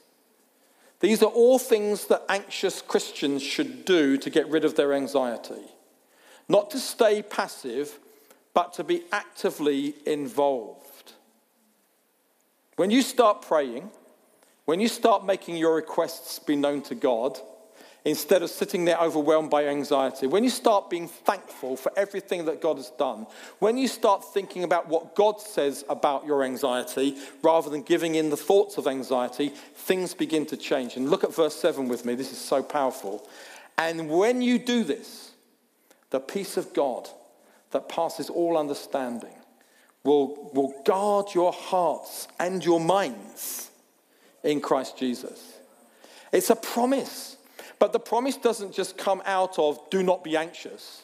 These 1.02 1.24
are 1.24 1.32
all 1.32 1.60
things 1.60 2.06
that 2.08 2.24
anxious 2.30 2.82
Christians 2.82 3.42
should 3.44 3.86
do 3.86 4.18
to 4.18 4.30
get 4.30 4.48
rid 4.48 4.64
of 4.64 4.76
their 4.76 4.94
anxiety. 4.94 5.66
Not 6.48 6.70
to 6.72 6.80
stay 6.80 7.24
passive, 7.24 8.00
but 8.54 8.74
to 8.74 8.84
be 8.84 9.04
actively 9.12 9.96
involved. 10.06 11.14
When 12.76 12.92
you 12.92 13.02
start 13.02 13.42
praying, 13.42 13.90
when 14.66 14.80
you 14.80 14.88
start 14.88 15.26
making 15.26 15.58
your 15.58 15.76
requests 15.76 16.40
be 16.40 16.56
known 16.56 16.82
to 16.84 16.96
God, 16.96 17.40
instead 18.04 18.42
of 18.42 18.50
sitting 18.50 18.86
there 18.86 18.98
overwhelmed 18.98 19.50
by 19.50 19.66
anxiety, 19.66 20.28
when 20.28 20.44
you 20.44 20.50
start 20.50 20.90
being 20.90 21.08
thankful 21.08 21.76
for 21.76 21.92
everything 21.96 22.46
that 22.46 22.62
God 22.62 22.78
has 22.78 22.90
done, 22.92 23.28
when 23.60 23.78
you 23.78 23.88
start 23.88 24.34
thinking 24.34 24.64
about 24.64 24.88
what 24.88 25.16
God 25.16 25.40
says 25.40 25.86
about 25.88 26.26
your 26.26 26.44
anxiety 26.44 27.18
rather 27.44 27.70
than 27.70 27.84
giving 27.84 28.16
in 28.16 28.30
the 28.30 28.38
thoughts 28.38 28.78
of 28.78 28.88
anxiety, 28.88 29.50
things 29.50 30.14
begin 30.14 30.46
to 30.48 30.58
change. 30.58 30.96
And 30.96 31.10
look 31.10 31.24
at 31.24 31.36
verse 31.36 31.56
7 31.56 31.88
with 31.88 32.06
me. 32.06 32.16
This 32.16 32.32
is 32.32 32.40
so 32.40 32.64
powerful. 32.64 33.28
And 33.78 34.10
when 34.10 34.42
you 34.42 34.58
do 34.58 34.84
this, 34.84 35.32
the 36.10 36.20
peace 36.20 36.58
of 36.58 36.74
God 36.74 37.08
that 37.72 37.88
passes 37.88 38.30
all 38.30 38.58
understanding 38.58 39.34
will, 40.04 40.50
will 40.54 40.74
guard 40.86 41.28
your 41.34 41.52
hearts 41.52 42.28
and 42.40 42.64
your 42.64 42.80
minds 42.80 43.70
in 44.44 44.60
Christ 44.60 44.98
Jesus. 44.98 45.58
It's 46.32 46.50
a 46.50 46.56
promise. 46.56 47.38
But 47.82 47.94
the 47.94 48.00
promise 48.00 48.38
doesn't 48.38 48.74
just 48.74 48.96
come 48.96 49.24
out 49.26 49.58
of 49.58 49.90
do 49.90 50.04
not 50.04 50.24
be 50.24 50.38
anxious 50.38 51.02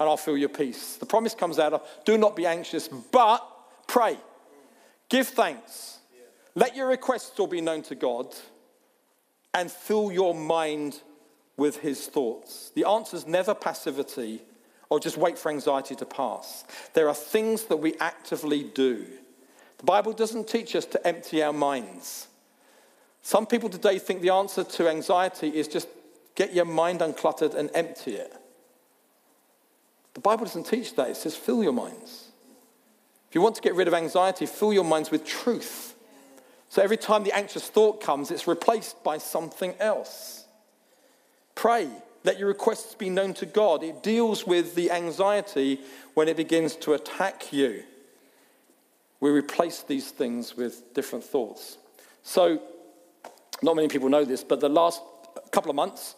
and 0.00 0.08
I'll 0.08 0.16
feel 0.16 0.36
your 0.36 0.48
peace. 0.48 0.96
The 0.96 1.06
promise 1.06 1.32
comes 1.32 1.60
out 1.60 1.72
of 1.72 1.88
do 2.04 2.18
not 2.18 2.34
be 2.34 2.44
anxious, 2.44 2.88
but 2.88 3.38
pray. 3.86 4.16
Give 5.08 5.28
thanks. 5.28 5.98
Let 6.56 6.74
your 6.74 6.88
requests 6.88 7.38
all 7.38 7.46
be 7.46 7.60
known 7.60 7.82
to 7.82 7.94
God 7.94 8.34
and 9.54 9.70
fill 9.70 10.10
your 10.10 10.34
mind 10.34 11.02
with 11.56 11.76
his 11.76 12.08
thoughts. 12.08 12.72
The 12.74 12.84
answer 12.84 13.16
is 13.16 13.24
never 13.24 13.54
passivity 13.54 14.42
or 14.90 14.98
just 14.98 15.18
wait 15.18 15.38
for 15.38 15.52
anxiety 15.52 15.94
to 15.94 16.04
pass. 16.04 16.64
There 16.94 17.08
are 17.08 17.14
things 17.14 17.66
that 17.66 17.76
we 17.76 17.94
actively 18.00 18.64
do. 18.64 19.06
The 19.76 19.84
Bible 19.84 20.14
doesn't 20.14 20.48
teach 20.48 20.74
us 20.74 20.84
to 20.86 21.06
empty 21.06 21.44
our 21.44 21.52
minds. 21.52 22.26
Some 23.22 23.46
people 23.46 23.68
today 23.68 24.00
think 24.00 24.20
the 24.20 24.30
answer 24.30 24.64
to 24.64 24.88
anxiety 24.88 25.48
is 25.48 25.68
just 25.68 25.86
Get 26.38 26.54
your 26.54 26.66
mind 26.66 27.00
uncluttered 27.00 27.56
and 27.56 27.68
empty 27.74 28.12
it. 28.14 28.32
The 30.14 30.20
Bible 30.20 30.44
doesn't 30.44 30.68
teach 30.68 30.94
that. 30.94 31.10
It 31.10 31.16
says 31.16 31.34
fill 31.34 31.64
your 31.64 31.72
minds. 31.72 32.28
If 33.28 33.34
you 33.34 33.40
want 33.40 33.56
to 33.56 33.60
get 33.60 33.74
rid 33.74 33.88
of 33.88 33.94
anxiety, 33.94 34.46
fill 34.46 34.72
your 34.72 34.84
minds 34.84 35.10
with 35.10 35.26
truth. 35.26 35.96
So 36.68 36.80
every 36.80 36.96
time 36.96 37.24
the 37.24 37.32
anxious 37.32 37.68
thought 37.68 38.00
comes, 38.00 38.30
it's 38.30 38.46
replaced 38.46 39.02
by 39.02 39.18
something 39.18 39.74
else. 39.80 40.44
Pray. 41.56 41.88
Let 42.22 42.38
your 42.38 42.46
requests 42.46 42.94
be 42.94 43.10
known 43.10 43.34
to 43.34 43.46
God. 43.46 43.82
It 43.82 44.04
deals 44.04 44.46
with 44.46 44.76
the 44.76 44.92
anxiety 44.92 45.80
when 46.14 46.28
it 46.28 46.36
begins 46.36 46.76
to 46.76 46.92
attack 46.92 47.52
you. 47.52 47.82
We 49.18 49.30
replace 49.30 49.82
these 49.82 50.12
things 50.12 50.56
with 50.56 50.94
different 50.94 51.24
thoughts. 51.24 51.78
So, 52.22 52.62
not 53.60 53.74
many 53.74 53.88
people 53.88 54.08
know 54.08 54.24
this, 54.24 54.44
but 54.44 54.60
the 54.60 54.68
last 54.68 55.02
couple 55.50 55.70
of 55.70 55.74
months, 55.74 56.14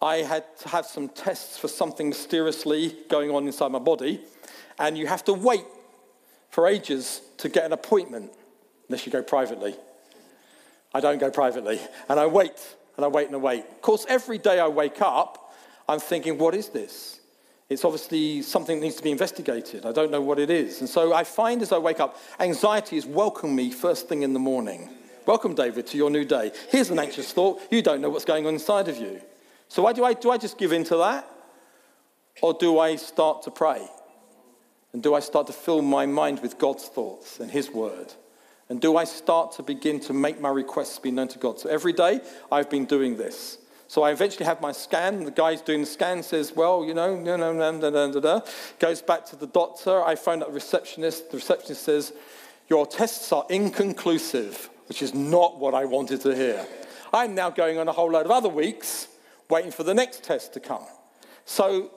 I 0.00 0.16
had 0.16 0.44
to 0.58 0.68
have 0.68 0.86
some 0.86 1.08
tests 1.08 1.56
for 1.58 1.68
something 1.68 2.08
mysteriously 2.08 2.96
going 3.08 3.30
on 3.30 3.46
inside 3.46 3.72
my 3.72 3.78
body, 3.78 4.20
and 4.78 4.96
you 4.96 5.06
have 5.06 5.24
to 5.24 5.32
wait 5.32 5.64
for 6.50 6.66
ages 6.66 7.22
to 7.38 7.48
get 7.48 7.64
an 7.64 7.72
appointment 7.72 8.32
unless 8.88 9.06
you 9.06 9.12
go 9.12 9.22
privately. 9.22 9.74
I 10.94 11.00
don't 11.00 11.18
go 11.18 11.30
privately, 11.30 11.80
and 12.08 12.20
I 12.20 12.26
wait 12.26 12.76
and 12.96 13.04
I 13.04 13.08
wait 13.08 13.26
and 13.26 13.36
I 13.36 13.38
wait. 13.38 13.60
Of 13.60 13.82
course, 13.82 14.06
every 14.08 14.38
day 14.38 14.60
I 14.60 14.68
wake 14.68 15.00
up, 15.00 15.54
I'm 15.88 16.00
thinking, 16.00 16.38
what 16.38 16.54
is 16.54 16.68
this? 16.68 17.20
It's 17.68 17.84
obviously 17.84 18.42
something 18.42 18.78
that 18.78 18.84
needs 18.84 18.96
to 18.96 19.02
be 19.02 19.10
investigated. 19.10 19.86
I 19.86 19.92
don't 19.92 20.10
know 20.10 20.20
what 20.20 20.38
it 20.38 20.50
is. 20.50 20.80
And 20.80 20.88
so 20.88 21.12
I 21.12 21.24
find 21.24 21.62
as 21.62 21.72
I 21.72 21.78
wake 21.78 22.00
up, 22.00 22.16
anxiety 22.38 22.96
is 22.96 23.04
welcome 23.04 23.54
me 23.54 23.72
first 23.72 24.08
thing 24.08 24.22
in 24.22 24.32
the 24.32 24.38
morning. 24.38 24.88
Welcome, 25.26 25.54
David, 25.54 25.88
to 25.88 25.96
your 25.96 26.08
new 26.08 26.24
day. 26.24 26.52
Here's 26.70 26.90
an 26.90 27.00
anxious 27.00 27.32
thought. 27.32 27.60
You 27.70 27.82
don't 27.82 28.00
know 28.00 28.08
what's 28.08 28.24
going 28.24 28.46
on 28.46 28.54
inside 28.54 28.86
of 28.88 28.96
you. 28.98 29.20
So 29.68 29.82
why 29.82 29.92
do 29.92 30.04
I, 30.04 30.14
do 30.14 30.30
I 30.30 30.38
just 30.38 30.58
give 30.58 30.72
in 30.72 30.84
to 30.84 30.96
that? 30.98 31.28
Or 32.42 32.54
do 32.54 32.78
I 32.78 32.96
start 32.96 33.42
to 33.42 33.50
pray? 33.50 33.86
And 34.92 35.02
do 35.02 35.14
I 35.14 35.20
start 35.20 35.46
to 35.48 35.52
fill 35.52 35.82
my 35.82 36.06
mind 36.06 36.40
with 36.40 36.58
God's 36.58 36.84
thoughts 36.84 37.40
and 37.40 37.50
His 37.50 37.70
word? 37.70 38.12
And 38.68 38.80
do 38.80 38.96
I 38.96 39.04
start 39.04 39.52
to 39.52 39.62
begin 39.62 40.00
to 40.00 40.12
make 40.12 40.40
my 40.40 40.48
requests 40.48 40.98
be 40.98 41.10
known 41.10 41.28
to 41.28 41.38
God? 41.38 41.60
So 41.60 41.68
every 41.68 41.92
day 41.92 42.20
I've 42.50 42.70
been 42.70 42.84
doing 42.84 43.16
this. 43.16 43.58
So 43.88 44.02
I 44.02 44.10
eventually 44.10 44.46
have 44.46 44.60
my 44.60 44.72
scan. 44.72 45.24
The 45.24 45.30
guy's 45.30 45.60
doing 45.60 45.82
the 45.82 45.86
scan 45.86 46.22
says, 46.22 46.52
Well, 46.54 46.84
you 46.84 46.92
know, 46.92 47.16
no, 47.16 47.36
no, 47.36 47.52
no, 47.52 47.70
no, 47.70 47.90
no, 47.90 48.18
no. 48.18 48.44
Goes 48.80 49.00
back 49.00 49.24
to 49.26 49.36
the 49.36 49.46
doctor. 49.46 50.02
I 50.02 50.16
phone 50.16 50.42
up 50.42 50.48
the 50.48 50.54
receptionist. 50.54 51.30
The 51.30 51.36
receptionist 51.36 51.82
says, 51.82 52.12
Your 52.68 52.86
tests 52.86 53.30
are 53.32 53.46
inconclusive, 53.48 54.68
which 54.88 55.02
is 55.02 55.14
not 55.14 55.58
what 55.58 55.74
I 55.74 55.84
wanted 55.84 56.22
to 56.22 56.34
hear. 56.34 56.66
I'm 57.12 57.36
now 57.36 57.50
going 57.50 57.78
on 57.78 57.86
a 57.86 57.92
whole 57.92 58.10
load 58.10 58.24
of 58.24 58.32
other 58.32 58.48
weeks 58.48 59.06
waiting 59.48 59.70
for 59.70 59.82
the 59.82 59.94
next 59.94 60.22
test 60.22 60.52
to 60.54 60.60
come. 60.60 60.84
So, 61.44 61.90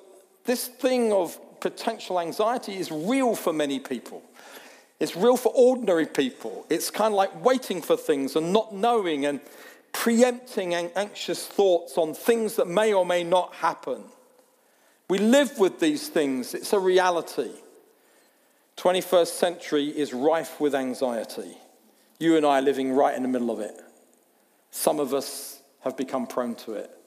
this 0.45 0.67
thing 0.67 1.11
of 1.11 1.37
potential 1.59 2.19
anxiety 2.19 2.77
is 2.77 2.91
real 2.91 3.35
for 3.35 3.53
many 3.53 3.79
people. 3.79 4.23
It's 4.99 5.15
real 5.15 5.37
for 5.37 5.51
ordinary 5.55 6.05
people. 6.05 6.65
It's 6.69 6.89
kind 6.89 7.13
of 7.13 7.17
like 7.17 7.43
waiting 7.43 7.81
for 7.81 7.95
things 7.95 8.35
and 8.35 8.51
not 8.51 8.73
knowing 8.73 9.25
and 9.25 9.39
preempting 9.93 10.73
anxious 10.73 11.45
thoughts 11.47 11.97
on 11.97 12.13
things 12.13 12.55
that 12.55 12.67
may 12.67 12.93
or 12.93 13.05
may 13.05 13.23
not 13.23 13.55
happen. 13.55 14.03
We 15.09 15.17
live 15.17 15.57
with 15.57 15.79
these 15.79 16.07
things, 16.09 16.53
it's 16.53 16.73
a 16.73 16.79
reality. 16.79 17.51
21st 18.77 19.27
century 19.27 19.87
is 19.87 20.13
rife 20.13 20.61
with 20.61 20.75
anxiety. 20.75 21.57
You 22.19 22.37
and 22.37 22.45
I 22.45 22.59
are 22.59 22.61
living 22.61 22.93
right 22.93 23.15
in 23.15 23.23
the 23.23 23.27
middle 23.27 23.51
of 23.51 23.59
it. 23.59 23.75
Some 24.71 24.99
of 24.99 25.13
us 25.13 25.61
have 25.81 25.97
become 25.97 26.27
prone 26.27 26.55
to 26.55 26.73
it. 26.73 26.98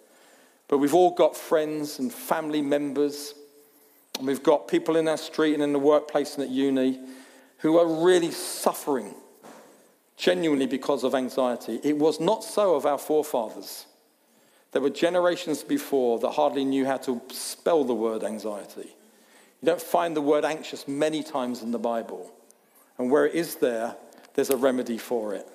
But 0.72 0.78
we've 0.78 0.94
all 0.94 1.10
got 1.10 1.36
friends 1.36 1.98
and 1.98 2.10
family 2.10 2.62
members, 2.62 3.34
and 4.16 4.26
we've 4.26 4.42
got 4.42 4.68
people 4.68 4.96
in 4.96 5.06
our 5.06 5.18
street 5.18 5.52
and 5.52 5.62
in 5.62 5.74
the 5.74 5.78
workplace 5.78 6.36
and 6.36 6.44
at 6.44 6.48
uni 6.48 6.98
who 7.58 7.76
are 7.76 8.02
really 8.02 8.30
suffering 8.30 9.14
genuinely 10.16 10.64
because 10.64 11.04
of 11.04 11.14
anxiety. 11.14 11.78
It 11.84 11.98
was 11.98 12.20
not 12.20 12.42
so 12.42 12.74
of 12.74 12.86
our 12.86 12.96
forefathers. 12.96 13.84
There 14.70 14.80
were 14.80 14.88
generations 14.88 15.62
before 15.62 16.18
that 16.20 16.30
hardly 16.30 16.64
knew 16.64 16.86
how 16.86 16.96
to 16.96 17.20
spell 17.28 17.84
the 17.84 17.92
word 17.92 18.24
anxiety. 18.24 18.96
You 19.60 19.66
don't 19.66 19.82
find 19.82 20.16
the 20.16 20.22
word 20.22 20.46
anxious 20.46 20.88
many 20.88 21.22
times 21.22 21.60
in 21.60 21.72
the 21.72 21.78
Bible. 21.78 22.32
And 22.96 23.10
where 23.10 23.26
it 23.26 23.34
is 23.34 23.56
there, 23.56 23.94
there's 24.32 24.48
a 24.48 24.56
remedy 24.56 24.96
for 24.96 25.34
it. 25.34 25.46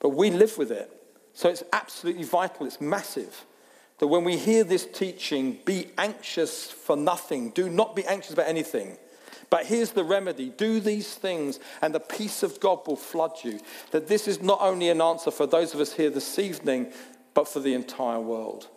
But 0.00 0.08
we 0.08 0.32
live 0.32 0.58
with 0.58 0.72
it. 0.72 0.90
So 1.34 1.48
it's 1.48 1.62
absolutely 1.72 2.24
vital, 2.24 2.66
it's 2.66 2.80
massive 2.80 3.44
that 3.98 4.08
when 4.08 4.24
we 4.24 4.36
hear 4.36 4.64
this 4.64 4.86
teaching, 4.86 5.58
be 5.64 5.88
anxious 5.96 6.70
for 6.70 6.96
nothing, 6.96 7.50
do 7.50 7.68
not 7.68 7.94
be 7.94 8.04
anxious 8.04 8.32
about 8.32 8.48
anything. 8.48 8.96
But 9.50 9.66
here's 9.66 9.90
the 9.90 10.04
remedy 10.04 10.50
do 10.50 10.80
these 10.80 11.14
things, 11.14 11.60
and 11.80 11.94
the 11.94 12.00
peace 12.00 12.42
of 12.42 12.58
God 12.60 12.86
will 12.86 12.96
flood 12.96 13.32
you. 13.42 13.60
That 13.92 14.08
this 14.08 14.26
is 14.26 14.42
not 14.42 14.58
only 14.60 14.88
an 14.88 15.00
answer 15.00 15.30
for 15.30 15.46
those 15.46 15.74
of 15.74 15.80
us 15.80 15.92
here 15.92 16.10
this 16.10 16.38
evening, 16.38 16.92
but 17.34 17.48
for 17.48 17.60
the 17.60 17.74
entire 17.74 18.20
world. 18.20 18.68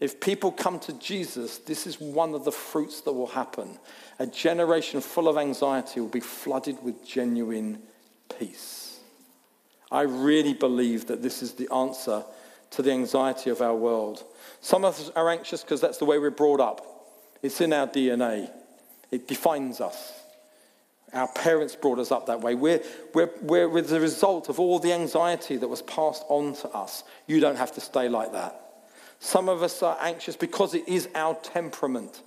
If 0.00 0.20
people 0.20 0.50
come 0.50 0.80
to 0.80 0.92
Jesus, 0.94 1.58
this 1.58 1.86
is 1.86 2.00
one 2.00 2.34
of 2.34 2.44
the 2.44 2.52
fruits 2.52 3.02
that 3.02 3.12
will 3.12 3.28
happen. 3.28 3.78
A 4.18 4.26
generation 4.26 5.00
full 5.00 5.28
of 5.28 5.38
anxiety 5.38 6.00
will 6.00 6.08
be 6.08 6.20
flooded 6.20 6.82
with 6.82 7.06
genuine 7.06 7.80
peace. 8.38 8.98
I 9.92 10.02
really 10.02 10.54
believe 10.54 11.06
that 11.06 11.22
this 11.22 11.42
is 11.42 11.52
the 11.52 11.72
answer 11.72 12.24
to 12.72 12.82
the 12.82 12.90
anxiety 12.90 13.50
of 13.50 13.60
our 13.60 13.74
world. 13.74 14.24
Some 14.60 14.84
of 14.84 14.98
us 14.98 15.10
are 15.14 15.30
anxious 15.30 15.62
because 15.62 15.80
that's 15.80 15.98
the 15.98 16.04
way 16.04 16.18
we're 16.18 16.30
brought 16.30 16.60
up, 16.60 16.86
it's 17.42 17.60
in 17.60 17.72
our 17.72 17.86
DNA, 17.86 18.50
it 19.10 19.28
defines 19.28 19.80
us. 19.80 20.12
Our 21.12 21.28
parents 21.28 21.76
brought 21.76 21.98
us 21.98 22.10
up 22.10 22.26
that 22.26 22.40
way. 22.40 22.54
We're, 22.54 22.80
we're, 23.12 23.68
we're 23.68 23.82
the 23.82 24.00
result 24.00 24.48
of 24.48 24.58
all 24.58 24.78
the 24.78 24.94
anxiety 24.94 25.56
that 25.58 25.68
was 25.68 25.82
passed 25.82 26.24
on 26.28 26.54
to 26.56 26.68
us. 26.70 27.04
You 27.26 27.38
don't 27.38 27.56
have 27.56 27.72
to 27.72 27.82
stay 27.82 28.08
like 28.08 28.32
that. 28.32 28.58
Some 29.20 29.50
of 29.50 29.62
us 29.62 29.82
are 29.82 29.98
anxious 30.00 30.36
because 30.36 30.74
it 30.74 30.88
is 30.88 31.08
our 31.14 31.34
temperament. 31.34 32.22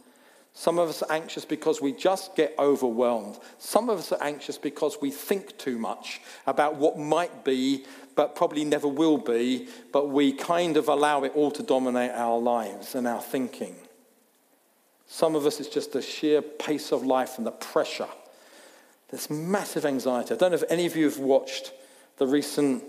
Some 0.58 0.80
of 0.80 0.88
us 0.88 1.03
are 1.03 1.12
anxious 1.12 1.43
because 1.43 1.82
we 1.82 1.91
just 1.91 2.36
get 2.36 2.56
overwhelmed. 2.58 3.38
Some 3.60 3.89
of 3.89 3.99
us 3.99 4.14
are 4.14 4.24
anxious 4.24 4.58
because 4.58 4.97
we 5.01 5.12
think 5.12 5.58
too 5.58 5.78
much 5.78 6.22
about 6.47 6.76
what 6.76 6.97
might 6.97 7.43
be 7.43 7.86
but 8.16 8.36
probably 8.36 8.64
never 8.64 8.88
will 8.88 9.18
be, 9.18 9.68
but 9.91 10.10
we 10.10 10.32
kind 10.32 10.78
of 10.78 10.88
allow 10.88 11.24
it 11.24 11.34
all 11.36 11.51
to 11.51 11.62
dominate 11.62 12.12
our 12.12 12.39
lives 12.39 12.95
and 12.95 13.06
our 13.06 13.22
thinking. 13.22 13.76
Some 15.08 15.36
of 15.36 15.45
us, 15.45 15.60
it's 15.60 15.68
just 15.68 15.91
the 15.91 16.01
sheer 16.01 16.41
pace 16.41 16.93
of 16.93 17.06
life 17.06 17.38
and 17.38 17.45
the 17.45 17.51
pressure. 17.51 18.08
There's 19.10 19.30
massive 19.30 19.86
anxiety. 19.86 20.34
I 20.34 20.38
don't 20.38 20.51
know 20.51 20.56
if 20.56 20.64
any 20.70 20.86
of 20.86 20.95
you 20.95 21.03
have 21.03 21.20
watched 21.20 21.74
the 22.18 22.26
recent 22.26 22.82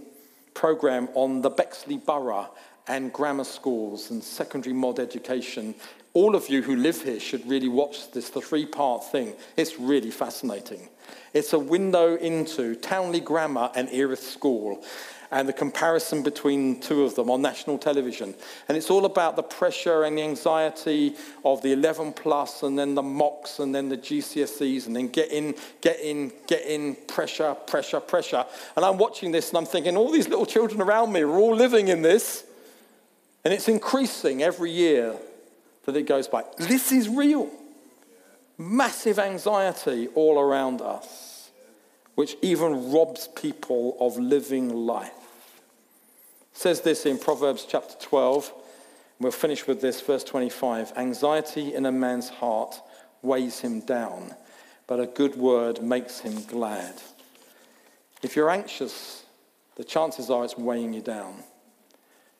program 0.54 1.08
on 1.14 1.42
the 1.42 1.50
Bexley 1.50 1.96
Borough 1.96 2.48
and 2.86 3.12
grammar 3.12 3.44
schools 3.44 4.10
and 4.10 4.22
secondary 4.22 4.72
mod 4.72 5.00
education. 5.00 5.74
All 6.16 6.34
of 6.34 6.48
you 6.48 6.62
who 6.62 6.76
live 6.76 7.02
here 7.02 7.20
should 7.20 7.46
really 7.46 7.68
watch 7.68 8.10
this, 8.10 8.30
three 8.30 8.64
part 8.64 9.04
thing. 9.04 9.34
It's 9.54 9.78
really 9.78 10.10
fascinating. 10.10 10.88
It's 11.34 11.52
a 11.52 11.58
window 11.58 12.16
into 12.16 12.74
Townley 12.74 13.20
Grammar 13.20 13.70
and 13.74 13.86
Erith 13.92 14.22
School 14.22 14.82
and 15.30 15.46
the 15.46 15.52
comparison 15.52 16.22
between 16.22 16.80
two 16.80 17.04
of 17.04 17.16
them 17.16 17.28
on 17.28 17.42
national 17.42 17.76
television. 17.76 18.34
And 18.66 18.78
it's 18.78 18.88
all 18.88 19.04
about 19.04 19.36
the 19.36 19.42
pressure 19.42 20.04
and 20.04 20.16
the 20.16 20.22
anxiety 20.22 21.16
of 21.44 21.60
the 21.60 21.74
11 21.74 22.14
plus 22.14 22.62
and 22.62 22.78
then 22.78 22.94
the 22.94 23.02
mocks 23.02 23.58
and 23.58 23.74
then 23.74 23.90
the 23.90 23.98
GCSEs 23.98 24.86
and 24.86 24.96
then 24.96 25.08
get 25.08 25.30
in, 25.30 25.54
get 25.82 26.00
in, 26.00 26.32
get 26.46 26.64
in, 26.64 26.96
pressure, 27.08 27.54
pressure, 27.54 28.00
pressure. 28.00 28.46
And 28.74 28.86
I'm 28.86 28.96
watching 28.96 29.32
this 29.32 29.50
and 29.50 29.58
I'm 29.58 29.66
thinking, 29.66 29.98
all 29.98 30.10
these 30.10 30.30
little 30.30 30.46
children 30.46 30.80
around 30.80 31.12
me 31.12 31.20
are 31.20 31.36
all 31.36 31.54
living 31.54 31.88
in 31.88 32.00
this. 32.00 32.42
And 33.44 33.52
it's 33.52 33.68
increasing 33.68 34.42
every 34.42 34.70
year 34.70 35.14
that 35.86 35.96
it 35.96 36.06
goes 36.06 36.28
by. 36.28 36.44
This 36.58 36.92
is 36.92 37.08
real. 37.08 37.50
Massive 38.58 39.18
anxiety 39.18 40.08
all 40.14 40.38
around 40.38 40.80
us 40.80 41.36
which 42.16 42.36
even 42.42 42.90
robs 42.90 43.28
people 43.28 43.96
of 44.00 44.18
living 44.18 44.70
life. 44.70 45.12
It 46.52 46.58
says 46.58 46.80
this 46.80 47.06
in 47.06 47.18
Proverbs 47.18 47.66
chapter 47.68 47.94
12. 48.00 48.52
We'll 49.20 49.32
finish 49.32 49.66
with 49.66 49.80
this, 49.80 50.00
verse 50.00 50.24
25. 50.24 50.94
Anxiety 50.96 51.74
in 51.74 51.86
a 51.86 51.92
man's 51.92 52.30
heart 52.30 52.80
weighs 53.22 53.60
him 53.60 53.80
down, 53.80 54.34
but 54.86 54.98
a 54.98 55.06
good 55.06 55.36
word 55.36 55.82
makes 55.82 56.20
him 56.20 56.42
glad. 56.44 56.94
If 58.22 58.34
you're 58.34 58.50
anxious, 58.50 59.24
the 59.76 59.84
chances 59.84 60.30
are 60.30 60.44
it's 60.44 60.56
weighing 60.56 60.94
you 60.94 61.02
down. 61.02 61.42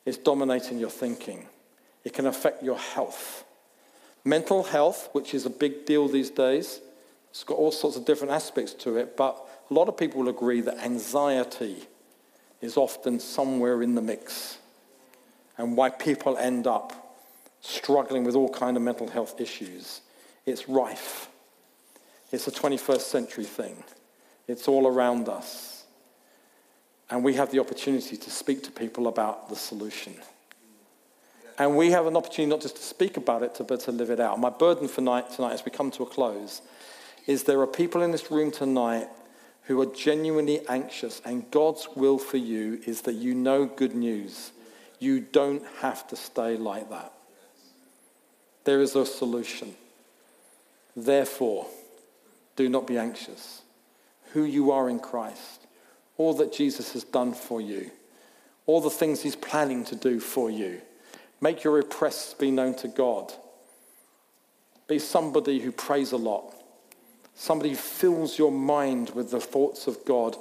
It's 0.05 0.17
dominating 0.17 0.79
your 0.79 0.89
thinking. 0.89 1.45
It 2.07 2.13
can 2.13 2.25
affect 2.25 2.63
your 2.63 2.77
health. 2.77 3.43
Mental 4.23 4.63
health, 4.63 5.09
which 5.11 5.33
is 5.33 5.45
a 5.45 5.49
big 5.49 5.85
deal 5.85 6.07
these 6.07 6.29
days, 6.29 6.79
it's 7.31 7.43
got 7.43 7.57
all 7.57 7.69
sorts 7.69 7.97
of 7.97 8.05
different 8.05 8.31
aspects 8.31 8.73
to 8.75 8.95
it, 8.95 9.17
but 9.17 9.37
a 9.69 9.73
lot 9.73 9.89
of 9.89 9.97
people 9.97 10.21
will 10.21 10.29
agree 10.29 10.61
that 10.61 10.77
anxiety 10.77 11.85
is 12.61 12.77
often 12.77 13.19
somewhere 13.19 13.83
in 13.83 13.95
the 13.95 14.01
mix 14.01 14.57
and 15.57 15.75
why 15.75 15.89
people 15.89 16.37
end 16.37 16.65
up 16.65 17.17
struggling 17.59 18.23
with 18.23 18.35
all 18.35 18.47
kind 18.47 18.77
of 18.77 18.83
mental 18.83 19.09
health 19.09 19.41
issues. 19.41 19.99
It's 20.45 20.69
rife. 20.69 21.27
It's 22.31 22.47
a 22.47 22.51
21st 22.51 23.01
century 23.01 23.43
thing. 23.43 23.83
It's 24.47 24.69
all 24.69 24.87
around 24.87 25.27
us. 25.27 25.83
And 27.09 27.21
we 27.21 27.33
have 27.33 27.51
the 27.51 27.59
opportunity 27.59 28.15
to 28.15 28.31
speak 28.31 28.63
to 28.63 28.71
people 28.71 29.07
about 29.09 29.49
the 29.49 29.57
solution. 29.57 30.15
And 31.57 31.75
we 31.75 31.91
have 31.91 32.05
an 32.05 32.15
opportunity 32.15 32.49
not 32.49 32.61
just 32.61 32.75
to 32.75 32.83
speak 32.83 33.17
about 33.17 33.41
it, 33.41 33.59
but 33.67 33.79
to 33.81 33.91
live 33.91 34.09
it 34.09 34.19
out. 34.19 34.39
My 34.39 34.49
burden 34.49 34.87
for 34.87 35.01
night, 35.01 35.31
tonight, 35.31 35.53
as 35.53 35.65
we 35.65 35.71
come 35.71 35.89
to 35.91 36.03
a 36.03 36.05
close, 36.05 36.61
is 37.25 37.43
there 37.43 37.59
are 37.61 37.67
people 37.67 38.03
in 38.03 38.11
this 38.11 38.29
room 38.29 38.51
tonight 38.51 39.07
who 39.63 39.81
are 39.81 39.87
genuinely 39.87 40.61
anxious, 40.69 41.21
and 41.25 41.49
God's 41.51 41.89
will 41.95 42.17
for 42.17 42.37
you 42.37 42.79
is 42.85 43.01
that 43.01 43.15
you 43.15 43.33
know 43.33 43.65
good 43.65 43.95
news. 43.95 44.51
You 44.99 45.19
don't 45.19 45.63
have 45.79 46.07
to 46.07 46.15
stay 46.15 46.55
like 46.57 46.89
that. 46.89 47.11
There 48.63 48.81
is 48.81 48.95
a 48.95 49.05
solution. 49.05 49.75
Therefore, 50.95 51.67
do 52.55 52.69
not 52.69 52.87
be 52.87 52.97
anxious. 52.97 53.61
Who 54.33 54.43
you 54.43 54.71
are 54.71 54.89
in 54.89 54.99
Christ, 54.99 55.67
all 56.17 56.33
that 56.35 56.53
Jesus 56.53 56.93
has 56.93 57.03
done 57.03 57.33
for 57.33 57.59
you, 57.61 57.91
all 58.65 58.81
the 58.81 58.89
things 58.89 59.21
he's 59.21 59.35
planning 59.35 59.83
to 59.85 59.95
do 59.95 60.19
for 60.19 60.49
you. 60.49 60.81
Make 61.41 61.63
your 61.63 61.73
requests 61.73 62.33
be 62.33 62.51
known 62.51 62.75
to 62.75 62.87
God. 62.87 63.31
Be 64.87 64.99
somebody 64.99 65.59
who 65.59 65.71
prays 65.71 66.11
a 66.11 66.17
lot 66.17 66.53
Somebody 67.39 67.69
who 67.69 67.75
fills 67.75 68.39
your 68.39 68.51
mind 68.51 69.11
with 69.11 69.29
the 69.29 69.39
thoughts 69.39 69.85
of 69.85 70.03
God. 70.05 70.35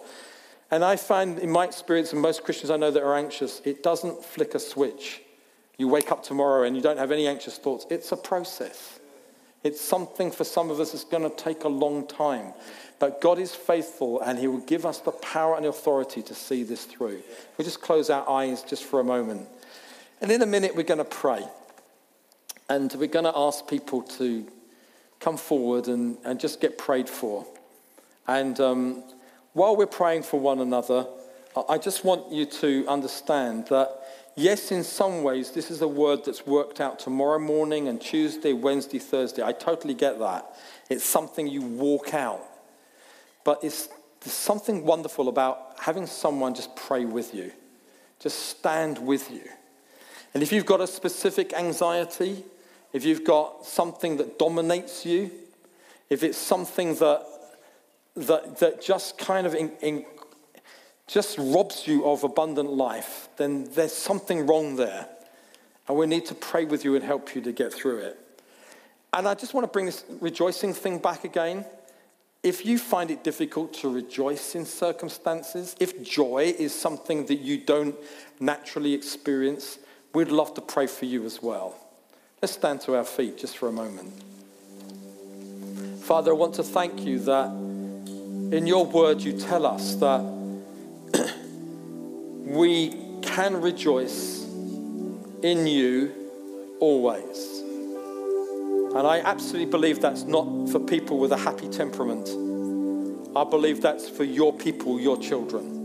And 0.71 0.83
I 0.83 0.97
find 0.97 1.39
in 1.39 1.51
my 1.51 1.67
experience, 1.67 2.13
and 2.13 2.23
most 2.23 2.43
Christians 2.43 2.71
I 2.71 2.79
know 2.79 2.91
that 2.91 3.03
are 3.03 3.15
anxious, 3.15 3.61
it 3.67 3.83
doesn't 3.83 4.25
flick 4.25 4.55
a 4.55 4.59
switch. 4.59 5.21
You 5.77 5.89
wake 5.89 6.11
up 6.11 6.23
tomorrow 6.23 6.63
and 6.63 6.75
you 6.75 6.81
don't 6.81 6.97
have 6.97 7.13
any 7.13 7.27
anxious 7.29 7.59
thoughts. 7.59 7.85
It's 7.91 8.13
a 8.13 8.17
process. 8.17 8.99
It's 9.63 9.81
something 9.81 10.31
for 10.31 10.45
some 10.45 10.71
of 10.71 10.81
us 10.81 10.93
that's 10.93 11.05
going 11.05 11.29
to 11.29 11.37
take 11.37 11.65
a 11.65 11.69
long 11.69 12.07
time. 12.07 12.55
But 12.99 13.21
God 13.21 13.39
is 13.39 13.55
faithful 13.55 14.23
and 14.23 14.39
He 14.39 14.49
will 14.49 14.61
give 14.61 14.87
us 14.87 15.01
the 15.01 15.13
power 15.13 15.55
and 15.55 15.67
authority 15.67 16.23
to 16.23 16.35
see 16.35 16.63
this 16.63 16.87
through. 16.87 17.21
We 17.59 17.65
just 17.65 17.83
close 17.83 18.09
our 18.09 18.27
eyes 18.27 18.63
just 18.63 18.85
for 18.85 19.01
a 19.01 19.05
moment. 19.05 19.49
And 20.21 20.31
in 20.31 20.41
a 20.43 20.47
minute, 20.47 20.75
we're 20.75 20.83
going 20.83 20.99
to 20.99 21.05
pray. 21.05 21.45
And 22.69 22.93
we're 22.95 23.07
going 23.07 23.27
to 23.27 23.37
ask 23.37 23.67
people 23.69 24.03
to 24.03 24.47
come 25.21 25.37
forward 25.37 25.89
and, 25.89 26.17
and 26.25 26.41
just 26.41 26.61
get 26.61 26.79
prayed 26.79 27.09
for. 27.09 27.47
And 28.27 28.59
um, 28.61 29.05
while 29.53 29.77
we're 29.77 29.87
praying 29.87 30.23
for 30.23 30.41
one 30.41 30.61
another, 30.61 31.07
I 31.69 31.79
just 31.79 32.05
want 32.05 32.33
you 32.33 32.45
to 32.45 32.87
understand 32.89 33.69
that, 33.69 33.91
yes, 34.35 34.73
in 34.73 34.85
some 34.85 35.23
ways, 35.23 35.53
this 35.53 35.71
is 35.71 35.81
a 35.81 35.89
word 35.89 36.25
that's 36.25 36.47
worked 36.47 36.81
out 36.81 36.99
tomorrow 36.99 37.39
morning 37.39 37.89
and 37.89 38.01
Tuesday, 38.01 38.53
Wednesday, 38.53 38.99
Thursday. 38.99 39.43
I 39.43 39.53
totally 39.53 39.95
get 39.95 40.19
that. 40.19 40.55
It's 40.91 41.05
something 41.05 41.47
you 41.47 41.63
walk 41.63 42.13
out. 42.15 42.43
But 43.45 43.63
it's, 43.63 43.89
there's 44.21 44.35
something 44.35 44.85
wonderful 44.85 45.29
about 45.29 45.77
having 45.79 46.07
someone 46.07 46.55
just 46.55 46.75
pray 46.75 47.05
with 47.05 47.35
you, 47.35 47.53
just 48.19 48.47
stand 48.47 48.99
with 48.99 49.31
you. 49.31 49.45
And 50.37 50.43
if 50.43 50.53
you've 50.53 50.67
got 50.67 50.83
a 50.83 50.87
specific 50.87 51.55
anxiety, 51.55 52.45
if 52.93 53.07
you've 53.07 53.25
got 53.25 53.65
something 53.65 54.19
that 54.19 54.39
dominates 54.39 55.07
you, 55.07 55.31
if 56.11 56.23
it's 56.23 56.37
something 56.37 56.95
that 56.97 57.27
that, 58.17 58.59
that 58.59 58.83
just 58.83 59.17
kind 59.17 59.47
of 59.47 59.55
in, 59.55 59.73
in, 59.81 60.05
just 61.07 61.39
robs 61.39 61.87
you 61.87 62.05
of 62.05 62.23
abundant 62.23 62.69
life, 62.69 63.31
then 63.39 63.71
there's 63.73 63.95
something 63.95 64.47
wrong 64.47 64.77
there. 64.77 65.09
And 65.89 65.97
we 65.97 66.07
need 66.07 66.27
to 66.27 66.35
pray 66.35 66.67
with 66.67 66.85
you 66.85 66.97
and 66.97 67.03
help 67.03 67.35
you 67.35 67.41
to 67.41 67.53
get 67.53 67.73
through 67.73 68.01
it. 68.01 68.19
And 69.15 69.27
I 69.27 69.33
just 69.33 69.55
want 69.55 69.65
to 69.65 69.73
bring 69.73 69.87
this 69.87 70.05
rejoicing 70.21 70.75
thing 70.75 70.99
back 70.99 71.25
again. 71.25 71.65
If 72.43 72.67
you 72.67 72.77
find 72.77 73.11
it 73.11 73.25
difficult 73.25 73.73
to 73.81 73.89
rejoice 73.89 74.55
in 74.55 74.67
circumstances, 74.67 75.75
if 75.81 76.03
joy 76.03 76.55
is 76.59 76.75
something 76.75 77.25
that 77.25 77.39
you 77.39 77.57
don't 77.57 77.97
naturally 78.39 78.93
experience, 78.93 79.79
we'd 80.17 80.29
love 80.29 80.55
to 80.55 80.63
pray 80.63 80.87
for 80.87 81.05
you 81.05 81.27
as 81.27 81.43
well. 81.43 81.77
Let's 82.41 82.55
stand 82.55 82.81
to 82.83 82.97
our 82.97 83.05
feet 83.05 83.37
just 83.37 83.59
for 83.59 83.69
a 83.69 83.73
moment. 83.73 84.15
Father, 86.05 86.31
I 86.31 86.35
want 86.35 86.55
to 86.55 86.63
thank 86.63 87.05
you 87.05 87.19
that 87.19 87.49
in 87.49 88.67
your 88.67 88.87
word 88.87 89.21
you 89.21 89.39
tell 89.39 89.67
us 89.67 89.97
that 89.97 90.21
we 92.47 92.97
can 93.21 93.61
rejoice 93.61 94.45
in 95.43 95.67
you 95.67 96.11
always. 96.81 97.61
And 98.97 99.07
I 99.07 99.21
absolutely 99.23 99.71
believe 99.71 100.01
that's 100.01 100.23
not 100.23 100.71
for 100.71 100.81
people 100.81 101.19
with 101.19 101.33
a 101.33 101.37
happy 101.37 101.69
temperament. 101.69 102.27
I 103.37 103.45
believe 103.45 103.83
that's 103.83 104.09
for 104.09 104.25
your 104.25 104.55
people, 104.55 104.99
your 104.99 105.19
children, 105.19 105.76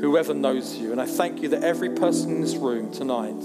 whoever 0.00 0.34
knows 0.34 0.76
you. 0.76 0.92
And 0.92 1.00
I 1.00 1.06
thank 1.06 1.42
you 1.42 1.48
that 1.50 1.62
every 1.62 1.90
person 1.90 2.30
in 2.32 2.40
this 2.40 2.56
room 2.56 2.90
tonight 2.90 3.40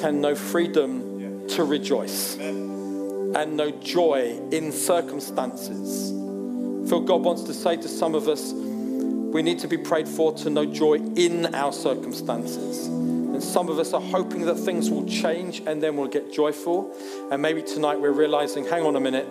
can 0.00 0.20
know 0.20 0.34
freedom 0.34 1.46
to 1.48 1.64
rejoice 1.64 2.36
and 2.36 3.56
know 3.56 3.70
joy 3.70 4.40
in 4.50 4.72
circumstances. 4.72 6.10
I 6.10 6.88
feel 6.88 7.00
God 7.00 7.22
wants 7.22 7.42
to 7.44 7.54
say 7.54 7.76
to 7.76 7.88
some 7.88 8.14
of 8.14 8.28
us, 8.28 8.52
we 8.52 9.42
need 9.42 9.58
to 9.60 9.68
be 9.68 9.78
prayed 9.78 10.08
for 10.08 10.32
to 10.34 10.50
know 10.50 10.64
joy 10.64 10.94
in 10.94 11.54
our 11.54 11.72
circumstances. 11.72 12.86
And 12.86 13.42
some 13.42 13.68
of 13.68 13.78
us 13.78 13.92
are 13.92 14.00
hoping 14.00 14.42
that 14.42 14.54
things 14.54 14.90
will 14.90 15.06
change 15.06 15.60
and 15.66 15.82
then 15.82 15.96
we'll 15.96 16.08
get 16.08 16.32
joyful. 16.32 16.94
And 17.30 17.42
maybe 17.42 17.62
tonight 17.62 18.00
we're 18.00 18.12
realizing, 18.12 18.64
hang 18.64 18.84
on 18.84 18.94
a 18.96 19.00
minute, 19.00 19.26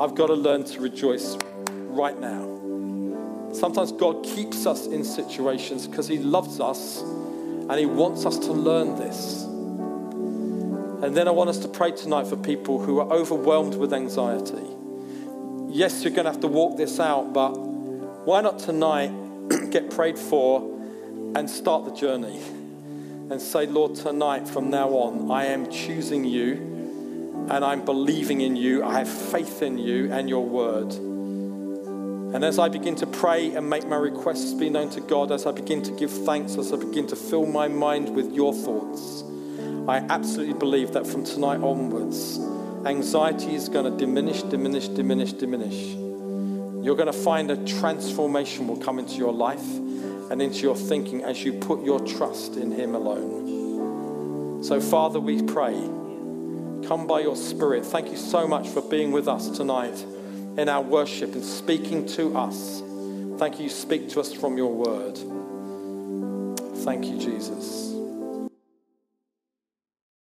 I've 0.00 0.14
got 0.14 0.28
to 0.28 0.34
learn 0.34 0.64
to 0.64 0.80
rejoice 0.80 1.36
right 1.68 2.18
now. 2.18 2.53
Sometimes 3.54 3.92
God 3.92 4.24
keeps 4.24 4.66
us 4.66 4.86
in 4.86 5.04
situations 5.04 5.86
because 5.86 6.08
He 6.08 6.18
loves 6.18 6.60
us 6.60 7.00
and 7.00 7.72
He 7.72 7.86
wants 7.86 8.26
us 8.26 8.38
to 8.38 8.52
learn 8.52 8.96
this. 8.96 9.42
And 9.42 11.16
then 11.16 11.28
I 11.28 11.30
want 11.30 11.50
us 11.50 11.58
to 11.58 11.68
pray 11.68 11.92
tonight 11.92 12.26
for 12.26 12.36
people 12.36 12.80
who 12.80 13.00
are 13.00 13.12
overwhelmed 13.12 13.74
with 13.74 13.92
anxiety. 13.92 14.66
Yes, 15.68 16.02
you're 16.02 16.12
going 16.12 16.24
to 16.24 16.32
have 16.32 16.40
to 16.40 16.48
walk 16.48 16.76
this 16.76 16.98
out, 16.98 17.32
but 17.32 17.52
why 18.26 18.40
not 18.40 18.58
tonight 18.58 19.12
get 19.70 19.90
prayed 19.90 20.18
for 20.18 20.60
and 21.34 21.48
start 21.48 21.84
the 21.84 21.92
journey? 21.92 22.40
and 23.30 23.40
say, 23.40 23.66
Lord, 23.66 23.94
tonight 23.94 24.46
from 24.46 24.70
now 24.70 24.90
on, 24.90 25.30
I 25.30 25.46
am 25.46 25.70
choosing 25.70 26.24
you 26.24 26.52
and 27.50 27.64
I'm 27.64 27.84
believing 27.84 28.42
in 28.42 28.54
you. 28.54 28.84
I 28.84 28.98
have 28.98 29.08
faith 29.08 29.62
in 29.62 29.78
you 29.78 30.12
and 30.12 30.28
your 30.28 30.44
word. 30.44 30.94
And 32.34 32.42
as 32.42 32.58
I 32.58 32.68
begin 32.68 32.96
to 32.96 33.06
pray 33.06 33.54
and 33.54 33.70
make 33.70 33.86
my 33.86 33.94
requests 33.94 34.54
be 34.54 34.68
known 34.68 34.90
to 34.90 35.00
God, 35.00 35.30
as 35.30 35.46
I 35.46 35.52
begin 35.52 35.84
to 35.84 35.92
give 35.92 36.10
thanks, 36.10 36.56
as 36.56 36.72
I 36.72 36.76
begin 36.76 37.06
to 37.06 37.14
fill 37.14 37.46
my 37.46 37.68
mind 37.68 38.12
with 38.12 38.32
your 38.32 38.52
thoughts, 38.52 39.22
I 39.86 39.98
absolutely 39.98 40.54
believe 40.54 40.94
that 40.94 41.06
from 41.06 41.22
tonight 41.22 41.60
onwards, 41.60 42.40
anxiety 42.86 43.54
is 43.54 43.68
going 43.68 43.84
to 43.84 43.96
diminish, 43.96 44.42
diminish, 44.42 44.88
diminish, 44.88 45.32
diminish. 45.32 45.94
You're 46.84 46.96
going 46.96 47.06
to 47.06 47.12
find 47.12 47.52
a 47.52 47.64
transformation 47.66 48.66
will 48.66 48.78
come 48.78 48.98
into 48.98 49.14
your 49.14 49.32
life 49.32 49.76
and 50.32 50.42
into 50.42 50.58
your 50.58 50.74
thinking 50.74 51.22
as 51.22 51.44
you 51.44 51.52
put 51.52 51.84
your 51.84 52.00
trust 52.00 52.56
in 52.56 52.72
Him 52.72 52.96
alone. 52.96 54.64
So, 54.64 54.80
Father, 54.80 55.20
we 55.20 55.40
pray, 55.40 55.74
come 56.88 57.06
by 57.06 57.20
your 57.20 57.36
Spirit. 57.36 57.86
Thank 57.86 58.10
you 58.10 58.16
so 58.16 58.48
much 58.48 58.66
for 58.66 58.82
being 58.82 59.12
with 59.12 59.28
us 59.28 59.50
tonight 59.50 60.04
in 60.56 60.68
our 60.68 60.82
worship 60.82 61.34
and 61.34 61.44
speaking 61.44 62.06
to 62.06 62.36
us. 62.36 62.82
Thank 63.38 63.58
you, 63.60 63.68
speak 63.68 64.08
to 64.10 64.20
us 64.20 64.32
from 64.32 64.56
your 64.56 64.72
word. 64.72 65.18
Thank 66.84 67.06
you, 67.06 67.18
Jesus. 67.18 67.93